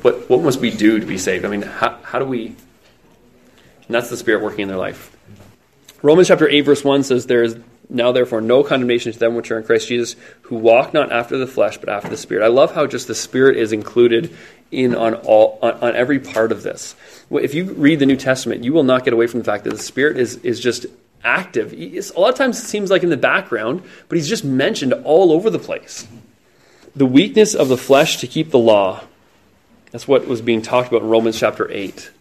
What, 0.02 0.30
what 0.30 0.42
must 0.42 0.60
we 0.60 0.72
do 0.72 1.00
to 1.00 1.06
be 1.06 1.18
saved? 1.18 1.46
I 1.46 1.48
mean, 1.48 1.62
how, 1.62 2.00
how 2.04 2.20
do 2.20 2.26
we. 2.26 2.48
And 2.48 2.56
that's 3.88 4.10
the 4.10 4.18
Spirit 4.18 4.44
working 4.44 4.62
in 4.63 4.68
their 4.68 4.78
life. 4.78 5.15
Romans 6.02 6.28
chapter 6.28 6.50
8, 6.50 6.62
verse 6.62 6.84
1 6.84 7.04
says, 7.04 7.28
There 7.28 7.44
is 7.44 7.58
now, 7.91 8.12
therefore, 8.12 8.39
no 8.39 8.63
condemnation 8.63 9.12
to 9.12 9.17
them 9.17 9.36
which 9.36 9.49
are 9.49 9.58
in 9.58 9.63
Christ 9.63 9.88
Jesus, 9.88 10.15
who 10.43 10.58
walk 10.58 10.93
not 10.93 11.12
after 11.12 11.39
the 11.39 11.47
flesh, 11.47 11.80
but 11.80 11.89
after 11.89 12.08
the 12.08 12.17
Spirit. 12.17 12.45
I 12.45 12.49
love 12.49 12.75
how 12.75 12.86
just 12.86 13.08
the 13.08 13.15
Spirit 13.15 13.58
is 13.58 13.71
included 13.71 14.36
in 14.71 14.93
on 14.93 15.15
all 15.15 15.58
on, 15.63 15.73
on 15.82 15.95
every 15.95 16.19
part 16.19 16.52
of 16.52 16.62
this. 16.62 16.95
If 17.32 17.56
you 17.56 17.73
read 17.73 17.97
the 17.97 18.06
New 18.06 18.15
Testament, 18.15 18.63
you 18.63 18.73
will 18.73 18.84
not 18.84 19.06
get 19.06 19.13
away 19.13 19.25
from 19.25 19.39
the 19.39 19.43
fact 19.43 19.63
that 19.63 19.71
the 19.71 19.80
Spirit 19.80 20.17
is, 20.17 20.38
is 20.38 20.60
just 20.60 20.86
active. 21.23 21.73
A 21.73 22.19
lot 22.19 22.30
of 22.30 22.36
times 22.36 22.60
it 22.60 22.67
seems 22.67 22.91
like 22.91 23.02
in 23.02 23.10
the 23.10 23.17
background, 23.17 23.82
but 24.08 24.17
he's 24.17 24.30
just 24.30 24.45
mentioned 24.45 24.93
all 24.93 25.32
over 25.32 25.49
the 25.49 25.60
place. 25.60 26.08
The 26.95 27.08
weakness 27.08 27.56
of 27.56 27.69
the 27.69 27.78
flesh 27.78 28.17
to 28.17 28.28
keep 28.28 28.52
the 28.52 28.60
law. 28.60 29.02
That's 29.91 30.08
what 30.08 30.28
was 30.28 30.41
being 30.41 30.62
talked 30.62 30.89
about 30.89 31.02
in 31.02 31.10
Romans 31.10 31.39
chapter 31.39 31.69
8. 31.69 32.12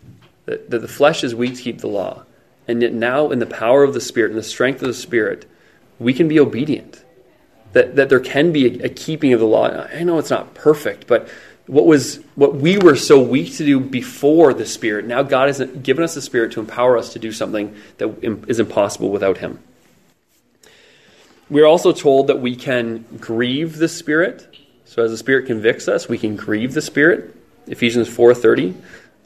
That, 0.46 0.70
that 0.70 0.78
the 0.78 0.88
flesh 0.88 1.22
is 1.22 1.34
weak 1.34 1.56
to 1.56 1.62
keep 1.62 1.80
the 1.80 1.88
law. 1.88 2.24
And 2.66 2.80
yet 2.80 2.94
now, 2.94 3.30
in 3.30 3.38
the 3.38 3.46
power 3.46 3.82
of 3.82 3.92
the 3.92 4.00
Spirit 4.00 4.30
and 4.30 4.38
the 4.38 4.42
strength 4.42 4.80
of 4.80 4.88
the 4.88 4.94
Spirit, 4.94 5.46
we 5.98 6.12
can 6.12 6.28
be 6.28 6.38
obedient. 6.40 7.04
That, 7.72 7.96
that 7.96 8.08
there 8.08 8.20
can 8.20 8.50
be 8.50 8.80
a, 8.80 8.86
a 8.86 8.88
keeping 8.88 9.32
of 9.32 9.40
the 9.40 9.46
law. 9.46 9.68
I 9.68 10.02
know 10.02 10.18
it's 10.18 10.30
not 10.30 10.54
perfect, 10.54 11.06
but 11.06 11.28
what 11.68 11.84
was 11.84 12.16
what 12.34 12.54
we 12.54 12.78
were 12.78 12.96
so 12.96 13.20
weak 13.20 13.56
to 13.56 13.64
do 13.64 13.78
before 13.78 14.54
the 14.54 14.64
spirit 14.64 15.04
now 15.04 15.22
god 15.22 15.48
has 15.48 15.60
given 15.82 16.02
us 16.02 16.14
the 16.14 16.22
spirit 16.22 16.50
to 16.52 16.60
empower 16.60 16.96
us 16.96 17.12
to 17.12 17.18
do 17.18 17.30
something 17.30 17.76
that 17.98 18.24
is 18.48 18.58
impossible 18.58 19.10
without 19.10 19.38
him. 19.38 19.58
We're 21.50 21.66
also 21.66 21.92
told 21.92 22.26
that 22.26 22.40
we 22.40 22.56
can 22.56 23.04
grieve 23.20 23.76
the 23.76 23.88
spirit. 23.88 24.54
So 24.84 25.02
as 25.04 25.10
the 25.10 25.18
spirit 25.18 25.46
convicts 25.46 25.88
us 25.88 26.08
we 26.08 26.16
can 26.16 26.36
grieve 26.36 26.72
the 26.72 26.82
spirit. 26.82 27.36
Ephesians 27.66 28.08
4.30 28.08 28.74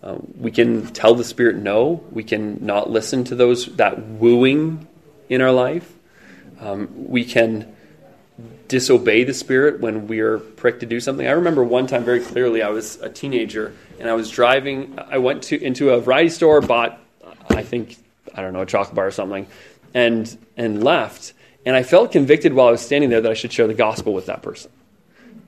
uh, 0.02 0.16
we 0.36 0.50
can 0.50 0.88
tell 0.88 1.14
the 1.14 1.24
spirit 1.24 1.54
no. 1.56 2.04
We 2.10 2.24
can 2.24 2.64
not 2.66 2.90
listen 2.90 3.22
to 3.24 3.36
those 3.36 3.66
that 3.76 4.04
wooing 4.04 4.88
in 5.28 5.40
our 5.40 5.52
life 5.52 5.94
um, 6.62 6.88
we 7.08 7.24
can 7.24 7.74
disobey 8.68 9.24
the 9.24 9.34
Spirit 9.34 9.80
when 9.80 10.06
we 10.06 10.20
are 10.20 10.38
pricked 10.38 10.80
to 10.80 10.86
do 10.86 11.00
something. 11.00 11.26
I 11.26 11.32
remember 11.32 11.62
one 11.62 11.86
time 11.86 12.04
very 12.04 12.20
clearly, 12.20 12.62
I 12.62 12.70
was 12.70 12.96
a 13.00 13.10
teenager 13.10 13.74
and 14.00 14.08
I 14.08 14.14
was 14.14 14.30
driving. 14.30 14.98
I 14.98 15.18
went 15.18 15.42
to 15.44 15.62
into 15.62 15.90
a 15.90 16.00
variety 16.00 16.30
store, 16.30 16.60
bought, 16.60 16.98
I 17.50 17.62
think, 17.62 17.96
I 18.34 18.40
don't 18.40 18.52
know, 18.52 18.62
a 18.62 18.66
chocolate 18.66 18.94
bar 18.94 19.08
or 19.08 19.10
something, 19.10 19.46
and 19.92 20.38
and 20.56 20.82
left. 20.82 21.34
And 21.66 21.76
I 21.76 21.82
felt 21.82 22.12
convicted 22.12 22.54
while 22.54 22.68
I 22.68 22.70
was 22.70 22.80
standing 22.80 23.10
there 23.10 23.20
that 23.20 23.30
I 23.30 23.34
should 23.34 23.52
share 23.52 23.66
the 23.66 23.74
gospel 23.74 24.14
with 24.14 24.26
that 24.26 24.42
person, 24.42 24.70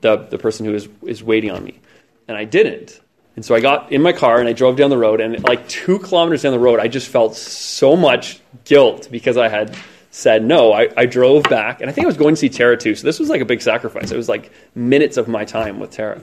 the 0.01 0.17
the 0.17 0.37
person 0.37 0.65
who 0.65 0.73
is 0.73 0.87
is 1.03 1.23
waiting 1.23 1.51
on 1.51 1.63
me, 1.63 1.79
and 2.27 2.37
I 2.37 2.43
didn't. 2.43 3.01
And 3.35 3.43
so 3.43 3.53
I 3.53 3.59
got 3.59 3.91
in 3.91 4.01
my 4.01 4.13
car 4.13 4.39
and 4.39 4.47
I 4.47 4.53
drove 4.53 4.77
down 4.77 4.89
the 4.89 4.97
road, 4.97 5.19
and 5.19 5.43
like 5.43 5.67
two 5.67 5.99
kilometers 5.99 6.43
down 6.43 6.53
the 6.53 6.59
road, 6.59 6.79
I 6.79 6.87
just 6.87 7.07
felt 7.07 7.35
so 7.35 7.95
much 7.95 8.39
guilt 8.63 9.09
because 9.11 9.35
I 9.35 9.49
had 9.49 9.75
said 10.15 10.45
no. 10.45 10.71
I, 10.71 10.89
I 10.95 11.05
drove 11.07 11.43
back, 11.43 11.81
and 11.81 11.89
I 11.89 11.93
think 11.93 12.05
I 12.05 12.07
was 12.07 12.15
going 12.15 12.35
to 12.35 12.39
see 12.39 12.47
Tara 12.47 12.77
too. 12.77 12.95
So 12.95 13.05
this 13.05 13.19
was 13.19 13.27
like 13.27 13.41
a 13.41 13.45
big 13.45 13.61
sacrifice. 13.61 14.11
It 14.11 14.15
was 14.15 14.29
like 14.29 14.49
minutes 14.73 15.17
of 15.17 15.27
my 15.27 15.43
time 15.43 15.77
with 15.77 15.91
Tara, 15.91 16.21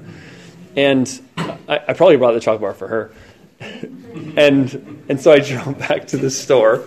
and 0.75 1.21
I, 1.37 1.79
I 1.89 1.93
probably 1.93 2.17
brought 2.17 2.33
the 2.33 2.41
chocolate 2.41 2.63
bar 2.63 2.73
for 2.73 2.89
her. 2.89 3.13
and 4.39 5.05
and 5.11 5.21
so 5.21 5.31
I 5.31 5.41
drove 5.41 5.79
back 5.79 6.07
to 6.09 6.17
the 6.17 6.31
store, 6.31 6.87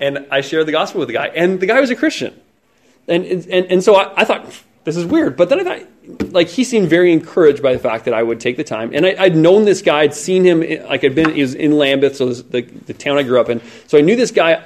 and 0.00 0.26
I 0.32 0.40
shared 0.40 0.66
the 0.66 0.72
gospel 0.72 0.98
with 0.98 1.08
the 1.08 1.14
guy, 1.14 1.28
and 1.28 1.60
the 1.60 1.66
guy 1.66 1.80
was 1.80 1.90
a 1.90 1.96
Christian, 1.96 2.38
and 3.06 3.24
and 3.24 3.66
and 3.66 3.84
so 3.84 3.94
I, 3.94 4.12
I 4.22 4.24
thought 4.24 4.44
this 4.84 4.96
is 4.96 5.04
weird, 5.04 5.36
but 5.36 5.48
then 5.48 5.60
I 5.60 5.64
thought 5.64 6.32
like 6.32 6.48
he 6.48 6.64
seemed 6.64 6.88
very 6.88 7.12
encouraged 7.12 7.62
by 7.62 7.72
the 7.72 7.78
fact 7.78 8.06
that 8.06 8.14
I 8.14 8.22
would 8.22 8.40
take 8.40 8.56
the 8.56 8.64
time, 8.64 8.90
and 8.92 9.06
I, 9.06 9.28
would 9.28 9.36
known 9.36 9.64
this 9.64 9.82
guy, 9.82 10.00
I'd 10.00 10.14
seen 10.14 10.44
him, 10.44 10.60
like 10.88 11.04
I'd 11.04 11.14
been, 11.14 11.34
he 11.34 11.42
was 11.42 11.54
in 11.54 11.78
Lambeth, 11.78 12.16
so 12.16 12.32
the 12.32 12.62
the 12.62 12.94
town 12.94 13.18
I 13.18 13.22
grew 13.22 13.40
up 13.40 13.48
in, 13.48 13.60
so 13.86 13.98
I 13.98 14.00
knew 14.00 14.16
this 14.16 14.30
guy 14.30 14.62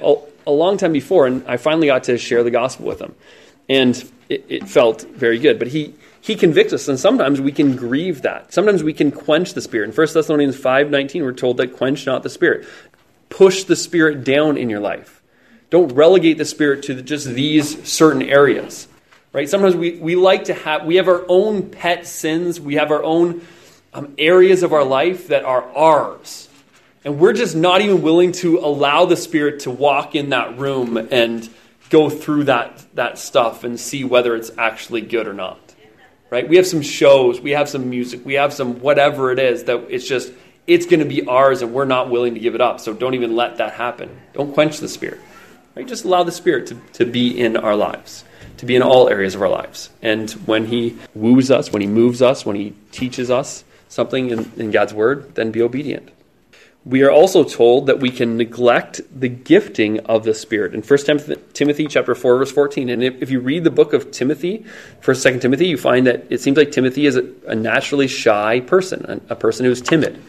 a 0.47 0.51
long 0.51 0.77
time 0.77 0.93
before, 0.93 1.27
and 1.27 1.45
I 1.45 1.57
finally 1.57 1.87
got 1.87 2.05
to 2.05 2.17
share 2.17 2.43
the 2.43 2.49
gospel 2.49 2.85
with 2.85 2.99
him. 2.99 3.13
And 3.69 3.95
it, 4.29 4.45
it, 4.47 4.69
felt 4.69 5.03
very 5.03 5.37
good. 5.37 5.59
But 5.59 5.67
he, 5.67 5.93
he 6.21 6.35
convicts 6.35 6.71
us, 6.71 6.87
and 6.87 6.97
sometimes 6.97 7.41
we 7.41 7.51
can 7.51 7.75
grieve 7.75 8.21
that. 8.21 8.53
Sometimes 8.53 8.81
we 8.81 8.93
can 8.93 9.11
quench 9.11 9.53
the 9.53 9.61
Spirit. 9.61 9.89
In 9.89 9.95
1 9.95 10.07
Thessalonians 10.13 10.57
5.19, 10.57 11.21
we're 11.21 11.33
told 11.33 11.57
that 11.57 11.75
quench 11.75 12.05
not 12.05 12.23
the 12.23 12.29
Spirit. 12.29 12.65
Push 13.29 13.65
the 13.65 13.75
Spirit 13.75 14.23
down 14.23 14.57
in 14.57 14.69
your 14.69 14.79
life. 14.79 15.21
Don't 15.69 15.93
relegate 15.93 16.37
the 16.37 16.45
Spirit 16.45 16.83
to 16.83 17.01
just 17.01 17.27
these 17.27 17.85
certain 17.85 18.21
areas. 18.21 18.87
Right? 19.33 19.49
Sometimes 19.49 19.75
we, 19.75 19.97
we 19.97 20.15
like 20.15 20.45
to 20.45 20.53
have, 20.53 20.85
we 20.85 20.95
have 20.95 21.07
our 21.07 21.25
own 21.27 21.69
pet 21.69 22.07
sins. 22.07 22.59
We 22.59 22.75
have 22.75 22.91
our 22.91 23.03
own 23.03 23.45
um, 23.93 24.15
areas 24.17 24.63
of 24.63 24.73
our 24.73 24.83
life 24.83 25.27
that 25.27 25.43
are 25.43 25.63
ours 25.75 26.47
and 27.07 27.19
we're 27.19 27.31
just 27.31 27.55
not 27.55 27.79
even 27.79 28.01
willing 28.01 28.33
to 28.33 28.59
allow 28.59 29.05
the 29.05 29.15
Spirit 29.15 29.61
to 29.61 29.71
walk 29.71 30.13
in 30.13 30.31
that 30.31 30.57
room 30.57 30.97
and 30.97 31.49
go 31.89 32.09
through 32.09 32.43
that, 32.43 32.83
that 32.95 33.17
stuff 33.17 33.63
and 33.63 33.79
see 33.79 34.03
whether 34.03 34.35
it's 34.35 34.51
actually 34.57 34.99
good 34.99 35.25
or 35.25 35.33
not. 35.33 35.57
Right? 36.29 36.49
We 36.49 36.57
have 36.57 36.67
some 36.67 36.81
shows, 36.81 37.39
we 37.39 37.51
have 37.51 37.69
some 37.69 37.89
music, 37.89 38.25
we 38.25 38.33
have 38.33 38.51
some 38.51 38.81
whatever 38.81 39.31
it 39.31 39.39
is 39.39 39.63
that 39.63 39.85
it's 39.89 40.05
just, 40.05 40.33
it's 40.67 40.85
going 40.85 40.99
to 40.99 41.05
be 41.05 41.25
ours 41.25 41.61
and 41.61 41.73
we're 41.73 41.85
not 41.85 42.09
willing 42.09 42.33
to 42.33 42.41
give 42.41 42.55
it 42.55 42.59
up. 42.59 42.81
So 42.81 42.93
don't 42.93 43.13
even 43.13 43.37
let 43.37 43.59
that 43.59 43.71
happen. 43.71 44.09
Don't 44.33 44.53
quench 44.53 44.79
the 44.79 44.89
Spirit. 44.89 45.21
Right? 45.77 45.87
Just 45.87 46.03
allow 46.03 46.23
the 46.23 46.33
Spirit 46.33 46.67
to, 46.67 46.75
to 46.95 47.05
be 47.05 47.39
in 47.39 47.55
our 47.55 47.77
lives, 47.77 48.25
to 48.57 48.65
be 48.65 48.75
in 48.75 48.81
all 48.81 49.09
areas 49.09 49.35
of 49.35 49.41
our 49.41 49.49
lives. 49.49 49.89
And 50.01 50.29
when 50.45 50.65
He 50.65 50.97
woos 51.13 51.51
us, 51.51 51.71
when 51.71 51.81
He 51.81 51.87
moves 51.87 52.21
us, 52.21 52.45
when 52.45 52.55
He 52.55 52.73
teaches 52.91 53.31
us 53.31 53.63
something 53.89 54.29
in, 54.29 54.51
in 54.57 54.71
God's 54.71 54.93
Word, 54.93 55.35
then 55.35 55.51
be 55.51 55.61
obedient 55.61 56.11
we 56.87 57.03
are 57.03 57.11
also 57.11 57.43
told 57.43 57.87
that 57.87 57.99
we 57.99 58.09
can 58.09 58.37
neglect 58.37 59.01
the 59.13 59.27
gifting 59.27 59.99
of 60.01 60.23
the 60.23 60.33
Spirit. 60.33 60.73
In 60.73 60.81
1 60.81 60.99
Timothy 61.51 61.87
chapter 61.87 62.15
4, 62.15 62.37
verse 62.37 62.51
14, 62.51 62.89
and 62.89 63.03
if, 63.03 63.29
you 63.29 63.41
read 63.41 63.65
the 63.65 63.69
book 63.69 63.91
of 63.91 64.11
Timothy, 64.11 64.65
1st, 65.01 65.33
2nd 65.33 65.41
Timothy, 65.41 65.67
you 65.67 65.77
find 65.77 66.07
that 66.07 66.25
it 66.29 66.39
seems 66.39 66.55
like 66.55 66.71
Timothy 66.71 67.05
is 67.05 67.17
a, 67.17 67.55
naturally 67.55 68.07
shy 68.07 68.61
person, 68.61 69.21
a, 69.29 69.33
a, 69.33 69.35
person 69.35 69.65
who 69.65 69.71
is 69.71 69.81
timid. 69.81 70.21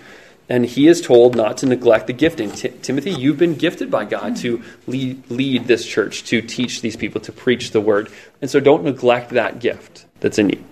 And 0.48 0.64
he 0.64 0.88
is 0.88 1.00
told 1.00 1.36
not 1.36 1.58
to 1.58 1.66
neglect 1.66 2.06
the 2.06 2.12
gifting. 2.12 2.50
T- 2.50 2.70
Timothy, 2.82 3.10
you've 3.10 3.38
been 3.38 3.54
gifted 3.54 3.90
by 3.90 4.04
God 4.04 4.36
to 4.36 4.62
lead, 4.86 5.30
lead 5.30 5.66
this 5.66 5.84
church, 5.84 6.24
to 6.24 6.40
teach 6.40 6.80
these 6.80 6.96
people, 6.96 7.20
to 7.22 7.32
preach 7.32 7.72
the 7.72 7.80
word. 7.80 8.10
And 8.40 8.50
so 8.50 8.58
don't 8.58 8.84
neglect 8.84 9.30
that 9.30 9.60
gift 9.60 10.06
that's 10.20 10.38
in 10.38 10.48
you. 10.50 10.64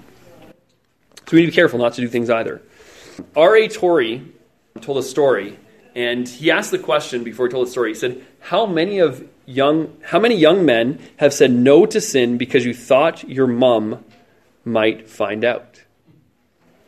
So 1.27 1.33
we 1.33 1.41
need 1.41 1.47
to 1.47 1.53
be 1.53 1.57
careful 1.57 1.79
not 1.79 1.95
to 1.95 2.01
do 2.01 2.09
things 2.09 2.31
either. 2.31 2.63
R.A. 3.35 3.69
Torrey 3.69 4.23
told 4.81 4.99
a 4.99 5.03
story 5.03 5.59
and 5.97 6.29
he 6.29 6.51
asked 6.51 6.71
the 6.71 6.79
question 6.79 7.25
before 7.25 7.47
he 7.47 7.53
told 7.53 7.67
the 7.67 7.71
story. 7.71 7.91
He 7.91 7.95
said, 7.95 8.23
"How 8.39 8.67
many 8.67 8.99
of 8.99 9.27
young 9.47 9.97
how 10.03 10.21
many 10.21 10.37
young 10.37 10.67
men 10.67 10.99
have 11.17 11.33
said 11.33 11.51
no 11.51 11.87
to 11.87 12.01
sin 12.01 12.37
because 12.37 12.67
you 12.67 12.75
thought 12.75 13.29
your 13.29 13.47
mom 13.47 14.05
might 14.65 15.09
find 15.09 15.43
out?" 15.43 15.81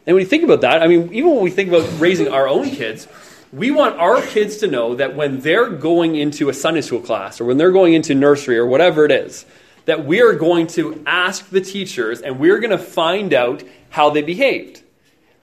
And 0.08 0.14
when 0.14 0.24
you 0.24 0.28
think 0.28 0.42
about 0.42 0.62
that, 0.62 0.80
I 0.80 0.86
mean, 0.88 1.12
even 1.12 1.34
when 1.34 1.44
we 1.44 1.50
think 1.50 1.68
about 1.68 1.86
raising 2.00 2.28
our 2.28 2.48
own 2.48 2.70
kids, 2.70 3.06
We 3.52 3.70
want 3.70 3.98
our 3.98 4.20
kids 4.20 4.58
to 4.58 4.66
know 4.66 4.94
that 4.96 5.16
when 5.16 5.40
they're 5.40 5.70
going 5.70 6.16
into 6.16 6.50
a 6.50 6.54
Sunday 6.54 6.82
school 6.82 7.00
class 7.00 7.40
or 7.40 7.46
when 7.46 7.56
they're 7.56 7.72
going 7.72 7.94
into 7.94 8.14
nursery 8.14 8.58
or 8.58 8.66
whatever 8.66 9.06
it 9.06 9.10
is, 9.10 9.46
that 9.86 10.04
we 10.04 10.20
are 10.20 10.34
going 10.34 10.66
to 10.66 11.02
ask 11.06 11.48
the 11.48 11.62
teachers 11.62 12.20
and 12.20 12.38
we're 12.38 12.58
going 12.58 12.72
to 12.72 12.78
find 12.78 13.32
out 13.32 13.62
how 13.88 14.10
they 14.10 14.20
behaved. 14.20 14.82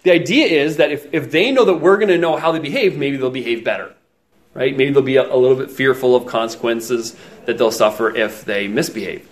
The 0.04 0.12
idea 0.12 0.46
is 0.46 0.78
that 0.78 0.92
if, 0.92 1.12
if 1.14 1.32
they 1.32 1.52
know 1.52 1.66
that 1.66 1.78
we're 1.78 1.98
going 1.98 2.10
to 2.10 2.18
know 2.20 2.38
how 2.38 2.52
they 2.52 2.60
behave, 2.60 2.96
maybe 2.96 3.18
they'll 3.18 3.32
behave 3.32 3.64
better. 3.64 3.96
Right? 4.54 4.78
Maybe 4.78 4.94
they'll 4.94 5.02
be 5.02 5.18
a, 5.18 5.24
a 5.24 5.36
little 5.36 5.58
bit 5.58 5.72
fearful 5.72 6.16
of 6.16 6.28
consequences 6.28 7.16
that 7.46 7.58
they'll 7.58 7.72
suffer 7.72 8.16
if 8.16 8.46
they 8.46 8.68
misbehave. 8.68 9.28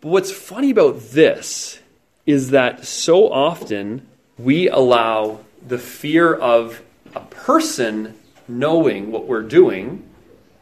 But 0.00 0.08
what's 0.08 0.32
funny 0.32 0.70
about 0.70 0.98
this 1.10 1.79
is 2.26 2.50
that 2.50 2.84
so 2.84 3.30
often 3.30 4.06
we 4.38 4.68
allow 4.68 5.40
the 5.66 5.78
fear 5.78 6.34
of 6.34 6.82
a 7.14 7.20
person 7.20 8.16
knowing 8.48 9.10
what 9.10 9.26
we're 9.26 9.42
doing 9.42 10.06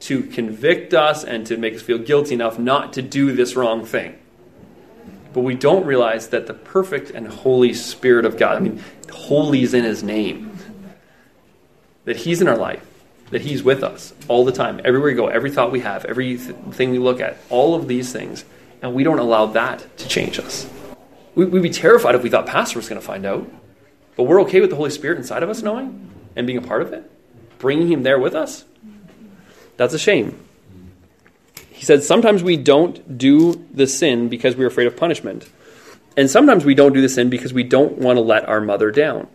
to 0.00 0.22
convict 0.22 0.94
us 0.94 1.24
and 1.24 1.46
to 1.46 1.56
make 1.56 1.74
us 1.74 1.82
feel 1.82 1.98
guilty 1.98 2.34
enough 2.34 2.58
not 2.58 2.92
to 2.92 3.02
do 3.02 3.32
this 3.32 3.56
wrong 3.56 3.84
thing. 3.84 4.16
But 5.32 5.40
we 5.40 5.54
don't 5.54 5.84
realize 5.84 6.28
that 6.28 6.46
the 6.46 6.54
perfect 6.54 7.10
and 7.10 7.26
holy 7.26 7.74
Spirit 7.74 8.24
of 8.24 8.36
God, 8.36 8.56
I 8.56 8.60
mean, 8.60 8.82
holy 9.12 9.62
is 9.62 9.74
in 9.74 9.84
His 9.84 10.02
name, 10.02 10.56
that 12.04 12.16
He's 12.16 12.40
in 12.40 12.48
our 12.48 12.56
life, 12.56 12.84
that 13.30 13.42
He's 13.42 13.62
with 13.62 13.82
us 13.82 14.14
all 14.28 14.44
the 14.44 14.52
time, 14.52 14.80
everywhere 14.84 15.10
we 15.10 15.14
go, 15.14 15.26
every 15.26 15.50
thought 15.50 15.72
we 15.72 15.80
have, 15.80 16.04
everything 16.04 16.90
we 16.90 16.98
look 16.98 17.20
at, 17.20 17.36
all 17.50 17.74
of 17.74 17.88
these 17.88 18.12
things, 18.12 18.44
and 18.80 18.94
we 18.94 19.04
don't 19.04 19.18
allow 19.18 19.46
that 19.46 19.98
to 19.98 20.08
change 20.08 20.38
us. 20.38 20.68
We'd 21.38 21.62
be 21.62 21.70
terrified 21.70 22.16
if 22.16 22.24
we 22.24 22.30
thought 22.30 22.46
Pastor 22.46 22.80
was 22.80 22.88
going 22.88 23.00
to 23.00 23.06
find 23.06 23.24
out, 23.24 23.48
but 24.16 24.24
we're 24.24 24.42
okay 24.42 24.60
with 24.60 24.70
the 24.70 24.76
Holy 24.76 24.90
Spirit 24.90 25.18
inside 25.18 25.44
of 25.44 25.48
us 25.48 25.62
knowing 25.62 26.10
and 26.34 26.48
being 26.48 26.58
a 26.58 26.62
part 26.62 26.82
of 26.82 26.92
it, 26.92 27.08
bringing 27.60 27.86
Him 27.86 28.02
there 28.02 28.18
with 28.18 28.34
us. 28.34 28.64
That's 29.76 29.94
a 29.94 30.00
shame. 30.00 30.36
He 31.70 31.84
said, 31.84 32.02
Sometimes 32.02 32.42
we 32.42 32.56
don't 32.56 33.16
do 33.16 33.64
the 33.72 33.86
sin 33.86 34.28
because 34.28 34.56
we're 34.56 34.66
afraid 34.66 34.88
of 34.88 34.96
punishment. 34.96 35.48
And 36.16 36.28
sometimes 36.28 36.64
we 36.64 36.74
don't 36.74 36.92
do 36.92 37.00
the 37.00 37.08
sin 37.08 37.30
because 37.30 37.52
we 37.52 37.62
don't 37.62 37.98
want 37.98 38.16
to 38.16 38.20
let 38.20 38.48
our 38.48 38.60
mother 38.60 38.90
down. 38.90 39.28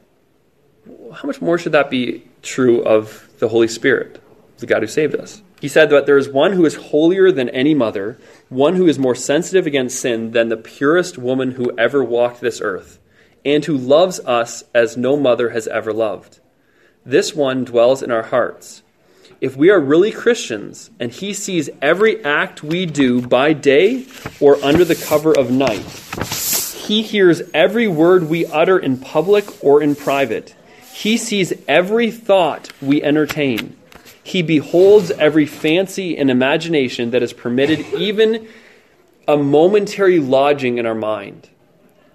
How 1.13 1.25
much 1.25 1.41
more 1.41 1.57
should 1.57 1.71
that 1.71 1.89
be 1.89 2.27
true 2.41 2.83
of 2.83 3.29
the 3.39 3.47
Holy 3.47 3.69
Spirit, 3.69 4.21
the 4.57 4.65
God 4.65 4.81
who 4.81 4.87
saved 4.89 5.15
us? 5.15 5.41
He 5.63 5.69
said 5.69 5.89
that 5.91 6.05
there 6.05 6.17
is 6.17 6.27
one 6.27 6.51
who 6.51 6.65
is 6.65 6.75
holier 6.75 7.31
than 7.31 7.47
any 7.47 7.73
mother, 7.73 8.17
one 8.49 8.75
who 8.75 8.85
is 8.85 8.99
more 8.99 9.15
sensitive 9.15 9.65
against 9.65 9.97
sin 9.97 10.31
than 10.31 10.49
the 10.49 10.57
purest 10.57 11.17
woman 11.17 11.51
who 11.51 11.71
ever 11.77 12.03
walked 12.03 12.41
this 12.41 12.59
earth, 12.59 12.99
and 13.45 13.63
who 13.63 13.77
loves 13.77 14.19
us 14.25 14.65
as 14.75 14.97
no 14.97 15.15
mother 15.15 15.51
has 15.51 15.65
ever 15.69 15.93
loved. 15.93 16.41
This 17.05 17.33
one 17.33 17.63
dwells 17.63 18.03
in 18.03 18.11
our 18.11 18.23
hearts 18.23 18.83
if 19.39 19.55
we 19.55 19.69
are 19.69 19.79
really 19.79 20.11
Christians 20.11 20.91
and 20.99 21.13
He 21.13 21.33
sees 21.33 21.69
every 21.81 22.21
act 22.25 22.61
we 22.61 22.85
do 22.85 23.21
by 23.21 23.53
day 23.53 24.05
or 24.41 24.61
under 24.61 24.83
the 24.83 24.95
cover 24.95 25.31
of 25.31 25.49
night, 25.49 25.85
He 26.87 27.03
hears 27.03 27.41
every 27.53 27.87
word 27.87 28.29
we 28.29 28.45
utter 28.47 28.77
in 28.77 28.97
public 28.97 29.63
or 29.63 29.81
in 29.81 29.95
private. 29.95 30.55
He 30.93 31.15
sees 31.15 31.53
every 31.69 32.11
thought 32.11 32.73
we 32.81 33.01
entertain. 33.01 33.77
He 34.23 34.41
beholds 34.41 35.11
every 35.11 35.45
fancy 35.45 36.17
and 36.17 36.31
imagination 36.31 37.11
that 37.11 37.23
is 37.23 37.33
permitted, 37.33 37.79
even 37.93 38.47
a 39.27 39.37
momentary 39.37 40.19
lodging 40.19 40.77
in 40.77 40.85
our 40.85 40.95
mind. 40.95 41.49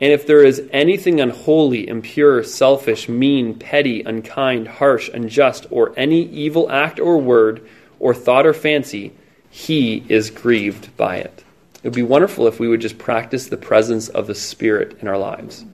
And 0.01 0.13
if 0.13 0.27
there 0.27 0.45
is 0.45 0.63
anything 0.73 1.21
unholy, 1.21 1.89
impure, 1.89 2.43
selfish, 2.45 3.09
mean, 3.09 3.59
petty, 3.59 4.03
unkind, 4.03 4.69
harsh, 4.69 5.11
unjust, 5.13 5.67
or 5.71 5.93
any 5.97 6.23
evil 6.23 6.71
act 6.71 7.01
or 7.01 7.19
word, 7.19 7.69
or 7.99 8.15
thought 8.15 8.47
or 8.47 8.55
fancy, 8.55 9.13
he 9.51 10.05
is 10.09 10.31
grieved 10.31 10.97
by 10.97 11.17
it. 11.17 11.45
It 11.83 11.85
would 11.85 11.95
be 11.95 12.03
wonderful 12.03 12.47
if 12.47 12.61
we 12.61 12.69
would 12.69 12.81
just 12.81 12.99
practice 12.99 13.49
the 13.49 13.57
presence 13.57 14.09
of 14.09 14.27
the 14.27 14.35
Spirit 14.35 14.99
in 15.01 15.09
our 15.09 15.19
lives. 15.19 15.65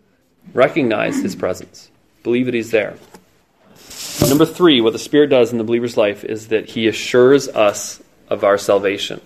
Recognize 0.52 1.20
his 1.22 1.36
presence, 1.36 1.90
believe 2.22 2.46
that 2.46 2.54
he's 2.54 2.70
there. 2.70 2.96
Number 4.28 4.46
three, 4.46 4.80
what 4.80 4.92
the 4.92 4.98
Spirit 4.98 5.28
does 5.28 5.52
in 5.52 5.58
the 5.58 5.64
believer's 5.64 5.96
life 5.96 6.24
is 6.24 6.48
that 6.48 6.70
he 6.70 6.88
assures 6.88 7.48
us 7.48 8.02
of 8.28 8.42
our 8.44 8.58
salvation. 8.58 9.20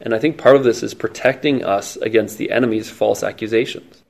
And 0.00 0.14
I 0.14 0.18
think 0.18 0.38
part 0.38 0.56
of 0.56 0.64
this 0.64 0.82
is 0.82 0.94
protecting 0.94 1.64
us 1.64 1.96
against 1.96 2.38
the 2.38 2.50
enemy's 2.50 2.90
false 2.90 3.22
accusations. 3.22 4.02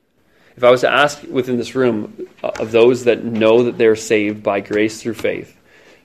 If 0.57 0.64
I 0.64 0.70
was 0.70 0.80
to 0.80 0.91
ask 0.91 1.22
within 1.24 1.59
this 1.59 1.74
room 1.74 2.28
uh, 2.43 2.51
of 2.59 2.72
those 2.72 3.05
that 3.05 3.22
know 3.22 3.64
that 3.64 3.76
they're 3.76 3.97
saved 3.97 4.43
by 4.43 4.61
grace 4.61 5.03
through 5.03 5.14
faith, 5.14 5.55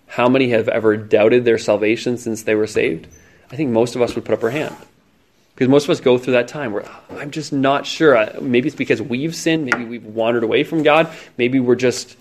how 0.07 0.27
many 0.27 0.49
have 0.49 0.67
ever 0.67 0.97
doubted 0.97 1.45
their 1.45 1.57
salvation 1.57 2.17
since 2.17 2.43
they 2.43 2.53
were 2.53 2.67
saved? 2.67 3.07
I 3.49 3.55
think 3.55 3.71
most 3.71 3.95
of 3.95 4.01
us 4.01 4.13
would 4.13 4.25
put 4.25 4.33
up 4.33 4.43
our 4.43 4.49
hand. 4.49 4.75
Because 5.55 5.69
most 5.69 5.85
of 5.85 5.91
us 5.91 5.99
go 5.99 6.17
through 6.17 6.33
that 6.33 6.47
time 6.47 6.73
where 6.73 6.85
I'm 7.11 7.31
just 7.31 7.53
not 7.53 7.85
sure. 7.85 8.27
Maybe 8.41 8.67
it's 8.67 8.75
because 8.75 9.01
we've 9.01 9.35
sinned. 9.35 9.65
Maybe 9.65 9.85
we've 9.85 10.05
wandered 10.05 10.43
away 10.43 10.63
from 10.63 10.83
God. 10.83 11.13
Maybe 11.37 11.59
we're 11.59 11.75
just 11.75 12.17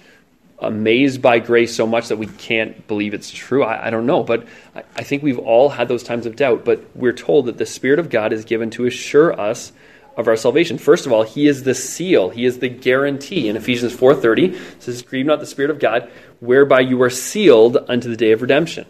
amazed 0.60 1.22
by 1.22 1.38
grace 1.38 1.74
so 1.74 1.86
much 1.86 2.08
that 2.08 2.16
we 2.16 2.26
can't 2.26 2.86
believe 2.86 3.14
it's 3.14 3.30
true. 3.30 3.64
I, 3.64 3.86
I 3.86 3.90
don't 3.90 4.06
know. 4.06 4.22
But 4.22 4.46
I, 4.74 4.82
I 4.96 5.02
think 5.02 5.22
we've 5.22 5.38
all 5.38 5.68
had 5.68 5.88
those 5.88 6.02
times 6.02 6.26
of 6.26 6.36
doubt. 6.36 6.64
But 6.64 6.84
we're 6.94 7.12
told 7.12 7.46
that 7.46 7.58
the 7.58 7.66
Spirit 7.66 7.98
of 7.98 8.10
God 8.10 8.32
is 8.32 8.44
given 8.44 8.70
to 8.70 8.86
assure 8.86 9.38
us 9.38 9.72
of 10.16 10.28
our 10.28 10.36
salvation. 10.36 10.78
First 10.78 11.06
of 11.06 11.12
all, 11.12 11.22
he 11.22 11.46
is 11.46 11.62
the 11.64 11.74
seal, 11.74 12.30
he 12.30 12.44
is 12.44 12.58
the 12.58 12.68
guarantee. 12.68 13.48
In 13.48 13.56
Ephesians 13.56 13.92
4:30, 13.94 14.54
it 14.54 14.82
says, 14.82 15.02
"Grieve 15.02 15.26
not 15.26 15.40
the 15.40 15.46
spirit 15.46 15.70
of 15.70 15.78
God, 15.78 16.08
whereby 16.40 16.80
you 16.80 17.00
are 17.02 17.10
sealed 17.10 17.78
unto 17.88 18.08
the 18.08 18.16
day 18.16 18.32
of 18.32 18.42
redemption." 18.42 18.86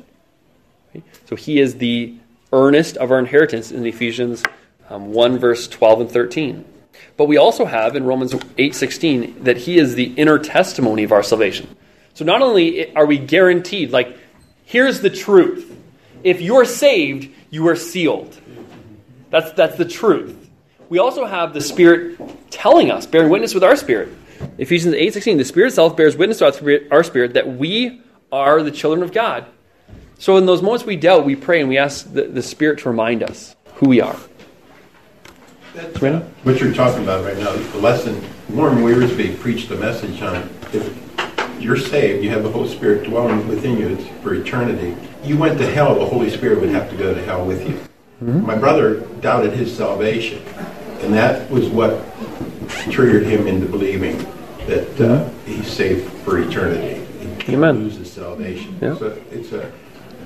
Okay? 0.91 1.05
So 1.29 1.37
he 1.37 1.61
is 1.61 1.77
the 1.77 2.15
earnest 2.53 2.97
of 2.97 3.11
our 3.11 3.19
inheritance 3.19 3.71
in 3.71 3.87
Ephesians 3.87 4.43
um, 4.89 5.13
1 5.13 5.39
verse 5.39 5.69
12 5.69 6.01
and 6.01 6.11
13. 6.11 6.65
But 7.17 7.27
we 7.27 7.37
also 7.37 7.65
have 7.65 7.97
in 7.97 8.05
Romans 8.05 8.35
8:16 8.35 9.45
that 9.45 9.59
he 9.59 9.79
is 9.79 9.95
the 9.95 10.13
inner 10.17 10.39
testimony 10.39 11.03
of 11.05 11.13
our 11.13 11.23
salvation. 11.23 11.69
So 12.15 12.25
not 12.25 12.43
only 12.43 12.95
are 12.95 13.07
we 13.07 13.19
guaranteed 13.19 13.93
like 13.93 14.17
here's 14.65 15.01
the 15.01 15.11
truth. 15.11 15.67
If 16.23 16.41
you're 16.41 16.65
saved, 16.65 17.29
you 17.51 17.67
are 17.69 17.77
sealed. 17.77 18.37
That's 19.31 19.53
that's 19.53 19.77
the 19.77 19.85
truth 19.85 20.41
we 20.91 20.99
also 20.99 21.25
have 21.25 21.55
the 21.55 21.61
Spirit 21.63 22.21
telling 22.51 22.91
us, 22.91 23.07
bearing 23.07 23.31
witness 23.31 23.55
with 23.55 23.65
our 23.65 23.77
spirit. 23.77 24.11
Ephesians 24.59 24.95
8:16, 24.95 25.39
the 25.39 25.45
Spirit 25.45 25.69
itself 25.69 25.97
bears 25.97 26.17
witness 26.17 26.39
to 26.39 26.47
our 26.47 26.53
spirit, 26.53 26.89
our 26.91 27.05
spirit 27.05 27.35
that 27.35 27.57
we 27.57 28.03
are 28.31 28.63
the 28.63 28.71
children 28.71 29.03
of 29.03 29.13
God. 29.13 29.47
So 30.19 30.37
in 30.37 30.45
those 30.45 30.61
moments 30.61 30.85
we 30.85 30.97
doubt, 30.97 31.25
we 31.25 31.37
pray 31.37 31.61
and 31.61 31.69
we 31.69 31.79
ask 31.79 32.13
the, 32.13 32.25
the 32.25 32.43
Spirit 32.43 32.81
to 32.81 32.91
remind 32.91 33.23
us 33.23 33.55
who 33.77 33.89
we 33.89 34.01
are. 34.01 34.17
That's 35.75 36.03
uh, 36.03 36.29
what 36.43 36.61
you're 36.61 36.75
talking 36.75 37.03
about 37.03 37.25
right 37.25 37.39
now. 37.39 37.53
The 37.53 37.79
lesson, 37.79 38.23
Warren 38.51 38.79
Wiersbe 38.79 39.39
preached 39.39 39.71
a 39.71 39.77
message 39.77 40.21
on 40.23 40.49
if 40.73 40.99
you're 41.61 41.77
saved, 41.77 42.25
you 42.25 42.31
have 42.31 42.43
the 42.43 42.51
Holy 42.51 42.69
Spirit 42.69 43.05
dwelling 43.05 43.47
within 43.47 43.79
you 43.79 43.97
for 44.23 44.35
eternity. 44.35 44.97
You 45.23 45.37
went 45.37 45.59
to 45.59 45.71
hell, 45.71 45.95
the 45.95 46.07
Holy 46.07 46.31
Spirit 46.31 46.61
would 46.61 46.71
have 46.71 46.91
to 46.91 46.97
go 46.97 47.15
to 47.15 47.23
hell 47.23 47.45
with 47.45 47.69
you. 47.69 47.75
Mm-hmm. 48.23 48.47
My 48.47 48.57
brother 48.57 49.01
doubted 49.21 49.53
his 49.53 49.75
salvation. 49.75 50.43
And 51.03 51.15
that 51.15 51.51
was 51.51 51.69
what 51.69 52.05
triggered 52.91 53.25
him 53.25 53.47
into 53.47 53.67
believing 53.67 54.19
that 54.67 54.89
uh, 55.01 55.25
mm-hmm. 55.25 55.51
he's 55.51 55.71
saved 55.71 56.11
for 56.25 56.39
eternity. 56.39 57.07
He 57.45 57.55
Amen. 57.55 57.79
loses 57.79 58.13
salvation. 58.13 58.79
Yeah. 58.81 58.97
So 58.97 59.19
it's 59.31 59.53
a 59.53 59.73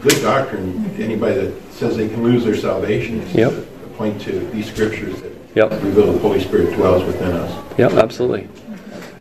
good 0.01 0.21
doctrine. 0.23 0.91
Anybody 1.01 1.47
that 1.47 1.73
says 1.73 1.97
they 1.97 2.09
can 2.09 2.23
lose 2.23 2.45
their 2.45 2.57
salvation 2.57 3.21
is 3.21 3.35
yep. 3.35 3.51
to 3.51 3.63
point 3.97 4.21
to 4.23 4.41
these 4.51 4.67
scriptures 4.67 5.23
that 5.23 5.34
yep. 5.55 5.71
We 5.83 5.89
reveal 5.89 6.13
the 6.13 6.19
Holy 6.19 6.41
Spirit 6.41 6.75
dwells 6.75 7.05
within 7.05 7.33
us. 7.33 7.79
Yep, 7.79 7.93
absolutely. 7.93 8.49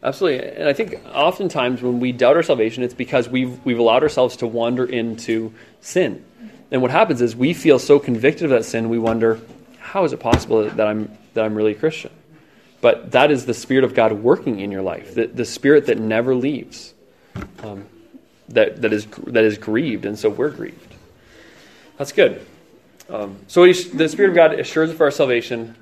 Absolutely. 0.01 0.47
And 0.47 0.67
I 0.67 0.73
think 0.73 0.99
oftentimes 1.13 1.81
when 1.81 1.99
we 1.99 2.11
doubt 2.11 2.35
our 2.35 2.43
salvation, 2.43 2.83
it's 2.83 2.93
because 2.93 3.29
we've, 3.29 3.63
we've 3.65 3.79
allowed 3.79 4.03
ourselves 4.03 4.37
to 4.37 4.47
wander 4.47 4.85
into 4.85 5.53
sin. 5.81 6.25
And 6.71 6.81
what 6.81 6.91
happens 6.91 7.21
is 7.21 7.35
we 7.35 7.53
feel 7.53 7.79
so 7.79 7.99
convicted 7.99 8.45
of 8.45 8.49
that 8.49 8.65
sin, 8.65 8.89
we 8.89 8.99
wonder, 8.99 9.39
how 9.79 10.03
is 10.03 10.11
it 10.11 10.19
possible 10.19 10.69
that 10.69 10.87
I'm 10.87 11.09
that 11.33 11.45
I'm 11.45 11.55
really 11.55 11.71
a 11.71 11.75
Christian. 11.75 12.11
But 12.81 13.11
that 13.11 13.31
is 13.31 13.45
the 13.45 13.53
Spirit 13.53 13.83
of 13.83 13.93
God 13.93 14.11
working 14.13 14.59
in 14.59 14.71
your 14.71 14.81
life, 14.81 15.15
the, 15.15 15.27
the 15.27 15.45
Spirit 15.45 15.85
that 15.87 15.99
never 15.99 16.35
leaves, 16.35 16.93
um, 17.63 17.85
that, 18.49 18.81
that, 18.81 18.91
is, 18.91 19.05
that 19.27 19.43
is 19.45 19.57
grieved, 19.57 20.05
and 20.05 20.19
so 20.19 20.29
we're 20.29 20.49
grieved. 20.49 20.93
That's 21.97 22.11
good. 22.11 22.45
Um, 23.09 23.37
so 23.47 23.65
the 23.65 24.09
Spirit 24.09 24.29
of 24.29 24.35
God 24.35 24.59
assures 24.59 24.89
us 24.89 24.95
of 24.95 25.01
our 25.01 25.11
salvation. 25.11 25.75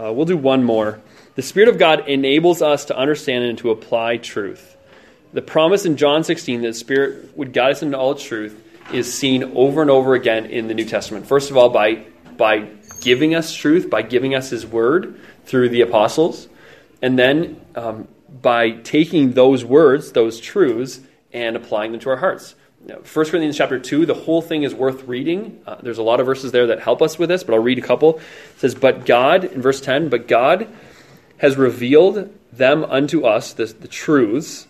Uh, 0.00 0.12
we'll 0.12 0.26
do 0.26 0.36
one 0.36 0.62
more. 0.62 1.00
The 1.34 1.42
Spirit 1.42 1.68
of 1.68 1.78
God 1.78 2.08
enables 2.08 2.62
us 2.62 2.86
to 2.86 2.96
understand 2.96 3.44
and 3.44 3.58
to 3.58 3.70
apply 3.70 4.18
truth. 4.18 4.76
The 5.32 5.42
promise 5.42 5.84
in 5.84 5.96
John 5.96 6.24
16 6.24 6.62
that 6.62 6.68
the 6.68 6.74
Spirit 6.74 7.36
would 7.36 7.52
guide 7.52 7.72
us 7.72 7.82
into 7.82 7.98
all 7.98 8.14
truth 8.14 8.64
is 8.92 9.12
seen 9.12 9.44
over 9.54 9.82
and 9.82 9.90
over 9.90 10.14
again 10.14 10.46
in 10.46 10.68
the 10.68 10.74
New 10.74 10.84
Testament. 10.84 11.26
First 11.26 11.50
of 11.50 11.56
all, 11.56 11.68
by, 11.68 12.04
by 12.36 12.68
giving 13.00 13.34
us 13.34 13.54
truth, 13.54 13.90
by 13.90 14.02
giving 14.02 14.34
us 14.34 14.50
His 14.50 14.66
Word 14.66 15.20
through 15.44 15.68
the 15.68 15.82
apostles, 15.82 16.48
and 17.02 17.18
then 17.18 17.60
um, 17.74 18.08
by 18.40 18.70
taking 18.70 19.32
those 19.32 19.64
words, 19.64 20.12
those 20.12 20.40
truths, 20.40 21.00
and 21.32 21.56
applying 21.56 21.92
them 21.92 22.00
to 22.00 22.10
our 22.10 22.16
hearts. 22.16 22.54
1 22.86 23.02
Corinthians 23.02 23.56
chapter 23.56 23.78
2, 23.78 24.06
the 24.06 24.14
whole 24.14 24.40
thing 24.40 24.62
is 24.62 24.72
worth 24.72 25.04
reading. 25.08 25.60
Uh, 25.66 25.76
there's 25.82 25.98
a 25.98 26.02
lot 26.02 26.20
of 26.20 26.26
verses 26.26 26.52
there 26.52 26.68
that 26.68 26.80
help 26.80 27.02
us 27.02 27.18
with 27.18 27.28
this, 27.28 27.42
but 27.42 27.54
I'll 27.54 27.62
read 27.62 27.78
a 27.78 27.82
couple. 27.82 28.18
It 28.18 28.60
says, 28.60 28.74
But 28.74 29.04
God, 29.04 29.44
in 29.44 29.60
verse 29.60 29.80
10, 29.80 30.08
but 30.08 30.28
God 30.28 30.68
has 31.38 31.56
revealed 31.56 32.32
them 32.52 32.84
unto 32.84 33.24
us, 33.24 33.52
the, 33.52 33.66
the 33.66 33.88
truths, 33.88 34.68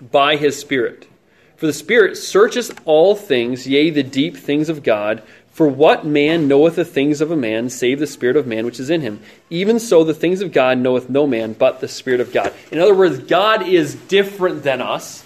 by 0.00 0.36
his 0.36 0.58
Spirit. 0.58 1.08
For 1.56 1.66
the 1.66 1.72
Spirit 1.72 2.16
searches 2.16 2.72
all 2.84 3.16
things, 3.16 3.66
yea, 3.66 3.90
the 3.90 4.02
deep 4.02 4.36
things 4.36 4.68
of 4.68 4.84
God. 4.84 5.22
For 5.50 5.68
what 5.68 6.06
man 6.06 6.48
knoweth 6.48 6.76
the 6.76 6.84
things 6.84 7.20
of 7.20 7.30
a 7.30 7.36
man, 7.36 7.70
save 7.70 7.98
the 7.98 8.06
Spirit 8.06 8.36
of 8.36 8.46
man 8.46 8.64
which 8.64 8.80
is 8.80 8.90
in 8.90 9.00
him? 9.00 9.20
Even 9.50 9.80
so, 9.80 10.04
the 10.04 10.14
things 10.14 10.40
of 10.40 10.52
God 10.52 10.78
knoweth 10.78 11.10
no 11.10 11.26
man 11.26 11.54
but 11.54 11.80
the 11.80 11.88
Spirit 11.88 12.20
of 12.20 12.32
God. 12.32 12.52
In 12.70 12.78
other 12.78 12.94
words, 12.94 13.18
God 13.18 13.66
is 13.66 13.94
different 13.94 14.62
than 14.62 14.80
us. 14.80 15.24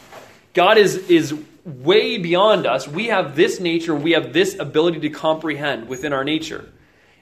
God 0.55 0.77
is, 0.77 0.97
is 1.09 1.35
way 1.69 2.19
beyond 2.19 2.67
us. 2.67 2.89
We 2.89 3.07
have 3.07 3.37
this 3.37 3.61
nature, 3.61 3.95
we 3.95 4.13
have 4.13 4.33
this 4.33 4.59
ability 4.59 5.01
to 5.01 5.11
comprehend 5.11 5.89
within 5.89 6.13
our 6.13 6.25
nature. 6.25 6.69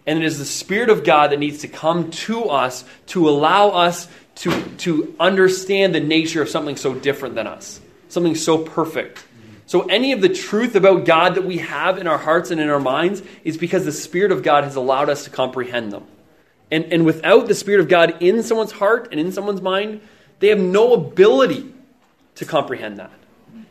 And 0.07 0.21
it 0.21 0.25
is 0.25 0.39
the 0.39 0.45
Spirit 0.45 0.89
of 0.89 1.03
God 1.03 1.33
that 1.33 1.41
needs 1.41 1.63
to 1.63 1.69
come 1.69 2.11
to 2.13 2.45
us 2.45 2.85
to 3.07 3.29
allow 3.29 3.71
us 3.71 4.07
to, 4.37 4.63
to 4.79 5.15
understand 5.19 5.95
the 5.95 6.01
nature 6.01 6.43
of 6.43 6.49
something 6.49 6.77
so 6.77 6.95
different 6.95 7.35
than 7.35 7.47
us, 7.47 7.81
something 8.09 8.37
so 8.37 8.59
perfect. 8.59 9.25
So, 9.67 9.83
any 9.83 10.13
of 10.13 10.21
the 10.21 10.29
truth 10.29 10.77
about 10.77 11.07
God 11.07 11.35
that 11.35 11.45
we 11.45 11.59
have 11.59 11.99
in 11.99 12.07
our 12.07 12.19
hearts 12.19 12.53
and 12.53 12.61
in 12.61 12.69
our 12.69 12.79
minds 12.79 13.21
is 13.43 13.57
because 13.57 13.85
the 13.85 13.91
Spirit 13.91 14.31
of 14.31 14.45
God 14.45 14.63
has 14.63 14.77
allowed 14.77 15.11
us 15.11 15.25
to 15.25 15.31
comprehend 15.31 15.93
them. 15.93 16.07
And, 16.71 16.85
and 16.93 17.05
without 17.05 17.49
the 17.49 17.55
Spirit 17.55 17.81
of 17.81 17.89
God 17.89 18.23
in 18.23 18.45
someone's 18.45 18.73
heart 18.73 19.09
and 19.11 19.19
in 19.19 19.33
someone's 19.33 19.63
mind, 19.63 20.03
they 20.39 20.49
have 20.49 20.61
no 20.61 20.93
ability 20.93 21.73
to 22.37 22.45
comprehend 22.45 22.99
that. 22.99 23.11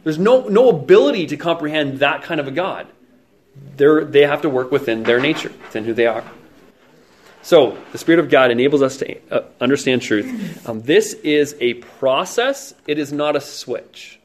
There's 0.05 0.19
no, 0.19 0.47
no 0.47 0.69
ability 0.69 1.25
to 1.27 1.37
comprehend 1.37 1.99
that 1.99 2.21
kind 2.21 2.39
of 2.39 2.47
a 2.47 2.51
God. 2.51 2.87
They're, 3.75 4.05
they 4.05 4.21
have 4.21 4.43
to 4.43 4.49
work 4.49 4.71
within 4.71 5.01
their 5.01 5.19
nature, 5.19 5.49
within 5.49 5.83
who 5.83 5.95
they 5.95 6.05
are. 6.05 6.23
So, 7.41 7.75
the 7.91 7.97
Spirit 7.97 8.19
of 8.19 8.29
God 8.29 8.51
enables 8.51 8.83
us 8.83 8.97
to 8.97 9.17
uh, 9.31 9.41
understand 9.59 10.03
truth. 10.03 10.67
Um, 10.69 10.81
this 10.81 11.13
is 11.13 11.55
a 11.59 11.73
process, 11.75 12.75
it 12.87 12.99
is 12.99 13.11
not 13.11 13.35
a 13.35 13.41
switch. 13.41 14.19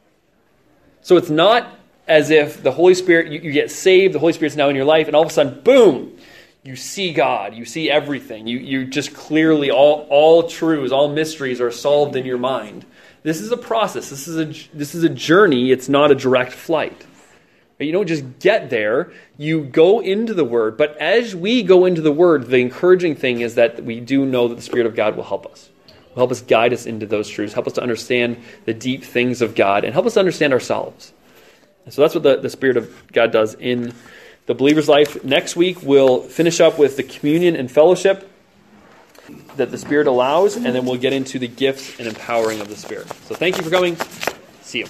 So, 1.00 1.16
it's 1.16 1.30
not 1.30 1.66
as 2.06 2.28
if 2.28 2.62
the 2.62 2.72
Holy 2.72 2.94
Spirit, 2.94 3.32
you, 3.32 3.40
you 3.40 3.52
get 3.52 3.70
saved, 3.70 4.14
the 4.14 4.18
Holy 4.18 4.34
Spirit's 4.34 4.56
now 4.56 4.68
in 4.68 4.76
your 4.76 4.84
life, 4.84 5.06
and 5.06 5.16
all 5.16 5.22
of 5.22 5.30
a 5.30 5.32
sudden, 5.32 5.62
boom, 5.62 6.18
you 6.62 6.76
see 6.76 7.14
God, 7.14 7.54
you 7.54 7.64
see 7.64 7.90
everything. 7.90 8.46
You, 8.46 8.58
you 8.58 8.84
just 8.84 9.14
clearly, 9.14 9.70
all, 9.70 10.06
all 10.10 10.42
truths, 10.42 10.92
all 10.92 11.08
mysteries 11.08 11.58
are 11.58 11.70
solved 11.70 12.16
in 12.16 12.26
your 12.26 12.36
mind. 12.36 12.84
This 13.22 13.40
is 13.40 13.52
a 13.52 13.56
process. 13.56 14.10
This 14.10 14.26
is 14.26 14.36
a, 14.36 14.76
this 14.76 14.94
is 14.94 15.04
a 15.04 15.08
journey. 15.08 15.70
It's 15.70 15.88
not 15.88 16.10
a 16.10 16.14
direct 16.14 16.52
flight. 16.52 17.06
You 17.78 17.92
don't 17.92 18.06
just 18.06 18.40
get 18.40 18.68
there, 18.68 19.10
you 19.38 19.64
go 19.64 20.00
into 20.00 20.34
the 20.34 20.44
Word. 20.44 20.76
But 20.76 20.98
as 20.98 21.34
we 21.34 21.62
go 21.62 21.86
into 21.86 22.02
the 22.02 22.12
Word, 22.12 22.46
the 22.46 22.58
encouraging 22.58 23.16
thing 23.16 23.40
is 23.40 23.54
that 23.54 23.82
we 23.82 24.00
do 24.00 24.26
know 24.26 24.48
that 24.48 24.56
the 24.56 24.62
Spirit 24.62 24.86
of 24.86 24.94
God 24.94 25.16
will 25.16 25.24
help 25.24 25.46
us. 25.46 25.70
Will 26.10 26.16
help 26.16 26.30
us 26.30 26.42
guide 26.42 26.74
us 26.74 26.84
into 26.84 27.06
those 27.06 27.28
truths, 27.28 27.54
help 27.54 27.66
us 27.66 27.72
to 27.74 27.82
understand 27.82 28.36
the 28.66 28.74
deep 28.74 29.02
things 29.02 29.40
of 29.40 29.54
God, 29.54 29.84
and 29.84 29.94
help 29.94 30.04
us 30.04 30.18
understand 30.18 30.52
ourselves. 30.52 31.12
And 31.86 31.94
so 31.94 32.02
that's 32.02 32.14
what 32.14 32.22
the, 32.22 32.36
the 32.36 32.50
Spirit 32.50 32.76
of 32.76 33.12
God 33.12 33.32
does 33.32 33.54
in 33.54 33.94
the 34.44 34.54
believer's 34.54 34.88
life. 34.88 35.24
Next 35.24 35.56
week, 35.56 35.82
we'll 35.82 36.22
finish 36.22 36.60
up 36.60 36.78
with 36.78 36.98
the 36.98 37.02
communion 37.02 37.56
and 37.56 37.70
fellowship 37.70 38.29
that 39.56 39.70
the 39.70 39.78
Spirit 39.78 40.06
allows, 40.06 40.56
and 40.56 40.66
then 40.66 40.84
we'll 40.84 40.96
get 40.96 41.12
into 41.12 41.38
the 41.38 41.48
gifts 41.48 41.98
and 41.98 42.08
empowering 42.08 42.60
of 42.60 42.68
the 42.68 42.76
Spirit. 42.76 43.08
So 43.26 43.34
thank 43.34 43.56
you 43.56 43.62
for 43.62 43.70
coming. 43.70 43.96
See 44.62 44.80
you. 44.80 44.86